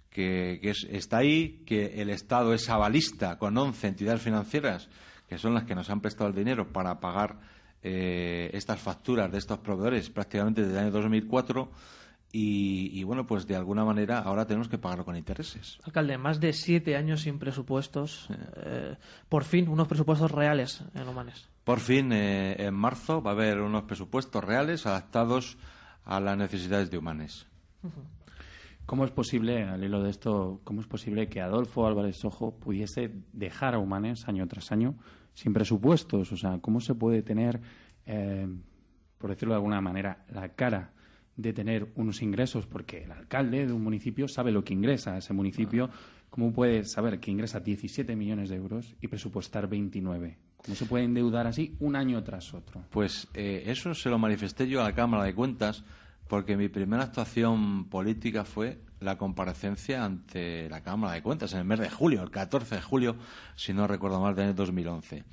que, 0.09 0.59
que 0.61 0.69
es- 0.71 0.87
está 0.89 1.17
ahí, 1.17 1.61
que 1.65 2.01
el 2.01 2.09
Estado 2.09 2.53
es 2.53 2.69
avalista 2.69 3.37
con 3.37 3.55
11 3.57 3.87
entidades 3.89 4.21
financieras, 4.21 4.89
que 5.29 5.37
son 5.37 5.53
las 5.53 5.63
que 5.63 5.75
nos 5.75 5.89
han 5.89 6.01
prestado 6.01 6.29
el 6.29 6.35
dinero 6.35 6.73
para 6.73 6.99
pagar 6.99 7.37
eh, 7.83 8.49
estas 8.53 8.79
facturas 8.81 9.31
de 9.31 9.37
estos 9.37 9.59
proveedores 9.59 10.09
prácticamente 10.09 10.61
desde 10.61 10.73
el 10.73 10.85
año 10.85 10.91
2004. 10.91 11.71
Y, 12.31 12.91
y, 12.93 13.03
bueno, 13.03 13.25
pues 13.25 13.47
de 13.47 13.55
alguna 13.55 13.83
manera 13.83 14.19
ahora 14.19 14.45
tenemos 14.45 14.67
que 14.67 14.77
pagarlo 14.77 15.03
con 15.03 15.15
intereses. 15.15 15.79
Alcalde, 15.83 16.17
más 16.19 16.39
de 16.39 16.53
siete 16.53 16.95
años 16.95 17.21
sin 17.21 17.39
presupuestos. 17.39 18.27
eh, 18.57 18.97
por 19.29 19.45
fin, 19.45 19.67
unos 19.67 19.87
presupuestos 19.87 20.29
reales 20.29 20.83
en 20.93 21.07
Humanes. 21.07 21.49
Por 21.63 21.79
fin, 21.79 22.11
eh, 22.11 22.55
en 22.59 22.73
marzo 22.75 23.23
va 23.23 23.31
a 23.31 23.33
haber 23.33 23.59
unos 23.61 23.83
presupuestos 23.83 24.43
reales 24.43 24.85
adaptados 24.85 25.57
a 26.05 26.19
las 26.19 26.37
necesidades 26.37 26.91
de 26.91 26.99
Humanes. 26.99 27.47
¿Cómo 28.85 29.05
es 29.05 29.11
posible, 29.11 29.63
al 29.63 29.83
hilo 29.83 30.01
de 30.01 30.09
esto, 30.09 30.61
cómo 30.63 30.81
es 30.81 30.87
posible 30.87 31.29
que 31.29 31.41
Adolfo 31.41 31.85
Álvarez 31.85 32.17
Sojo 32.17 32.57
pudiese 32.59 33.11
dejar 33.33 33.75
a 33.75 33.79
Humanes 33.79 34.27
año 34.27 34.47
tras 34.47 34.71
año 34.71 34.95
sin 35.39 35.53
presupuestos? 35.53 36.31
O 36.33 36.37
sea, 36.37 36.59
¿cómo 36.59 36.81
se 36.81 36.95
puede 36.95 37.21
tener, 37.21 37.61
eh, 38.05 38.45
por 39.17 39.29
decirlo 39.29 39.53
de 39.53 39.57
alguna 39.57 39.79
manera, 39.79 40.25
la 40.33 40.49
cara 40.49 40.91
de 41.37 41.53
tener 41.53 41.87
unos 41.95 42.21
ingresos? 42.21 42.65
Porque 42.65 43.03
el 43.03 43.11
alcalde 43.11 43.65
de 43.65 43.71
un 43.71 43.81
municipio 43.81 44.27
sabe 44.27 44.51
lo 44.51 44.65
que 44.65 44.73
ingresa 44.73 45.13
a 45.13 45.17
ese 45.19 45.33
municipio. 45.33 45.89
¿Cómo 46.29 46.51
puede 46.51 46.83
saber 46.83 47.21
que 47.21 47.31
ingresa 47.31 47.61
17 47.61 48.15
millones 48.17 48.49
de 48.49 48.57
euros 48.57 48.95
y 48.99 49.07
presupuestar 49.07 49.69
29? 49.69 50.37
¿Cómo 50.57 50.75
se 50.75 50.85
puede 50.85 51.05
endeudar 51.05 51.47
así 51.47 51.77
un 51.79 51.95
año 51.95 52.21
tras 52.21 52.53
otro? 52.53 52.83
Pues 52.89 53.29
eh, 53.33 53.63
eso 53.65 53.93
se 53.93 54.09
lo 54.09 54.19
manifesté 54.19 54.67
yo 54.67 54.81
a 54.81 54.83
la 54.83 54.93
Cámara 54.93 55.23
de 55.23 55.33
Cuentas 55.33 55.85
porque 56.27 56.57
mi 56.57 56.67
primera 56.67 57.03
actuación 57.03 57.85
política 57.85 58.43
fue 58.43 58.77
la 58.99 59.17
comparecencia 59.17 60.03
ante 60.03 60.69
la 60.69 60.81
Cámara 60.81 61.13
de 61.13 61.21
Cuentas 61.21 61.53
en 61.53 61.59
el 61.59 61.65
mes 61.65 61.79
de 61.79 61.89
julio, 61.89 62.21
el 62.21 62.31
14 62.31 62.75
de 62.75 62.81
julio, 62.81 63.15
si 63.55 63.73
no 63.73 63.87
recuerdo 63.87 64.19
mal, 64.19 64.35
del 64.35 64.45
año 64.45 64.53
2011. 64.53 65.23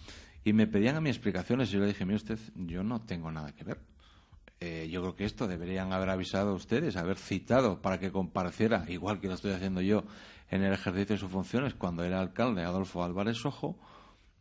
Y 0.44 0.52
me 0.52 0.66
pedían 0.66 0.96
a 0.96 1.00
mí 1.00 1.10
explicaciones 1.10 1.70
y 1.70 1.72
yo 1.72 1.80
le 1.80 1.88
dije, 1.88 2.04
mire 2.04 2.16
usted, 2.16 2.38
yo 2.54 2.84
no 2.84 3.00
tengo 3.00 3.32
nada 3.32 3.52
que 3.52 3.64
ver. 3.64 3.80
Eh, 4.60 4.88
yo 4.90 5.02
creo 5.02 5.16
que 5.16 5.24
esto 5.24 5.46
deberían 5.46 5.92
haber 5.92 6.08
avisado 6.08 6.52
a 6.52 6.54
ustedes, 6.54 6.96
haber 6.96 7.18
citado 7.18 7.82
para 7.82 7.98
que 7.98 8.10
compareciera, 8.10 8.84
igual 8.88 9.20
que 9.20 9.28
lo 9.28 9.34
estoy 9.34 9.52
haciendo 9.52 9.82
yo 9.82 10.04
en 10.50 10.62
el 10.62 10.72
ejercicio 10.72 11.16
de 11.16 11.20
sus 11.20 11.30
funciones 11.30 11.74
cuando 11.74 12.04
era 12.04 12.20
alcalde 12.20 12.62
Adolfo 12.62 13.04
Álvarez 13.04 13.44
Ojo, 13.44 13.78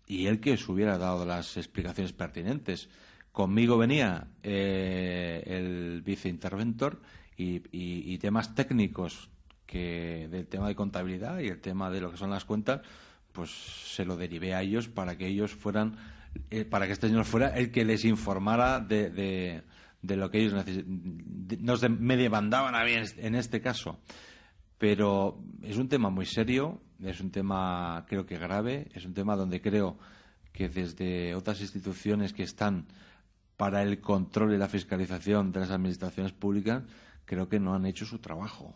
y 0.08 0.28
él 0.28 0.40
que 0.40 0.54
os 0.54 0.70
hubiera 0.70 0.98
dado 0.98 1.26
las 1.26 1.58
explicaciones 1.58 2.14
pertinentes. 2.14 2.90
Conmigo 3.32 3.78
venía 3.78 4.28
eh, 4.44 5.44
el 5.46 6.02
viceinterventor 6.04 7.02
y, 7.38 8.18
temas 8.18 8.56
técnicos 8.56 9.30
que 9.66 10.28
del 10.30 10.48
tema 10.48 10.68
de 10.68 10.76
contabilidad 10.76 11.40
y 11.40 11.48
el 11.48 11.60
tema 11.60 11.90
de 11.90 12.02
lo 12.02 12.12
que 12.12 12.18
son 12.18 12.30
las 12.30 12.46
cuentas, 12.46 12.82
pues 13.32 13.50
se 13.52 14.06
lo 14.06 14.16
derivé 14.16 14.54
a 14.54 14.62
ellos 14.62 14.88
para 14.88 15.18
que 15.18 15.28
ellos 15.28 15.52
fueran, 15.54 15.98
eh, 16.50 16.66
para 16.66 16.86
que 16.86 16.94
este 16.94 17.08
señor 17.08 17.26
fuera 17.26 17.50
el 17.50 17.72
que 17.72 17.84
les 17.84 18.06
informara 18.06 18.80
de, 18.80 19.10
de, 19.10 19.64
de 20.02 20.16
lo 20.16 20.30
que 20.30 20.40
ellos 20.40 20.66
nos 21.60 21.90
me 21.90 22.16
demandaban 22.16 22.76
a 22.76 22.84
mí 22.84 22.92
en 22.94 23.36
este 23.36 23.62
caso. 23.62 24.00
Pero 24.78 25.42
es 25.62 25.78
un 25.78 25.88
tema 25.88 26.10
muy 26.10 26.26
serio, 26.26 26.82
es 27.02 27.22
un 27.22 27.32
tema 27.32 28.06
creo 28.08 28.26
que 28.26 28.38
grave, 28.38 28.88
es 28.94 29.06
un 29.06 29.14
tema 29.14 29.36
donde 29.36 29.62
creo 29.62 29.98
que 30.52 30.70
desde 30.70 31.36
otras 31.36 31.62
instituciones 31.62 32.34
que 32.34 32.44
están 32.44 32.88
para 33.58 33.84
el 33.84 34.00
control 34.00 34.54
y 34.54 34.58
la 34.58 34.68
fiscalización 34.68 35.52
de 35.52 35.62
las 35.62 35.72
administraciones 35.72 36.34
públicas, 36.34 36.84
creo 37.26 37.50
que 37.50 37.60
no 37.60 37.74
han 37.74 37.86
hecho 37.86 38.06
su 38.06 38.20
trabajo. 38.20 38.74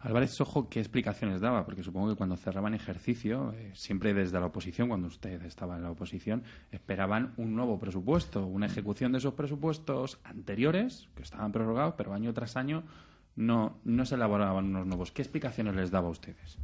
Álvarez 0.00 0.34
Sojo, 0.34 0.68
¿qué 0.68 0.80
explicaciones 0.80 1.40
daba? 1.40 1.64
Porque 1.64 1.82
supongo 1.82 2.10
que 2.10 2.16
cuando 2.16 2.36
cerraban 2.36 2.74
ejercicio, 2.74 3.54
eh, 3.56 3.72
siempre 3.74 4.12
desde 4.12 4.38
la 4.38 4.46
oposición, 4.46 4.88
cuando 4.88 5.08
usted 5.08 5.42
estaba 5.44 5.76
en 5.76 5.82
la 5.82 5.90
oposición, 5.90 6.42
esperaban 6.70 7.32
un 7.38 7.54
nuevo 7.54 7.78
presupuesto, 7.78 8.44
una 8.44 8.66
ejecución 8.66 9.12
de 9.12 9.18
esos 9.18 9.32
presupuestos 9.32 10.18
anteriores, 10.22 11.08
que 11.14 11.22
estaban 11.22 11.52
prorrogados, 11.52 11.94
pero 11.96 12.12
año 12.12 12.34
tras 12.34 12.56
año 12.56 12.84
no, 13.34 13.78
no 13.84 14.04
se 14.04 14.16
elaboraban 14.16 14.66
unos 14.66 14.86
nuevos. 14.86 15.10
¿Qué 15.10 15.22
explicaciones 15.22 15.74
les 15.74 15.90
daba 15.90 16.08
a 16.08 16.12
ustedes? 16.12 16.58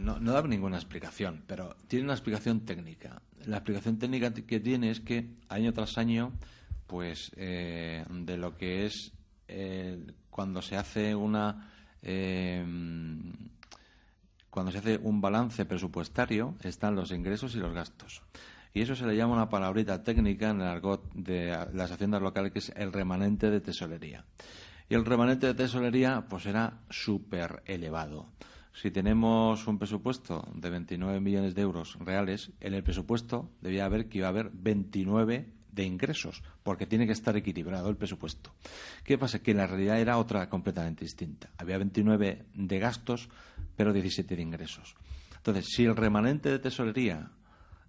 no, 0.00 0.20
no 0.20 0.32
daba 0.32 0.48
ninguna 0.48 0.76
explicación, 0.76 1.44
pero 1.46 1.76
tiene 1.86 2.04
una 2.04 2.14
explicación 2.14 2.60
técnica. 2.60 3.22
La 3.46 3.58
explicación 3.58 3.98
técnica 3.98 4.34
que 4.34 4.60
tiene 4.60 4.90
es 4.90 5.00
que 5.00 5.36
año 5.48 5.72
tras 5.72 5.96
año 5.96 6.32
pues 6.86 7.30
eh, 7.36 8.04
de 8.10 8.36
lo 8.36 8.56
que 8.56 8.86
es 8.86 9.12
eh, 9.46 10.04
cuando 10.30 10.62
se 10.62 10.76
hace 10.76 11.14
una 11.14 11.70
eh, 12.02 12.64
cuando 14.50 14.72
se 14.72 14.78
hace 14.78 14.98
un 15.02 15.20
balance 15.20 15.64
presupuestario 15.64 16.56
están 16.62 16.96
los 16.96 17.12
ingresos 17.12 17.54
y 17.54 17.58
los 17.58 17.72
gastos. 17.72 18.22
Y 18.72 18.82
eso 18.82 18.94
se 18.94 19.06
le 19.06 19.16
llama 19.16 19.34
una 19.34 19.48
palabrita 19.48 20.02
técnica 20.02 20.50
en 20.50 20.60
el 20.60 20.68
argot 20.68 21.12
de 21.12 21.56
las 21.72 21.90
haciendas 21.90 22.22
locales 22.22 22.52
que 22.52 22.60
es 22.60 22.72
el 22.76 22.92
remanente 22.92 23.50
de 23.50 23.60
tesorería. 23.60 24.24
Y 24.88 24.94
el 24.94 25.04
remanente 25.04 25.46
de 25.46 25.54
tesorería 25.54 26.26
pues 26.28 26.46
era 26.46 26.80
súper 26.88 27.62
elevado. 27.66 28.28
Si 28.72 28.90
tenemos 28.90 29.66
un 29.66 29.78
presupuesto 29.78 30.48
de 30.54 30.70
29 30.70 31.20
millones 31.20 31.54
de 31.54 31.62
euros 31.62 31.98
reales, 31.98 32.52
en 32.60 32.74
el 32.74 32.82
presupuesto 32.82 33.50
debía 33.60 33.84
haber 33.84 34.08
que 34.08 34.18
iba 34.18 34.28
a 34.28 34.30
haber 34.30 34.50
29 34.52 35.52
de 35.72 35.84
ingresos, 35.84 36.42
porque 36.62 36.86
tiene 36.86 37.06
que 37.06 37.12
estar 37.12 37.36
equilibrado 37.36 37.88
el 37.88 37.96
presupuesto. 37.96 38.52
¿Qué 39.04 39.18
pasa? 39.18 39.42
Que 39.42 39.54
la 39.54 39.66
realidad 39.66 40.00
era 40.00 40.18
otra 40.18 40.48
completamente 40.48 41.04
distinta. 41.04 41.50
Había 41.58 41.78
29 41.78 42.46
de 42.54 42.78
gastos, 42.78 43.28
pero 43.76 43.92
17 43.92 44.36
de 44.36 44.42
ingresos. 44.42 44.94
Entonces, 45.36 45.66
si 45.68 45.84
el 45.84 45.96
remanente 45.96 46.50
de 46.50 46.58
tesorería 46.58 47.30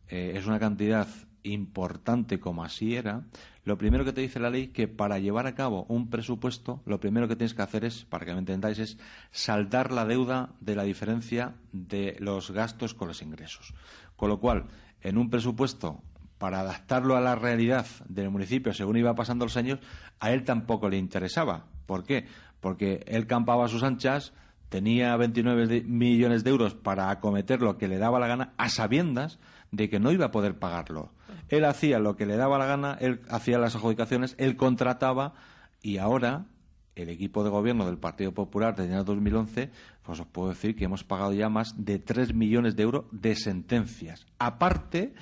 eh, 0.08 0.34
es 0.36 0.46
una 0.46 0.60
cantidad 0.60 1.08
importante 1.44 2.40
como 2.40 2.64
así 2.64 2.96
era, 2.96 3.24
lo 3.64 3.78
primero 3.78 4.06
que 4.06 4.14
te 4.14 4.22
dice 4.22 4.40
la 4.40 4.50
ley 4.50 4.68
que 4.68 4.88
para 4.88 5.20
llevar 5.20 5.48
a 5.48 5.56
cabo 5.56 5.86
un 5.88 6.10
presupuesto, 6.10 6.82
lo 6.86 7.00
primero 7.00 7.28
que 7.28 7.36
tienes 7.36 7.54
que 7.54 7.62
hacer 7.62 7.86
es, 7.86 8.06
para 8.06 8.26
que 8.26 8.34
me 8.34 8.40
entendáis, 8.40 8.80
es 8.80 8.98
saldar 9.32 9.92
la 9.92 10.06
deuda 10.06 10.54
de 10.60 10.76
la 10.76 10.84
diferencia 10.84 11.56
de 11.72 12.16
los 12.20 12.52
gastos 12.52 12.94
con 12.94 13.08
los 13.08 13.22
ingresos. 13.22 13.74
Con 14.16 14.30
lo 14.30 14.40
cual, 14.40 14.66
en 15.02 15.18
un 15.18 15.30
presupuesto 15.30 16.04
para 16.42 16.62
adaptarlo 16.62 17.16
a 17.16 17.22
la 17.22 17.36
realidad 17.36 17.86
del 18.10 18.32
municipio 18.32 18.74
según 18.74 18.98
iba 18.98 19.14
pasando 19.14 19.46
los 19.46 19.58
años, 19.58 19.78
a 20.20 20.32
él 20.32 20.44
tampoco 20.44 20.90
le 20.90 20.98
interesaba. 20.98 21.68
¿Por 21.86 22.04
qué? 22.04 22.26
Porque 22.60 23.04
él 23.06 23.28
campaba 23.28 23.66
a 23.66 23.68
sus 23.68 23.84
anchas, 23.84 24.34
tenía 24.68 25.16
29 25.18 25.84
millones 25.84 26.44
de 26.44 26.50
euros 26.50 26.74
para 26.74 27.12
acometer 27.12 27.62
lo 27.62 27.78
que 27.78 27.88
le 27.88 28.00
daba 28.00 28.20
la 28.20 28.26
gana, 28.26 28.54
a 28.58 28.70
sabiendas 28.70 29.38
de 29.70 29.88
que 29.88 30.00
no 30.00 30.12
iba 30.12 30.26
a 30.26 30.32
poder 30.32 30.58
pagarlo. 30.58 31.12
Él 31.48 31.64
hacía 31.64 32.00
lo 32.00 32.16
que 32.16 32.26
le 32.26 32.38
daba 32.38 32.58
la 32.58 32.66
gana, 32.66 32.98
él 33.00 33.22
hacía 33.30 33.60
las 33.60 33.76
adjudicaciones, 33.76 34.34
él 34.40 34.56
contrataba 34.56 35.36
y 35.84 36.00
ahora 36.00 36.48
el 36.96 37.10
equipo 37.10 37.44
de 37.44 37.52
gobierno 37.52 37.86
del 37.86 38.00
Partido 38.00 38.34
Popular 38.34 38.76
desde 38.76 38.90
el 38.90 38.96
año 38.96 39.04
2011, 39.04 39.70
pues 40.02 40.20
os 40.20 40.26
puedo 40.26 40.50
decir 40.50 40.76
que 40.76 40.86
hemos 40.86 41.04
pagado 41.04 41.34
ya 41.34 41.50
más 41.50 41.76
de 41.78 42.00
3 42.00 42.34
millones 42.34 42.76
de 42.76 42.82
euros 42.82 43.06
de 43.12 43.36
sentencias. 43.36 44.26
Aparte 44.40 45.14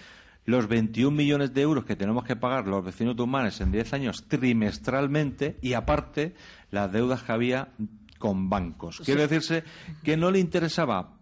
los 0.50 0.68
21 0.68 1.16
millones 1.16 1.54
de 1.54 1.62
euros 1.62 1.86
que 1.86 1.96
tenemos 1.96 2.24
que 2.24 2.36
pagar 2.36 2.66
los 2.66 2.84
vecinos 2.84 3.16
de 3.16 3.22
Humanes 3.22 3.62
en 3.62 3.72
10 3.72 3.94
años 3.94 4.26
trimestralmente 4.28 5.60
y 5.62 5.74
aparte 5.74 6.34
las 6.72 6.92
deudas 6.92 7.22
que 7.22 7.32
había 7.32 7.70
con 8.18 8.50
bancos. 8.50 9.00
Quiere 9.06 9.28
decirse 9.28 9.64
que 10.04 10.18
no 10.18 10.32
le 10.32 10.40
interesaba 10.40 11.14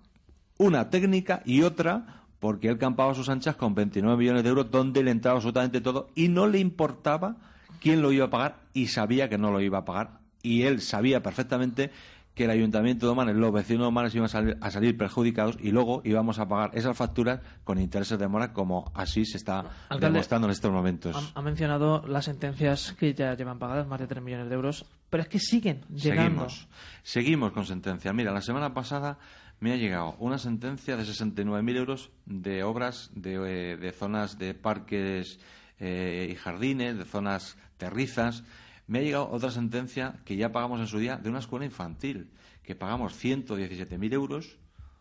una 0.57 0.89
técnica 0.89 1.41
y 1.43 1.63
otra 1.63 2.23
porque 2.39 2.69
él 2.69 2.77
campaba 2.77 3.13
sus 3.13 3.27
anchas 3.27 3.57
con 3.57 3.75
29 3.75 4.17
millones 4.17 4.43
de 4.43 4.49
euros 4.49 4.71
donde 4.71 5.03
le 5.03 5.11
entraba 5.11 5.35
absolutamente 5.35 5.81
todo 5.81 6.07
y 6.15 6.29
no 6.29 6.47
le 6.47 6.59
importaba 6.59 7.35
quién 7.81 8.01
lo 8.01 8.13
iba 8.13 8.27
a 8.27 8.29
pagar 8.29 8.61
y 8.73 8.87
sabía 8.87 9.27
que 9.27 9.37
no 9.37 9.51
lo 9.51 9.59
iba 9.59 9.79
a 9.79 9.85
pagar 9.85 10.19
y 10.41 10.61
él 10.61 10.79
sabía 10.79 11.21
perfectamente 11.21 11.91
que 12.37 12.43
el 12.43 12.51
Ayuntamiento 12.51 13.07
de 13.07 13.13
Omanes, 13.13 13.35
los 13.35 13.51
vecinos 13.51 13.81
de 13.81 13.87
Omanes 13.87 14.13
iban 14.13 14.57
a 14.61 14.71
salir, 14.71 14.95
perjudicados 14.95 15.57
y 15.59 15.71
luego 15.71 16.03
íbamos 16.05 16.37
a 16.37 16.47
pagar 16.47 16.69
esas 16.75 16.95
facturas 16.95 17.39
con 17.63 17.79
intereses 17.79 18.19
de 18.19 18.27
mora 18.27 18.53
como 18.53 18.91
así 18.93 19.25
se 19.25 19.37
está 19.37 19.65
demostrando 19.99 20.45
en 20.47 20.51
estos 20.51 20.71
momentos. 20.71 21.33
Ha, 21.33 21.41
mencionado 21.41 22.05
las 22.07 22.25
sentencias 22.25 22.93
que 22.93 23.15
ya 23.15 23.33
llevan 23.33 23.57
pagadas, 23.57 23.87
más 23.87 23.99
de 23.99 24.05
3 24.05 24.23
millones 24.23 24.49
de 24.49 24.55
euros, 24.55 24.85
pero 25.09 25.23
es 25.23 25.29
que 25.29 25.39
siguen 25.39 25.81
llegando. 25.89 26.47
Seguimos, 26.47 26.67
seguimos 27.01 27.51
con 27.53 27.65
sentencias. 27.65 28.13
Mira, 28.13 28.31
la 28.31 28.41
semana 28.41 28.71
pasada 28.71 29.17
me 29.59 29.73
ha 29.73 29.75
llegado 29.75 30.15
una 30.19 30.37
sentencia 30.37 30.95
de 30.95 31.03
69.000 31.05 31.75
euros 31.75 32.11
de 32.27 32.63
obras 32.63 33.09
de, 33.15 33.73
eh, 33.81 33.91
zonas 33.93 34.37
de 34.37 34.53
parques 34.53 35.39
eh, 35.79 36.29
y 36.31 36.35
jardines, 36.35 36.99
de 36.99 37.05
zonas 37.05 37.57
terrizas, 37.77 38.43
me 38.87 38.99
ha 38.99 39.01
llegado 39.01 39.29
otra 39.29 39.51
sentencia 39.51 40.21
que 40.25 40.35
ya 40.37 40.51
pagamos 40.51 40.79
en 40.79 40.87
su 40.87 40.97
día 40.97 41.17
de 41.17 41.29
una 41.29 41.37
escuela 41.39 41.65
infantil, 41.65 42.31
que 42.63 42.75
pagamos 42.75 43.21
117.000 43.21 44.13
euros 44.13 44.57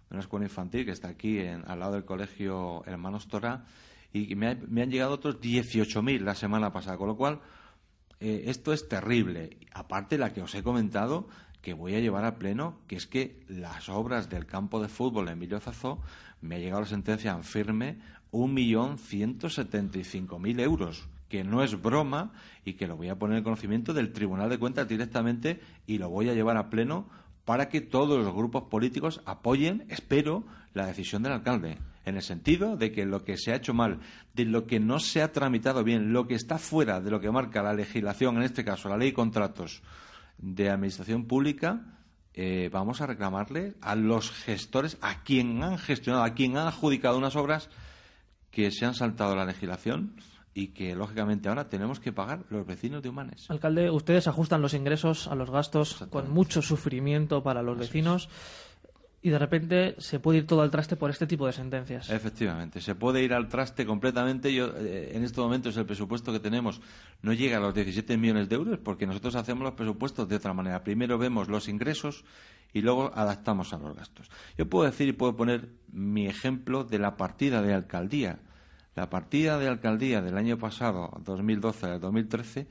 de 0.09 0.16
una 0.16 0.20
escuela 0.20 0.47
infantil 0.47 0.84
que 0.84 0.91
está 0.91 1.09
aquí 1.09 1.39
al 1.41 1.78
lado 1.78 1.93
del 1.93 2.05
colegio 2.05 2.82
Hermanos 2.87 3.28
Torá, 3.28 3.64
y 4.12 4.34
me, 4.34 4.49
han 4.49 4.91
llegado 4.91 5.14
otros 5.14 5.41
18.000 5.41 6.20
la 6.20 6.34
semana 6.34 6.72
pasada, 6.72 6.97
con 6.97 7.07
lo 7.09 7.16
cual 7.16 7.41
eh, 8.20 8.45
esto 8.47 8.72
es 8.72 8.89
terrible. 8.89 9.59
Aparte 9.72 10.16
la 10.18 10.32
que 10.32 10.43
os 10.43 10.55
he 10.55 10.62
comentado, 10.62 11.28
que 11.61 11.74
voy 11.74 11.95
a 11.95 12.01
llevar 12.01 12.24
a 12.24 12.39
pleno, 12.39 12.80
que 12.87 12.97
es 12.97 13.07
que 13.07 13.45
las 13.49 13.89
obras 13.89 14.28
del 14.30 14.47
campo 14.47 14.80
de 14.80 14.89
fútbol 14.89 15.28
Emilio 15.28 15.61
Zazó, 15.61 16.01
me 16.41 16.57
ha 16.57 16.59
llegado 16.59 16.80
la 16.82 16.89
sentencia 16.89 17.32
en 17.32 17.45
firme 17.45 17.99
1.175.000 18.32 20.61
euros 20.61 21.09
que 21.29 21.45
no 21.45 21.62
es 21.62 21.81
broma 21.81 22.33
y 22.64 22.74
que 22.74 22.87
lo 22.87 22.97
voy 22.97 23.09
a 23.09 23.18
poner 23.18 23.39
en 23.39 23.45
conocimiento 23.45 23.93
del 23.93 24.12
Tribunal 24.12 24.49
de 24.49 24.59
Cuentas 24.59 24.89
directamente 24.89 25.61
y 25.87 25.99
lo 25.99 26.09
voy 26.09 26.29
a 26.29 26.35
llevar 26.35 26.57
a 26.57 26.70
pleno 26.70 27.09
para 27.45 27.68
que 27.68 27.81
todos 27.81 28.22
los 28.22 28.35
grupos 28.35 28.64
políticos 28.64 29.22
apoyen, 29.24 29.85
espero, 29.89 30.45
la 30.74 30.87
decisión 30.87 31.22
del 31.22 31.33
alcalde. 31.33 31.79
En 32.05 32.16
el 32.16 32.22
sentido 32.22 32.77
de 32.77 32.93
que 32.93 33.05
lo 33.05 33.24
que 33.24 33.37
se 33.37 33.53
ha 33.53 33.57
hecho 33.57 33.74
mal, 33.74 34.01
de 34.35 34.45
lo 34.45 34.66
que 34.66 34.79
no 34.79 35.01
se 35.01 35.22
ha 35.22 35.33
tramitado 35.33 35.83
bien, 35.83 36.12
lo 36.12 36.27
que 36.27 36.35
está 36.35 36.59
fuera 36.59 37.01
de 37.01 37.11
lo 37.11 37.20
que 37.20 37.31
marca 37.31 37.62
la 37.62 37.72
legislación, 37.72 38.37
en 38.37 38.43
este 38.43 38.64
caso 38.64 38.89
la 38.89 38.97
ley 38.97 39.11
de 39.11 39.14
contratos 39.14 39.83
de 40.39 40.70
administración 40.70 41.27
pública, 41.27 41.85
eh, 42.35 42.68
vamos 42.70 43.01
a 43.01 43.07
reclamarle 43.07 43.74
a 43.81 43.95
los 43.95 44.31
gestores, 44.31 44.99
a 45.01 45.22
quien 45.22 45.62
han 45.62 45.79
gestionado, 45.79 46.24
a 46.24 46.35
quien 46.35 46.57
han 46.57 46.66
adjudicado 46.66 47.16
unas 47.16 47.35
obras 47.35 47.70
que 48.51 48.70
se 48.70 48.85
han 48.87 48.95
saltado 48.95 49.35
la 49.35 49.45
legislación 49.45 50.16
y 50.57 50.68
que 50.68 50.94
lógicamente 50.96 51.50
ahora 51.50 51.68
tenemos 51.68 52.00
que 52.00 52.14
pagar 52.14 52.44
los 52.48 52.66
vecinos 52.66 53.02
de 53.02 53.11
Humanes. 53.11 53.50
Alcalde, 53.50 53.90
ustedes 53.90 54.26
ajustan 54.26 54.62
los 54.62 54.72
ingresos 54.72 55.28
a 55.28 55.34
los 55.34 55.50
gastos 55.50 56.07
con 56.09 56.30
mucho 56.30 56.62
sufrimiento 56.62 57.42
para 57.42 57.62
los 57.62 57.76
vecinos 57.76 58.30
y 59.20 59.28
de 59.28 59.38
repente 59.38 59.96
se 59.98 60.18
puede 60.18 60.38
ir 60.38 60.46
todo 60.46 60.62
al 60.62 60.70
traste 60.70 60.96
por 60.96 61.11
este 61.11 61.26
tipo 61.26 61.46
de 61.46 61.52
sentencias. 61.52 62.09
Efectivamente, 62.09 62.80
se 62.80 62.94
puede 62.94 63.22
ir 63.22 63.34
al 63.34 63.48
traste 63.48 63.84
completamente. 63.84 64.54
Yo, 64.54 64.68
eh, 64.78 65.12
en 65.12 65.24
estos 65.24 65.44
momentos 65.44 65.76
el 65.76 65.84
presupuesto 65.84 66.32
que 66.32 66.40
tenemos 66.40 66.80
no 67.20 67.34
llega 67.34 67.59
a 67.59 67.61
los 67.61 67.74
17 67.74 68.16
millones 68.16 68.48
de 68.48 68.57
euros 68.57 68.78
porque 68.78 69.07
nosotros 69.07 69.34
hacemos 69.34 69.62
los 69.62 69.74
presupuestos 69.74 70.26
de 70.26 70.36
otra 70.36 70.54
manera. 70.54 70.82
Primero 70.82 71.18
vemos 71.18 71.48
los 71.48 71.68
ingresos 71.68 72.24
y 72.72 72.80
luego 72.80 73.12
adaptamos 73.14 73.74
a 73.74 73.78
los 73.78 73.94
gastos. 73.94 74.30
Yo 74.57 74.70
puedo 74.70 74.86
decir 74.86 75.07
y 75.07 75.12
puedo 75.12 75.36
poner 75.36 75.68
mi 75.92 76.26
ejemplo 76.26 76.84
de 76.84 76.98
la 76.98 77.18
partida 77.18 77.61
de 77.61 77.74
alcaldía. 77.74 78.38
La 78.97 79.11
partida 79.11 79.59
de 79.59 79.68
alcaldía 79.68 80.22
del 80.22 80.38
año 80.38 80.57
pasado, 80.57 81.11
2012 81.22 81.86
al 81.86 82.01
2013, 82.01 82.66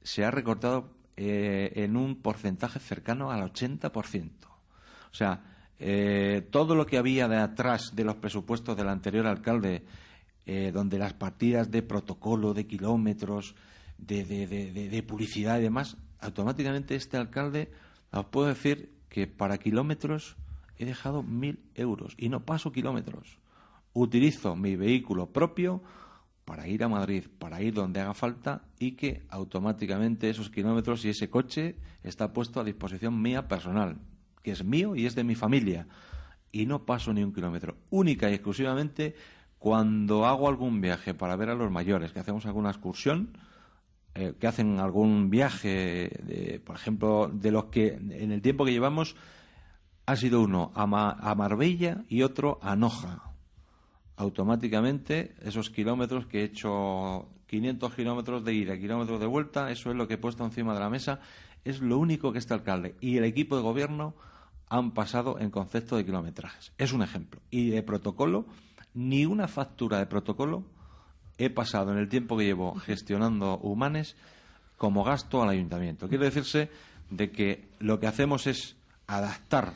se 0.00 0.24
ha 0.24 0.30
recortado 0.30 0.90
eh, 1.16 1.72
en 1.74 1.96
un 1.96 2.22
porcentaje 2.22 2.78
cercano 2.78 3.32
al 3.32 3.52
80%. 3.52 4.30
O 4.44 5.14
sea, 5.14 5.42
eh, 5.80 6.46
todo 6.52 6.76
lo 6.76 6.86
que 6.86 6.98
había 6.98 7.26
de 7.26 7.38
atrás 7.38 7.96
de 7.96 8.04
los 8.04 8.14
presupuestos 8.14 8.76
del 8.76 8.88
anterior 8.88 9.26
alcalde, 9.26 9.84
eh, 10.46 10.70
donde 10.72 10.98
las 11.00 11.14
partidas 11.14 11.68
de 11.72 11.82
protocolo, 11.82 12.54
de 12.54 12.68
kilómetros, 12.68 13.56
de, 13.98 14.24
de, 14.24 15.02
publicidad 15.02 15.58
y 15.58 15.62
demás, 15.62 15.96
automáticamente 16.20 16.94
este 16.94 17.16
alcalde, 17.16 17.72
os 18.12 18.26
puedo 18.26 18.46
decir 18.46 18.92
que 19.08 19.26
para 19.26 19.58
kilómetros 19.58 20.36
he 20.78 20.84
dejado 20.84 21.24
mil 21.24 21.58
euros 21.74 22.14
y 22.18 22.28
no 22.28 22.44
paso 22.44 22.70
kilómetros. 22.70 23.38
Utilizo 23.98 24.56
mi 24.56 24.76
vehículo 24.76 25.32
propio 25.32 25.82
para 26.44 26.68
ir 26.68 26.84
a 26.84 26.88
Madrid, 26.88 27.24
para 27.38 27.62
ir 27.62 27.72
donde 27.72 28.00
haga 28.00 28.14
falta 28.14 28.62
y 28.78 28.92
que 28.92 29.24
automáticamente 29.30 30.28
esos 30.28 30.50
kilómetros 30.50 31.04
y 31.04 31.08
ese 31.08 31.30
coche 31.30 31.76
está 32.02 32.32
puesto 32.32 32.60
a 32.60 32.64
disposición 32.64 33.20
mía 33.20 33.48
personal 33.48 33.98
que 34.46 34.52
es 34.52 34.62
mío 34.62 34.94
y 34.94 35.06
es 35.06 35.16
de 35.16 35.24
mi 35.24 35.34
familia. 35.34 35.88
Y 36.52 36.66
no 36.66 36.84
paso 36.84 37.12
ni 37.12 37.24
un 37.24 37.32
kilómetro. 37.32 37.78
Única 37.90 38.30
y 38.30 38.34
exclusivamente 38.34 39.16
cuando 39.58 40.24
hago 40.24 40.46
algún 40.46 40.80
viaje 40.80 41.14
para 41.14 41.34
ver 41.34 41.50
a 41.50 41.56
los 41.56 41.68
mayores, 41.68 42.12
que 42.12 42.20
hacemos 42.20 42.46
alguna 42.46 42.70
excursión, 42.70 43.36
eh, 44.14 44.34
que 44.38 44.46
hacen 44.46 44.78
algún 44.78 45.30
viaje, 45.30 46.60
por 46.64 46.76
ejemplo, 46.76 47.28
de 47.32 47.50
los 47.50 47.64
que 47.66 47.94
en 47.94 48.30
el 48.30 48.40
tiempo 48.40 48.64
que 48.64 48.72
llevamos 48.72 49.16
ha 50.06 50.14
sido 50.14 50.42
uno 50.42 50.70
a, 50.76 50.84
a 50.84 51.34
Marbella 51.34 52.04
y 52.08 52.22
otro 52.22 52.60
a 52.62 52.76
Noja. 52.76 53.25
Automáticamente 54.16 55.34
esos 55.42 55.70
kilómetros 55.70 56.26
que 56.26 56.40
he 56.40 56.44
hecho 56.44 57.28
500 57.46 57.94
kilómetros 57.94 58.44
de 58.44 58.54
ida, 58.54 58.78
kilómetros 58.78 59.20
de 59.20 59.26
vuelta, 59.26 59.70
eso 59.70 59.90
es 59.90 59.96
lo 59.96 60.08
que 60.08 60.14
he 60.14 60.18
puesto 60.18 60.44
encima 60.44 60.74
de 60.74 60.80
la 60.80 60.90
mesa, 60.90 61.20
es 61.64 61.80
lo 61.80 61.98
único 61.98 62.32
que 62.32 62.38
este 62.38 62.54
alcalde 62.54 62.96
y 63.00 63.18
el 63.18 63.24
equipo 63.24 63.56
de 63.56 63.62
gobierno 63.62 64.14
han 64.68 64.92
pasado 64.92 65.38
en 65.38 65.50
concepto 65.50 65.96
de 65.96 66.04
kilometrajes. 66.04 66.72
Es 66.78 66.92
un 66.92 67.02
ejemplo. 67.02 67.40
Y 67.50 67.70
de 67.70 67.82
protocolo, 67.82 68.46
ni 68.94 69.26
una 69.26 69.48
factura 69.48 69.98
de 69.98 70.06
protocolo 70.06 70.64
he 71.38 71.50
pasado 71.50 71.92
en 71.92 71.98
el 71.98 72.08
tiempo 72.08 72.36
que 72.36 72.44
llevo 72.44 72.74
gestionando 72.76 73.58
humanes 73.58 74.16
como 74.76 75.04
gasto 75.04 75.42
al 75.42 75.50
ayuntamiento. 75.50 76.08
Quiere 76.08 76.24
decirse 76.26 76.70
de 77.10 77.30
que 77.30 77.68
lo 77.78 78.00
que 78.00 78.06
hacemos 78.06 78.46
es 78.46 78.76
adaptar 79.06 79.74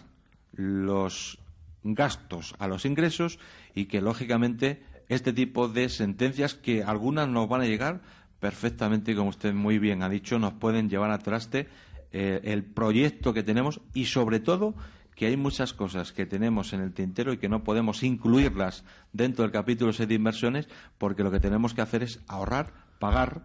los 0.52 1.38
gastos 1.82 2.54
a 2.58 2.68
los 2.68 2.84
ingresos 2.84 3.38
y 3.74 3.86
que, 3.86 4.00
lógicamente, 4.00 4.82
este 5.08 5.32
tipo 5.32 5.68
de 5.68 5.88
sentencias, 5.88 6.54
que 6.54 6.82
algunas 6.82 7.28
nos 7.28 7.48
van 7.48 7.62
a 7.62 7.66
llegar 7.66 8.00
perfectamente, 8.38 9.14
como 9.14 9.30
usted 9.30 9.52
muy 9.52 9.78
bien 9.78 10.02
ha 10.02 10.08
dicho, 10.08 10.38
nos 10.38 10.54
pueden 10.54 10.88
llevar 10.88 11.10
a 11.10 11.18
traste 11.18 11.68
eh, 12.12 12.40
el 12.44 12.64
proyecto 12.64 13.32
que 13.34 13.42
tenemos 13.42 13.80
y 13.94 14.06
sobre 14.06 14.40
todo 14.40 14.74
que 15.14 15.26
hay 15.26 15.36
muchas 15.36 15.74
cosas 15.74 16.12
que 16.12 16.24
tenemos 16.24 16.72
en 16.72 16.80
el 16.80 16.94
tintero 16.94 17.32
y 17.32 17.36
que 17.36 17.48
no 17.48 17.62
podemos 17.62 18.02
incluirlas 18.02 18.84
dentro 19.12 19.42
del 19.42 19.52
capítulo 19.52 19.92
6 19.92 20.08
de 20.08 20.14
inversiones 20.14 20.68
porque 20.96 21.22
lo 21.22 21.30
que 21.30 21.40
tenemos 21.40 21.74
que 21.74 21.82
hacer 21.82 22.02
es 22.02 22.20
ahorrar, 22.26 22.72
pagar 22.98 23.42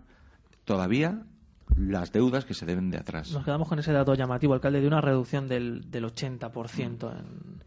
todavía 0.63 1.23
las 1.75 2.13
deudas 2.13 2.45
que 2.45 2.53
se 2.53 2.65
deben 2.65 2.91
de 2.91 2.97
atrás. 2.97 3.31
Nos 3.31 3.43
quedamos 3.43 3.67
con 3.67 3.79
ese 3.79 3.91
dato 3.91 4.13
llamativo, 4.13 4.53
alcalde, 4.53 4.79
de 4.79 4.87
una 4.87 5.01
reducción 5.01 5.47
del, 5.47 5.91
del 5.91 6.05
80% 6.05 7.19
en, 7.19 7.63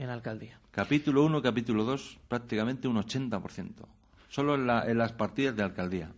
en 0.00 0.08
alcaldía. 0.08 0.58
Capítulo 0.70 1.24
1, 1.24 1.42
capítulo 1.42 1.84
2, 1.84 2.18
prácticamente 2.26 2.88
un 2.88 2.96
80%. 2.96 3.86
Solo 4.28 4.54
en, 4.54 4.68
en 4.90 4.98
las 4.98 5.12
partidas 5.12 5.54
de 5.54 5.62
alcaldía. 5.62 6.10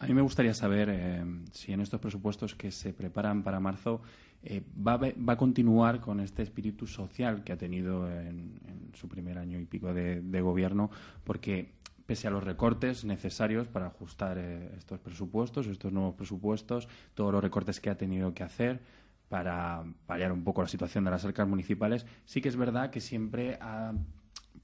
A 0.00 0.06
mí 0.06 0.14
me 0.14 0.22
gustaría 0.22 0.54
saber 0.54 0.88
eh, 0.90 1.24
si 1.52 1.72
en 1.72 1.80
estos 1.80 2.00
presupuestos 2.00 2.54
que 2.54 2.70
se 2.70 2.92
preparan 2.92 3.42
para 3.42 3.58
marzo 3.58 4.00
eh, 4.44 4.62
va, 4.86 5.00
a, 5.32 5.36
continuar 5.36 6.00
con 6.00 6.20
este 6.20 6.42
espíritu 6.42 6.86
social 6.86 7.42
que 7.42 7.52
ha 7.52 7.58
tenido 7.58 8.08
en, 8.08 8.60
su 8.94 9.08
primer 9.08 9.38
año 9.38 9.58
y 9.58 9.64
pico 9.64 9.92
de, 9.92 10.40
gobierno, 10.40 10.90
porque 11.24 11.72
pese 12.06 12.28
a 12.28 12.30
los 12.30 12.44
recortes 12.44 13.04
necesarios 13.04 13.66
para 13.68 13.88
ajustar 13.88 14.38
eh, 14.38 14.70
estos 14.78 15.00
presupuestos, 15.00 15.66
estos 15.66 15.92
nuevos 15.92 16.14
presupuestos, 16.14 16.88
todos 17.14 17.32
los 17.32 17.42
recortes 17.42 17.80
que 17.80 17.90
ha 17.90 17.96
tenido 17.96 18.32
que 18.32 18.44
hacer 18.44 18.80
para 19.28 19.84
paliar 20.06 20.32
un 20.32 20.42
poco 20.42 20.62
la 20.62 20.68
situación 20.68 21.04
de 21.04 21.10
las 21.10 21.24
arcas 21.24 21.46
municipales, 21.46 22.06
sí 22.24 22.40
que 22.40 22.48
es 22.48 22.56
verdad 22.56 22.90
que 22.90 23.00
siempre 23.00 23.58
ha 23.60 23.92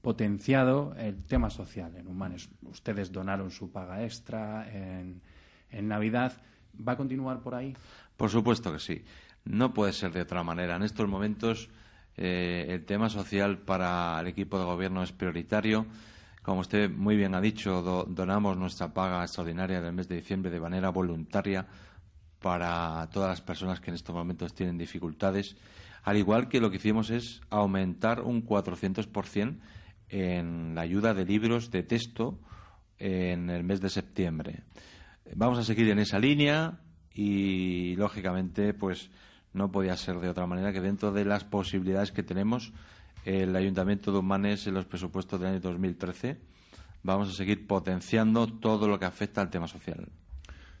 potenciado 0.01 0.93
el 0.97 1.23
tema 1.23 1.49
social 1.49 1.95
en 1.95 2.07
Humanes. 2.07 2.49
Ustedes 2.63 3.11
donaron 3.11 3.51
su 3.51 3.71
paga 3.71 4.03
extra 4.03 4.67
en, 4.71 5.21
Navidad. 5.71 6.31
¿Va 6.87 6.93
a 6.93 6.95
continuar 6.97 7.41
por 7.41 7.53
ahí? 7.53 7.75
Por 8.15 8.29
supuesto 8.29 8.71
que 8.71 8.79
sí. 8.79 9.03
No 9.43 9.73
puede 9.73 9.91
ser 9.93 10.13
de 10.13 10.21
otra 10.21 10.41
manera. 10.41 10.75
En 10.75 10.83
estos 10.83 11.07
momentos 11.07 11.69
eh, 12.17 12.67
el 12.69 12.85
tema 12.85 13.09
social 13.09 13.57
para 13.57 14.19
el 14.21 14.27
equipo 14.27 14.57
de 14.57 14.65
gobierno 14.65 15.03
es 15.03 15.11
prioritario. 15.11 15.85
Como 16.43 16.61
usted 16.61 16.89
muy 16.89 17.17
bien 17.17 17.33
ha 17.33 17.41
dicho, 17.41 17.81
donamos 18.07 18.55
nuestra 18.57 18.93
paga 18.93 19.23
extraordinaria 19.23 19.81
del 19.81 19.93
mes 19.93 20.07
de 20.07 20.17
diciembre 20.17 20.51
de 20.51 20.59
manera 20.59 20.89
voluntaria 20.89 21.65
para 22.45 23.09
todas 23.09 23.29
las 23.29 23.41
personas 23.41 23.79
que 23.79 23.89
en 23.89 23.95
estos 23.95 24.13
momentos 24.13 24.53
tienen 24.53 24.77
dificultades. 24.77 25.55
Al 26.03 26.15
igual 26.15 26.47
que 26.47 26.59
lo 26.59 26.69
que 26.69 26.77
hicimos 26.77 27.09
es 27.09 27.41
aumentar 27.49 28.21
un 28.21 28.45
400% 28.45 29.57
en 30.09 30.75
la 30.75 30.81
ayuda 30.81 31.15
de 31.15 31.25
libros 31.25 31.71
de 31.71 31.81
texto 31.81 32.37
en 32.99 33.49
el 33.49 33.63
mes 33.63 33.81
de 33.81 33.89
septiembre. 33.89 34.61
Vamos 35.33 35.57
a 35.57 35.63
seguir 35.63 35.89
en 35.89 35.97
esa 35.97 36.19
línea 36.19 36.81
y, 37.15 37.95
lógicamente, 37.95 38.75
pues 38.75 39.09
no 39.53 39.71
podía 39.71 39.97
ser 39.97 40.19
de 40.19 40.29
otra 40.29 40.45
manera 40.45 40.71
que 40.71 40.81
dentro 40.81 41.11
de 41.11 41.25
las 41.25 41.45
posibilidades 41.45 42.11
que 42.11 42.21
tenemos, 42.21 42.73
el 43.23 43.55
Ayuntamiento 43.55 44.11
de 44.11 44.19
Humanes 44.19 44.67
en 44.67 44.75
los 44.75 44.85
presupuestos 44.85 45.39
del 45.39 45.49
año 45.49 45.61
2013 45.61 46.37
vamos 47.01 47.27
a 47.27 47.33
seguir 47.33 47.65
potenciando 47.65 48.45
todo 48.45 48.87
lo 48.87 48.99
que 48.99 49.05
afecta 49.05 49.41
al 49.41 49.49
tema 49.49 49.67
social. 49.67 50.07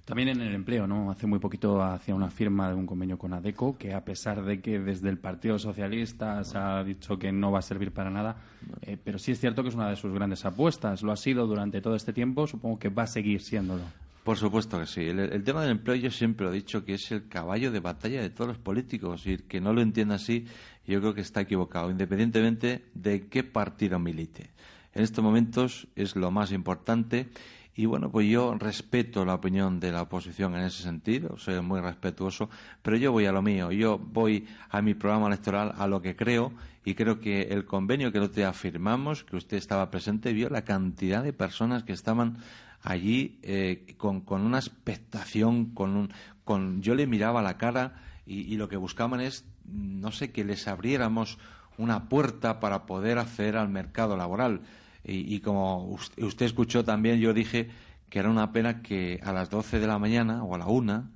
También 0.05 0.29
en 0.29 0.41
el 0.41 0.53
empleo, 0.53 0.85
¿no? 0.85 1.09
Hace 1.09 1.25
muy 1.25 1.39
poquito 1.39 1.81
hacía 1.81 2.13
una 2.13 2.29
firma 2.29 2.69
de 2.69 2.75
un 2.75 2.85
convenio 2.85 3.17
con 3.17 3.33
ADECO 3.33 3.75
que 3.75 3.95
a 3.95 4.05
pesar 4.05 4.43
de 4.43 4.61
que 4.61 4.79
desde 4.79 5.09
el 5.09 5.17
Partido 5.17 5.57
Socialista 5.57 6.43
se 6.43 6.59
ha 6.59 6.83
dicho 6.83 7.17
que 7.17 7.31
no 7.31 7.51
va 7.51 7.59
a 7.59 7.63
servir 7.63 7.91
para 7.91 8.11
nada, 8.11 8.37
eh, 8.83 8.97
pero 9.03 9.17
sí 9.17 9.31
es 9.31 9.39
cierto 9.39 9.63
que 9.63 9.69
es 9.69 9.75
una 9.75 9.89
de 9.89 9.95
sus 9.95 10.13
grandes 10.13 10.45
apuestas. 10.45 11.01
Lo 11.01 11.11
ha 11.11 11.17
sido 11.17 11.47
durante 11.47 11.81
todo 11.81 11.95
este 11.95 12.13
tiempo, 12.13 12.45
supongo 12.45 12.77
que 12.77 12.89
va 12.89 13.03
a 13.03 13.07
seguir 13.07 13.41
siéndolo. 13.41 13.81
Por 14.23 14.37
supuesto 14.37 14.79
que 14.79 14.85
sí. 14.85 15.01
El, 15.01 15.43
tema 15.43 15.63
del 15.63 15.71
empleo 15.71 15.95
yo 15.95 16.11
siempre 16.11 16.47
he 16.47 16.51
dicho 16.51 16.85
que 16.85 16.95
es 16.95 17.11
el 17.11 17.27
caballo 17.27 17.71
de 17.71 17.79
batalla 17.79 18.21
de 18.21 18.29
todos 18.29 18.47
los 18.49 18.57
políticos 18.59 19.25
y 19.25 19.37
que 19.37 19.59
no 19.59 19.73
lo 19.73 19.81
entienda 19.81 20.15
así 20.15 20.45
yo 20.85 20.99
creo 20.99 21.15
que 21.15 21.21
está 21.21 21.41
equivocado, 21.41 21.89
independientemente 21.89 22.85
de 22.93 23.27
qué 23.27 23.43
partido 23.43 23.97
milite. 23.97 24.51
En 24.93 25.03
estos 25.03 25.23
momentos 25.23 25.87
es 25.95 26.15
lo 26.15 26.29
más 26.31 26.51
importante 26.51 27.27
y 27.75 27.85
bueno, 27.85 28.09
pues 28.09 28.27
yo 28.27 28.55
respeto 28.57 29.25
la 29.25 29.33
opinión 29.33 29.79
de 29.79 29.91
la 29.91 30.03
oposición 30.03 30.55
en 30.55 30.61
ese 30.61 30.81
sentido, 30.81 31.37
soy 31.37 31.61
muy 31.61 31.81
respetuoso, 31.81 32.49
pero 32.81 32.95
yo 32.95 33.11
voy 33.11 33.25
a 33.25 33.33
lo 33.33 33.41
mío, 33.41 33.71
yo 33.71 33.97
voy 33.97 34.47
a 34.69 34.81
mi 34.81 34.93
programa 34.93 35.27
electoral, 35.27 35.73
a 35.77 35.85
lo 35.85 36.01
que 36.01 36.15
creo, 36.15 36.53
y 36.85 36.93
creo 36.93 37.19
que 37.19 37.43
el 37.43 37.65
convenio 37.65 38.11
que 38.11 38.19
nosotros 38.19 38.45
afirmamos, 38.45 39.23
que 39.23 39.35
usted 39.35 39.57
estaba 39.57 39.91
presente, 39.91 40.31
vio 40.31 40.49
la 40.49 40.63
cantidad 40.63 41.21
de 41.21 41.33
personas 41.33 41.83
que 41.83 41.91
estaban 41.91 42.37
allí 42.81 43.39
eh, 43.41 43.95
con, 43.97 44.23
una 44.29 44.59
expectación, 44.59 45.73
con 45.73 45.97
un, 45.97 46.13
con, 46.45 46.81
yo 46.81 46.95
le 46.95 47.07
miraba 47.07 47.41
la 47.41 47.57
cara 47.57 48.03
y, 48.25 48.55
lo 48.55 48.69
que 48.69 48.77
buscaban 48.77 49.19
es, 49.19 49.45
no 49.65 50.11
sé, 50.11 50.31
que 50.31 50.45
les 50.45 50.67
abriéramos 50.67 51.37
una 51.77 52.07
puerta 52.07 52.59
para 52.59 52.85
poder 52.85 53.17
acceder 53.17 53.57
al 53.57 53.69
mercado 53.69 54.15
laboral. 54.15 54.61
Y, 55.07 55.39
como 55.41 55.85
usted 56.17 56.45
escuchó 56.45 56.83
también, 56.83 57.19
yo 57.19 57.33
dije 57.33 57.69
que 58.09 58.19
era 58.19 58.29
una 58.29 58.51
pena 58.51 58.81
que 58.81 59.19
a 59.23 59.31
las 59.33 59.49
12 59.49 59.79
de 59.79 59.87
la 59.87 59.99
mañana 59.99 60.43
o 60.43 60.55
a 60.55 60.57
la 60.57 60.65
una 60.65 61.11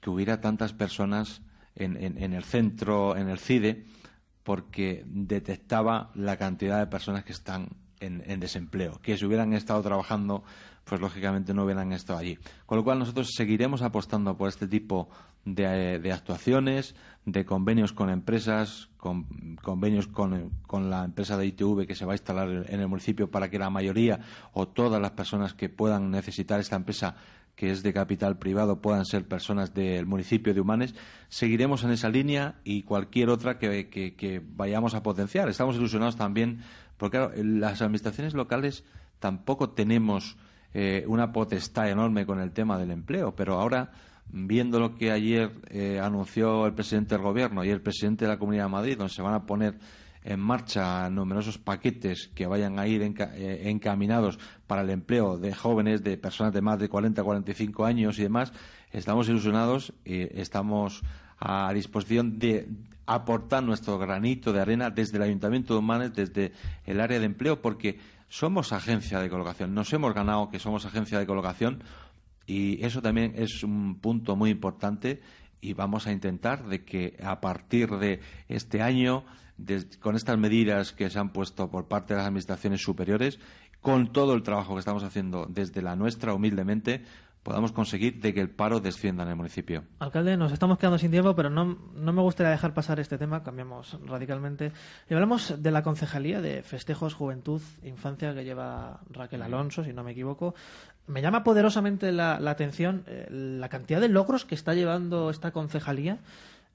que 0.00 0.10
hubiera 0.10 0.40
tantas 0.40 0.72
personas 0.74 1.40
en, 1.74 1.96
en- 1.96 2.32
el 2.34 2.44
centro, 2.44 3.16
en 3.16 3.28
el 3.28 3.38
CIDE, 3.38 3.86
porque 4.42 5.02
detectaba 5.06 6.10
la 6.14 6.36
cantidad 6.36 6.78
de 6.78 6.86
personas 6.86 7.24
que 7.24 7.32
están 7.32 7.68
en, 8.00 8.38
desempleo, 8.40 9.00
que 9.00 9.16
si 9.16 9.24
hubieran 9.24 9.54
estado 9.54 9.82
trabajando, 9.82 10.44
pues 10.84 11.00
lógicamente 11.00 11.54
no 11.54 11.64
hubieran 11.64 11.92
estado 11.92 12.18
allí. 12.18 12.38
Con 12.66 12.76
lo 12.76 12.84
cual 12.84 12.98
nosotros 12.98 13.30
seguiremos 13.34 13.80
apostando 13.80 14.36
por 14.36 14.50
este 14.50 14.68
tipo 14.68 15.08
de, 15.46 15.98
de 15.98 16.12
actuaciones, 16.12 16.94
de 17.26 17.44
convenios 17.44 17.92
con 17.92 18.10
empresas, 18.10 18.90
con 18.96 19.56
convenios 19.62 20.06
con, 20.08 20.50
la 20.90 21.04
empresa 21.04 21.36
de 21.36 21.46
ITV 21.46 21.86
que 21.86 21.94
se 21.94 22.04
va 22.04 22.12
a 22.12 22.16
instalar 22.16 22.66
en 22.68 22.80
el 22.80 22.88
municipio 22.88 23.30
para 23.30 23.50
que 23.50 23.58
la 23.58 23.70
mayoría 23.70 24.20
o 24.52 24.68
todas 24.68 25.00
las 25.00 25.12
personas 25.12 25.54
que 25.54 25.68
puedan 25.68 26.10
necesitar 26.10 26.60
esta 26.60 26.76
empresa 26.76 27.16
que 27.56 27.70
es 27.70 27.82
de 27.82 27.92
capital 27.92 28.38
privado 28.38 28.80
puedan 28.80 29.04
ser 29.04 29.26
personas 29.26 29.74
del 29.74 30.06
municipio 30.06 30.52
de 30.52 30.60
Humanes, 30.60 30.94
seguiremos 31.28 31.84
en 31.84 31.90
esa 31.90 32.08
línea 32.08 32.56
y 32.64 32.82
cualquier 32.82 33.30
otra 33.30 33.58
que, 33.58 34.42
vayamos 34.56 34.94
a 34.94 35.02
potenciar. 35.02 35.48
Estamos 35.48 35.76
ilusionados 35.76 36.16
también, 36.16 36.62
porque 36.96 37.30
las 37.44 37.80
administraciones 37.80 38.34
locales 38.34 38.84
tampoco 39.20 39.70
tenemos 39.70 40.36
eh, 40.72 41.04
una 41.06 41.32
potestad 41.32 41.88
enorme 41.88 42.26
con 42.26 42.40
el 42.40 42.50
tema 42.50 42.76
del 42.76 42.90
empleo, 42.90 43.36
pero 43.36 43.60
ahora, 43.60 43.92
viendo 44.26 44.80
lo 44.80 44.94
que 44.94 45.12
ayer 45.12 45.52
eh, 45.70 46.00
anunció 46.00 46.66
el 46.66 46.74
presidente 46.74 47.14
del 47.14 47.22
Gobierno 47.22 47.64
y 47.64 47.70
el 47.70 47.80
presidente 47.80 48.24
de 48.24 48.30
la 48.30 48.38
Comunidad 48.38 48.64
de 48.64 48.70
Madrid, 48.70 48.98
donde 48.98 49.12
se 49.12 49.22
van 49.22 49.34
a 49.34 49.46
poner 49.46 49.78
en 50.24 50.40
marcha 50.40 51.10
numerosos 51.10 51.58
paquetes 51.58 52.28
que 52.34 52.46
vayan 52.46 52.78
a 52.78 52.86
ir 52.86 53.02
eh, 53.02 53.62
encaminados 53.68 54.38
para 54.66 54.82
el 54.82 54.90
empleo 54.90 55.36
de 55.38 55.54
jóvenes, 55.54 56.02
de 56.02 56.16
personas 56.16 56.54
de 56.54 56.62
más 56.62 56.78
de 56.78 56.88
40, 56.88 57.22
45 57.22 57.84
años 57.84 58.18
y 58.18 58.22
demás, 58.22 58.52
estamos 58.90 59.28
ilusionados 59.28 59.92
y 60.04 60.22
estamos 60.40 61.02
a 61.38 61.70
disposición 61.74 62.38
de 62.38 62.68
aportar 63.06 63.62
nuestro 63.62 63.98
granito 63.98 64.52
de 64.52 64.60
arena 64.60 64.90
desde 64.90 65.18
el 65.18 65.24
Ayuntamiento 65.24 65.74
de 65.74 65.80
Humanes, 65.80 66.14
desde 66.14 66.52
el 66.86 67.00
área 67.00 67.18
de 67.18 67.26
empleo, 67.26 67.60
porque 67.60 67.98
somos 68.28 68.72
agencia 68.72 69.20
de 69.20 69.28
colocación. 69.28 69.74
Nos 69.74 69.92
hemos 69.92 70.14
ganado 70.14 70.48
que 70.48 70.58
somos 70.58 70.86
agencia 70.86 71.18
de 71.18 71.26
colocación 71.26 71.82
y 72.46 72.84
eso 72.84 73.00
también 73.00 73.32
es 73.36 73.62
un 73.62 73.96
punto 74.00 74.36
muy 74.36 74.50
importante 74.50 75.20
y 75.60 75.72
vamos 75.72 76.06
a 76.06 76.12
intentar 76.12 76.66
de 76.66 76.84
que 76.84 77.16
a 77.22 77.40
partir 77.40 77.90
de 77.90 78.20
este 78.48 78.82
año, 78.82 79.24
con 80.00 80.14
estas 80.14 80.38
medidas 80.38 80.92
que 80.92 81.08
se 81.08 81.18
han 81.18 81.30
puesto 81.30 81.70
por 81.70 81.88
parte 81.88 82.12
de 82.12 82.18
las 82.18 82.26
administraciones 82.26 82.82
superiores, 82.82 83.38
con 83.80 84.12
todo 84.12 84.34
el 84.34 84.42
trabajo 84.42 84.74
que 84.74 84.80
estamos 84.80 85.02
haciendo 85.04 85.46
desde 85.46 85.82
la 85.82 85.96
nuestra, 85.96 86.34
humildemente, 86.34 87.02
podamos 87.44 87.72
conseguir 87.72 88.20
de 88.20 88.32
que 88.32 88.40
el 88.40 88.50
paro 88.50 88.80
descienda 88.80 89.22
en 89.22 89.28
el 89.28 89.36
municipio. 89.36 89.84
Alcalde, 90.00 90.36
nos 90.36 90.50
estamos 90.50 90.78
quedando 90.78 90.98
sin 90.98 91.10
tiempo, 91.10 91.36
pero 91.36 91.50
no, 91.50 91.78
no 91.94 92.12
me 92.12 92.22
gustaría 92.22 92.50
dejar 92.50 92.72
pasar 92.72 92.98
este 92.98 93.18
tema, 93.18 93.42
cambiamos 93.42 93.98
radicalmente. 94.04 94.72
Y 95.08 95.14
hablamos 95.14 95.62
de 95.62 95.70
la 95.70 95.82
Concejalía 95.82 96.40
de 96.40 96.62
Festejos, 96.62 97.14
Juventud, 97.14 97.60
Infancia 97.84 98.34
que 98.34 98.44
lleva 98.44 99.00
Raquel 99.10 99.42
Alonso, 99.42 99.84
si 99.84 99.92
no 99.92 100.02
me 100.02 100.12
equivoco. 100.12 100.54
Me 101.06 101.20
llama 101.20 101.44
poderosamente 101.44 102.12
la, 102.12 102.36
atención 102.36 103.04
eh, 103.06 103.26
la 103.30 103.68
cantidad 103.68 104.00
de 104.00 104.08
logros 104.08 104.44
que 104.44 104.54
está 104.54 104.74
llevando 104.74 105.30
esta 105.30 105.50
concejalía 105.50 106.18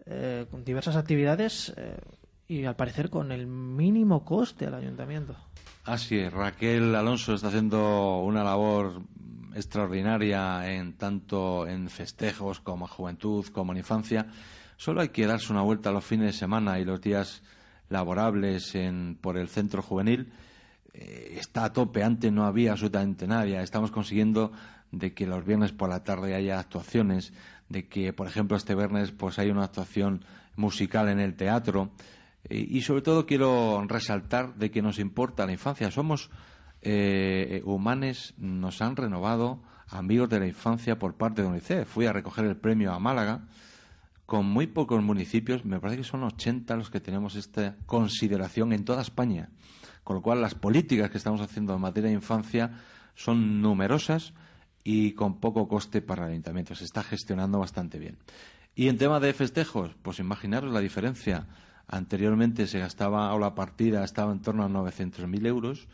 eh, 0.05 0.45
con 0.51 0.63
diversas 0.63 0.95
actividades 0.95 1.73
eh, 1.77 1.97
y 2.47 2.65
al 2.65 2.75
parecer 2.75 3.09
con 3.09 3.31
el 3.31 3.47
mínimo 3.47 4.23
coste 4.23 4.67
al 4.67 4.75
ayuntamiento. 4.75 5.35
Así 5.85 6.19
es, 6.19 6.31
Raquel 6.31 6.95
Alonso 6.95 7.33
está 7.33 7.47
haciendo 7.47 8.19
una 8.19 8.43
labor 8.43 9.01
extraordinaria 9.55 10.71
en 10.71 10.93
tanto 10.93 11.67
en 11.67 11.89
festejos 11.89 12.59
como 12.59 12.85
en 12.85 12.91
juventud, 12.91 13.45
como 13.47 13.71
en 13.71 13.79
infancia. 13.79 14.27
Solo 14.77 15.01
hay 15.01 15.09
que 15.09 15.27
darse 15.27 15.51
una 15.51 15.61
vuelta 15.61 15.91
los 15.91 16.05
fines 16.05 16.27
de 16.27 16.33
semana 16.33 16.79
y 16.79 16.85
los 16.85 17.01
días 17.01 17.41
laborables 17.89 18.75
en, 18.75 19.17
por 19.19 19.37
el 19.37 19.49
centro 19.49 19.81
juvenil. 19.81 20.31
Eh, 20.93 21.37
está 21.39 21.65
a 21.65 21.73
tope, 21.73 22.03
antes 22.03 22.31
no 22.31 22.45
había 22.45 22.71
absolutamente 22.71 23.27
nadie. 23.27 23.61
Estamos 23.61 23.91
consiguiendo 23.91 24.51
de 24.91 25.13
que 25.13 25.27
los 25.27 25.45
viernes 25.45 25.71
por 25.71 25.89
la 25.89 26.03
tarde 26.03 26.35
haya 26.35 26.59
actuaciones, 26.59 27.33
de 27.69 27.87
que, 27.87 28.13
por 28.13 28.27
ejemplo, 28.27 28.57
este 28.57 28.75
viernes 28.75 29.11
pues 29.11 29.37
hay 29.39 29.49
una 29.49 29.65
actuación 29.65 30.25
musical 30.55 31.09
en 31.09 31.19
el 31.19 31.35
teatro. 31.35 31.91
Eh, 32.45 32.65
y 32.69 32.81
sobre 32.81 33.01
todo 33.01 33.25
quiero 33.25 33.83
resaltar 33.87 34.55
de 34.55 34.71
que 34.71 34.81
nos 34.81 34.99
importa 34.99 35.45
la 35.45 35.51
infancia. 35.51 35.91
Somos 35.91 36.29
eh, 36.81 37.61
humanes, 37.65 38.33
nos 38.37 38.81
han 38.81 38.95
renovado 38.95 39.61
amigos 39.87 40.29
de 40.29 40.39
la 40.39 40.47
infancia 40.47 40.97
por 40.97 41.15
parte 41.15 41.41
de 41.41 41.47
UNICEF. 41.47 41.87
Fui 41.87 42.05
a 42.05 42.13
recoger 42.13 42.45
el 42.45 42.55
premio 42.55 42.93
a 42.93 42.99
Málaga 42.99 43.41
con 44.29 44.45
muy 44.45 44.67
pocos 44.67 45.01
municipios, 45.01 45.65
me 45.65 45.79
parece 45.79 45.97
que 45.97 46.03
son 46.03 46.23
80 46.23 46.75
los 46.75 46.91
que 46.91 46.99
tenemos 46.99 47.35
esta 47.35 47.75
consideración 47.87 48.73
en 48.73 48.85
toda 48.85 49.01
España. 49.01 49.49
Con 50.09 50.15
lo 50.15 50.21
cual, 50.23 50.41
las 50.41 50.55
políticas 50.55 51.11
que 51.11 51.19
estamos 51.19 51.39
haciendo 51.39 51.75
en 51.75 51.81
materia 51.81 52.07
de 52.09 52.15
infancia 52.15 52.71
son 53.13 53.61
numerosas 53.61 54.33
y 54.83 55.11
con 55.11 55.39
poco 55.39 55.67
coste 55.67 56.01
para 56.01 56.25
el 56.25 56.31
ayuntamiento. 56.31 56.73
Se 56.73 56.83
está 56.83 57.03
gestionando 57.03 57.59
bastante 57.59 57.99
bien. 57.99 58.17
Y 58.73 58.87
en 58.87 58.97
tema 58.97 59.19
de 59.19 59.31
festejos, 59.33 59.91
pues 60.01 60.17
imaginaros 60.17 60.73
la 60.73 60.79
diferencia. 60.79 61.45
Anteriormente 61.87 62.65
se 62.65 62.79
gastaba, 62.79 63.31
o 63.35 63.37
la 63.37 63.53
partida 63.53 64.03
estaba 64.03 64.31
en 64.31 64.41
torno 64.41 64.63
a 64.63 64.67
900.000 64.67 65.45
euros 65.45 65.87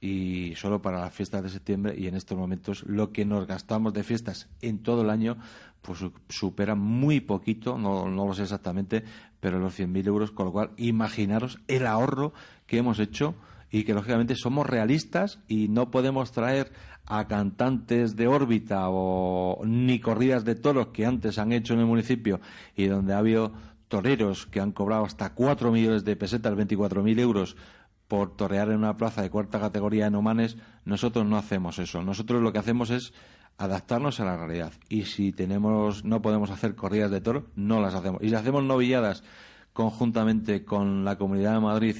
y 0.00 0.54
solo 0.54 0.80
para 0.80 1.00
las 1.00 1.12
fiestas 1.12 1.42
de 1.42 1.50
septiembre 1.50 1.94
y 1.98 2.06
en 2.06 2.14
estos 2.14 2.38
momentos 2.38 2.84
lo 2.86 3.12
que 3.12 3.24
nos 3.26 3.46
gastamos 3.48 3.92
de 3.92 4.02
fiestas 4.04 4.48
en 4.62 4.78
todo 4.78 5.02
el 5.02 5.10
año 5.10 5.36
pues 5.82 5.98
su- 5.98 6.12
supera 6.28 6.74
muy 6.74 7.20
poquito, 7.20 7.76
no, 7.78 8.08
no 8.08 8.26
lo 8.26 8.34
sé 8.34 8.44
exactamente, 8.44 9.02
pero 9.40 9.58
los 9.58 9.74
100.000 9.74 10.06
euros, 10.06 10.30
con 10.30 10.46
lo 10.46 10.52
cual 10.52 10.70
imaginaros 10.76 11.58
el 11.68 11.86
ahorro 11.86 12.32
que 12.70 12.78
hemos 12.78 13.00
hecho 13.00 13.34
y 13.68 13.82
que 13.82 13.94
lógicamente 13.94 14.36
somos 14.36 14.64
realistas 14.64 15.40
y 15.48 15.66
no 15.66 15.90
podemos 15.90 16.30
traer 16.30 16.70
a 17.04 17.26
cantantes 17.26 18.14
de 18.14 18.28
órbita 18.28 18.88
o 18.88 19.60
ni 19.66 19.98
corridas 19.98 20.44
de 20.44 20.54
toros 20.54 20.88
que 20.92 21.04
antes 21.04 21.38
han 21.38 21.50
hecho 21.50 21.74
en 21.74 21.80
el 21.80 21.86
municipio 21.86 22.40
y 22.76 22.86
donde 22.86 23.12
ha 23.12 23.18
habido 23.18 23.52
toreros 23.88 24.46
que 24.46 24.60
han 24.60 24.70
cobrado 24.70 25.04
hasta 25.04 25.34
4 25.34 25.72
millones 25.72 26.04
de 26.04 26.14
pesetas, 26.14 26.54
24.000 26.54 27.18
euros 27.18 27.56
por 28.06 28.36
torear 28.36 28.68
en 28.68 28.76
una 28.76 28.96
plaza 28.96 29.22
de 29.22 29.30
cuarta 29.30 29.58
categoría 29.58 30.06
en 30.06 30.14
Omanes, 30.14 30.56
nosotros 30.84 31.26
no 31.26 31.36
hacemos 31.36 31.80
eso. 31.80 32.04
Nosotros 32.04 32.40
lo 32.40 32.52
que 32.52 32.60
hacemos 32.60 32.90
es 32.90 33.12
adaptarnos 33.58 34.20
a 34.20 34.24
la 34.24 34.36
realidad. 34.36 34.72
Y 34.88 35.06
si 35.06 35.32
tenemos, 35.32 36.04
no 36.04 36.22
podemos 36.22 36.50
hacer 36.50 36.76
corridas 36.76 37.10
de 37.10 37.20
toro, 37.20 37.46
no 37.56 37.80
las 37.80 37.94
hacemos. 37.94 38.22
Y 38.22 38.28
si 38.28 38.34
hacemos 38.36 38.62
novilladas 38.62 39.24
conjuntamente 39.72 40.64
con 40.64 41.04
la 41.04 41.18
Comunidad 41.18 41.54
de 41.54 41.60
Madrid 41.60 41.96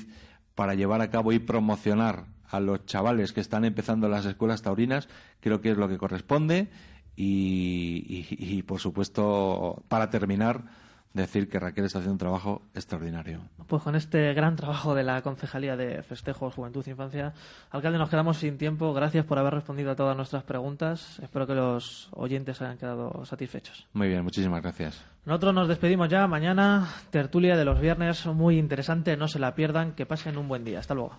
para 0.60 0.74
llevar 0.74 1.00
a 1.00 1.08
cabo 1.08 1.32
y 1.32 1.38
promocionar 1.38 2.26
a 2.46 2.60
los 2.60 2.84
chavales 2.84 3.32
que 3.32 3.40
están 3.40 3.64
empezando 3.64 4.10
las 4.10 4.26
escuelas 4.26 4.60
taurinas, 4.60 5.08
creo 5.40 5.62
que 5.62 5.70
es 5.70 5.78
lo 5.78 5.88
que 5.88 5.96
corresponde. 5.96 6.68
Y, 7.16 8.62
por 8.66 8.78
supuesto, 8.78 9.82
para 9.88 10.10
terminar, 10.10 10.64
decir 11.12 11.48
que 11.48 11.58
Raquel 11.58 11.84
está 11.84 11.98
haciendo 11.98 12.12
un 12.14 12.18
trabajo 12.18 12.62
extraordinario. 12.74 13.40
Pues 13.66 13.82
con 13.82 13.94
este 13.96 14.32
gran 14.34 14.56
trabajo 14.56 14.94
de 14.94 15.02
la 15.02 15.22
Concejalía 15.22 15.76
de 15.76 16.02
Festejos, 16.02 16.54
Juventud 16.54 16.84
e 16.86 16.90
Infancia, 16.90 17.32
alcalde, 17.70 17.98
nos 17.98 18.10
quedamos 18.10 18.38
sin 18.38 18.58
tiempo. 18.58 18.92
Gracias 18.92 19.24
por 19.24 19.38
haber 19.38 19.54
respondido 19.54 19.90
a 19.90 19.96
todas 19.96 20.16
nuestras 20.16 20.44
preguntas. 20.44 21.18
Espero 21.20 21.46
que 21.46 21.54
los 21.54 22.08
oyentes 22.12 22.60
hayan 22.62 22.78
quedado 22.78 23.24
satisfechos. 23.24 23.86
Muy 23.92 24.08
bien, 24.08 24.22
muchísimas 24.22 24.62
gracias. 24.62 25.04
Nosotros 25.24 25.54
nos 25.54 25.68
despedimos 25.68 26.08
ya. 26.08 26.26
Mañana, 26.26 26.88
tertulia 27.10 27.56
de 27.56 27.64
los 27.64 27.80
viernes, 27.80 28.26
muy 28.26 28.58
interesante. 28.58 29.16
No 29.16 29.28
se 29.28 29.38
la 29.38 29.54
pierdan. 29.54 29.92
Que 29.92 30.06
pasen 30.06 30.38
un 30.38 30.48
buen 30.48 30.64
día. 30.64 30.78
Hasta 30.78 30.94
luego. 30.94 31.18